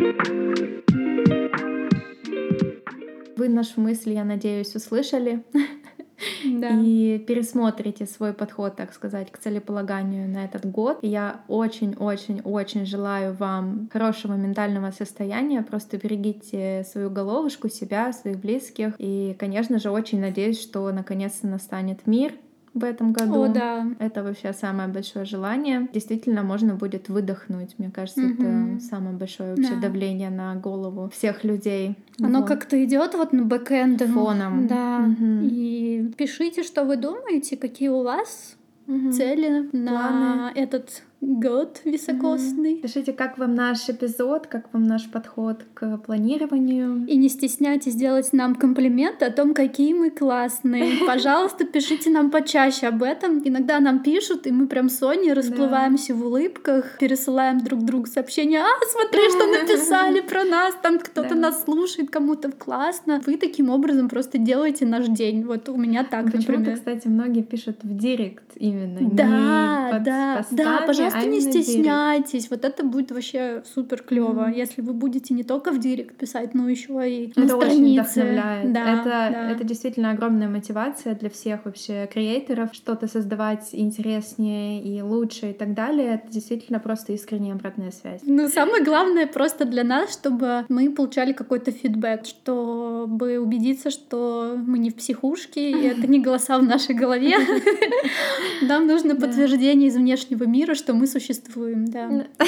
нашу 3.57 3.81
мысль, 3.81 4.11
я 4.13 4.23
надеюсь, 4.23 4.75
услышали 4.75 5.43
Да. 6.45 6.69
и 6.83 7.19
пересмотрите 7.19 8.05
свой 8.05 8.33
подход, 8.33 8.75
так 8.75 8.93
сказать, 8.93 9.31
к 9.31 9.37
целеполаганию 9.37 10.27
на 10.27 10.45
этот 10.45 10.65
год. 10.65 10.99
Я 11.01 11.41
очень-очень-очень 11.47 12.85
желаю 12.85 13.33
вам 13.33 13.89
хорошего 13.91 14.33
ментального 14.33 14.91
состояния. 14.91 15.61
Просто 15.61 15.97
берегите 15.97 16.85
свою 16.91 17.09
головушку, 17.09 17.69
себя, 17.69 18.13
своих 18.13 18.39
близких. 18.39 18.95
И, 18.97 19.35
конечно 19.37 19.79
же, 19.79 19.91
очень 19.91 20.19
надеюсь, 20.19 20.59
что 20.61 20.91
наконец-то 20.91 21.47
настанет 21.47 22.07
мир 22.07 22.33
в 22.79 22.83
этом 22.83 23.13
году. 23.13 23.43
О, 23.43 23.47
да. 23.47 23.85
Это 23.99 24.23
вообще 24.23 24.53
самое 24.53 24.89
большое 24.89 25.25
желание. 25.25 25.87
Действительно, 25.93 26.43
можно 26.43 26.75
будет 26.75 27.09
выдохнуть. 27.09 27.75
Мне 27.77 27.89
кажется, 27.91 28.21
Мгм. 28.21 28.75
это 28.77 28.83
самое 28.85 29.15
большое 29.15 29.55
вообще 29.55 29.75
Да. 29.75 29.81
давление 29.81 30.29
на 30.29 30.55
голову 30.55 31.09
всех 31.13 31.43
людей. 31.43 31.95
Оно 32.21 32.39
Вот. 32.39 32.47
как-то 32.47 32.83
идет 32.83 33.13
вот 33.15 33.33
на 33.33 33.43
бэкэнд 33.43 34.01
Фоном. 34.03 34.67
Да. 34.67 34.99
Мгм. 34.99 35.41
И 35.43 36.11
пишите, 36.17 36.63
что 36.63 36.83
вы 36.83 36.95
думаете, 36.97 37.57
какие 37.57 37.89
у 37.89 38.03
вас 38.03 38.55
Мгм. 38.87 39.11
цели 39.11 39.69
на 39.73 39.91
Планы. 39.91 40.51
этот 40.55 41.03
год 41.21 41.81
високосный. 41.83 42.75
Пишите, 42.75 43.11
как 43.11 43.37
вам 43.37 43.55
наш 43.55 43.89
эпизод, 43.89 44.47
как 44.47 44.71
вам 44.73 44.83
наш 44.83 45.09
подход 45.09 45.65
к 45.73 45.97
планированию. 45.97 47.05
И 47.07 47.17
не 47.17 47.29
стесняйтесь 47.29 47.95
делать 47.95 48.33
нам 48.33 48.55
комплименты 48.55 49.25
о 49.25 49.31
том, 49.31 49.53
какие 49.53 49.93
мы 49.93 50.11
классные. 50.11 50.99
Пожалуйста, 51.07 51.65
пишите 51.65 52.09
нам 52.09 52.29
почаще 52.29 52.87
об 52.87 53.01
этом. 53.01 53.41
Иногда 53.43 53.79
нам 53.79 54.03
пишут, 54.03 54.45
и 54.45 54.51
мы 54.51 54.67
прям 54.67 54.89
с 54.89 54.97
Соней 54.97 55.33
расплываемся 55.33 56.13
в 56.13 56.25
улыбках, 56.25 56.97
пересылаем 56.99 57.59
друг 57.59 57.83
другу 57.83 58.05
сообщения. 58.07 58.59
А, 58.59 58.67
смотри, 58.91 59.21
что 59.29 59.47
написали 59.61 60.21
про 60.21 60.43
нас, 60.43 60.75
там 60.81 60.99
кто-то 60.99 61.35
нас 61.35 61.63
слушает, 61.63 62.09
кому-то 62.09 62.51
классно. 62.51 63.21
Вы 63.25 63.37
таким 63.37 63.69
образом 63.69 64.09
просто 64.09 64.37
делаете 64.37 64.85
наш 64.85 65.07
день. 65.07 65.43
Вот 65.43 65.69
у 65.69 65.77
меня 65.77 66.03
так, 66.03 66.25
Почему-то, 66.25 66.51
например. 66.51 66.77
кстати, 66.77 67.07
многие 67.07 67.41
пишут 67.41 67.77
в 67.83 67.97
директ 67.97 68.43
именно. 68.55 69.09
Да, 69.11 69.89
под 69.91 70.03
да, 70.03 70.45
да, 70.51 70.81
пожалуйста, 70.85 71.06
а 71.13 71.25
не 71.25 71.41
стесняйтесь. 71.41 72.49
Вот 72.49 72.65
это 72.65 72.83
будет 72.83 73.11
вообще 73.11 73.63
супер 73.73 74.01
клево, 74.03 74.43
Мгм. 74.47 74.53
если 74.53 74.81
вы 74.81 74.93
будете 74.93 75.33
не 75.33 75.43
только 75.43 75.71
в 75.71 75.79
директ 75.79 76.15
писать, 76.17 76.53
но 76.53 76.69
еще 76.69 76.93
и 77.09 77.31
на 77.35 77.43
Это 77.45 77.57
очень 77.57 77.93
вдохновляет. 77.93 78.73
Да, 78.73 78.93
это, 78.93 79.03
да. 79.03 79.51
это 79.51 79.63
действительно 79.63 80.11
огромная 80.11 80.47
мотивация 80.49 81.15
для 81.15 81.29
всех 81.29 81.65
вообще 81.65 82.07
креаторов, 82.11 82.69
что-то 82.73 83.07
создавать 83.07 83.69
интереснее 83.73 84.81
и 84.81 85.01
лучше 85.01 85.51
и 85.51 85.53
так 85.53 85.73
далее. 85.73 86.15
Это 86.15 86.31
действительно 86.31 86.79
просто 86.79 87.13
искренняя 87.13 87.53
обратная 87.53 87.91
связь. 87.91 88.21
Ну, 88.23 88.47
самое 88.47 88.83
главное 88.83 89.27
просто 89.27 89.65
для 89.65 89.83
нас, 89.83 90.13
чтобы 90.13 90.65
мы 90.69 90.89
получали 90.91 91.33
какой-то 91.33 91.71
фидбэк, 91.71 92.25
чтобы 92.25 93.37
убедиться, 93.39 93.89
что 93.89 94.55
мы 94.57 94.79
не 94.79 94.89
в 94.89 94.95
психушке, 94.95 95.71
и 95.71 95.83
это 95.87 96.07
не 96.07 96.19
голоса 96.19 96.57
в 96.57 96.63
нашей 96.63 96.95
голове. 96.95 97.35
Нам 98.61 98.87
нужно 98.87 99.15
подтверждение 99.15 99.89
из 99.89 99.95
внешнего 99.95 100.43
мира, 100.45 100.73
что 100.75 100.93
мы 100.97 101.07
существуем, 101.07 101.85
да. 101.85 102.27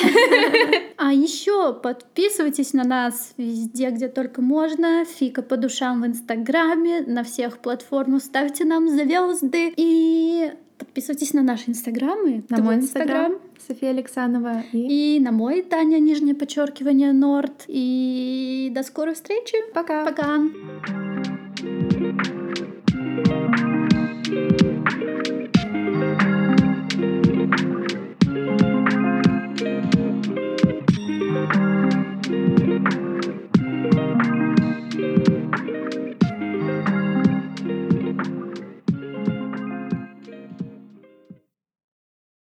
А 1.02 1.14
еще 1.14 1.74
подписывайтесь 1.74 2.74
на 2.74 2.84
нас 2.84 3.34
везде, 3.38 3.90
где 3.90 4.10
только 4.10 4.42
можно. 4.42 5.06
Фика 5.06 5.42
по 5.42 5.56
душам 5.56 6.02
в 6.02 6.08
Инстаграме, 6.08 7.02
на 7.08 7.24
всех 7.24 7.60
платформах. 7.60 8.22
Ставьте 8.22 8.66
нам 8.66 8.90
звезды 8.90 9.74
и 9.78 10.52
подписывайтесь 10.78 11.34
на 11.34 11.42
наши 11.42 11.70
Инстаграмы. 11.70 12.44
На 12.50 12.62
мой 12.62 12.76
Инстаграм 12.76 13.34
София 13.66 13.92
Александрова 13.92 14.64
и, 14.74 15.16
И 15.16 15.20
на 15.20 15.32
мой 15.32 15.62
Таня, 15.62 16.00
нижнее 16.00 16.36
подчеркивание, 16.36 17.14
Норд. 17.14 17.64
И 17.68 18.72
до 18.76 18.84
скорой 18.84 19.14
встречи. 19.14 19.56
пока. 19.74 20.06
Пока. 20.06 20.40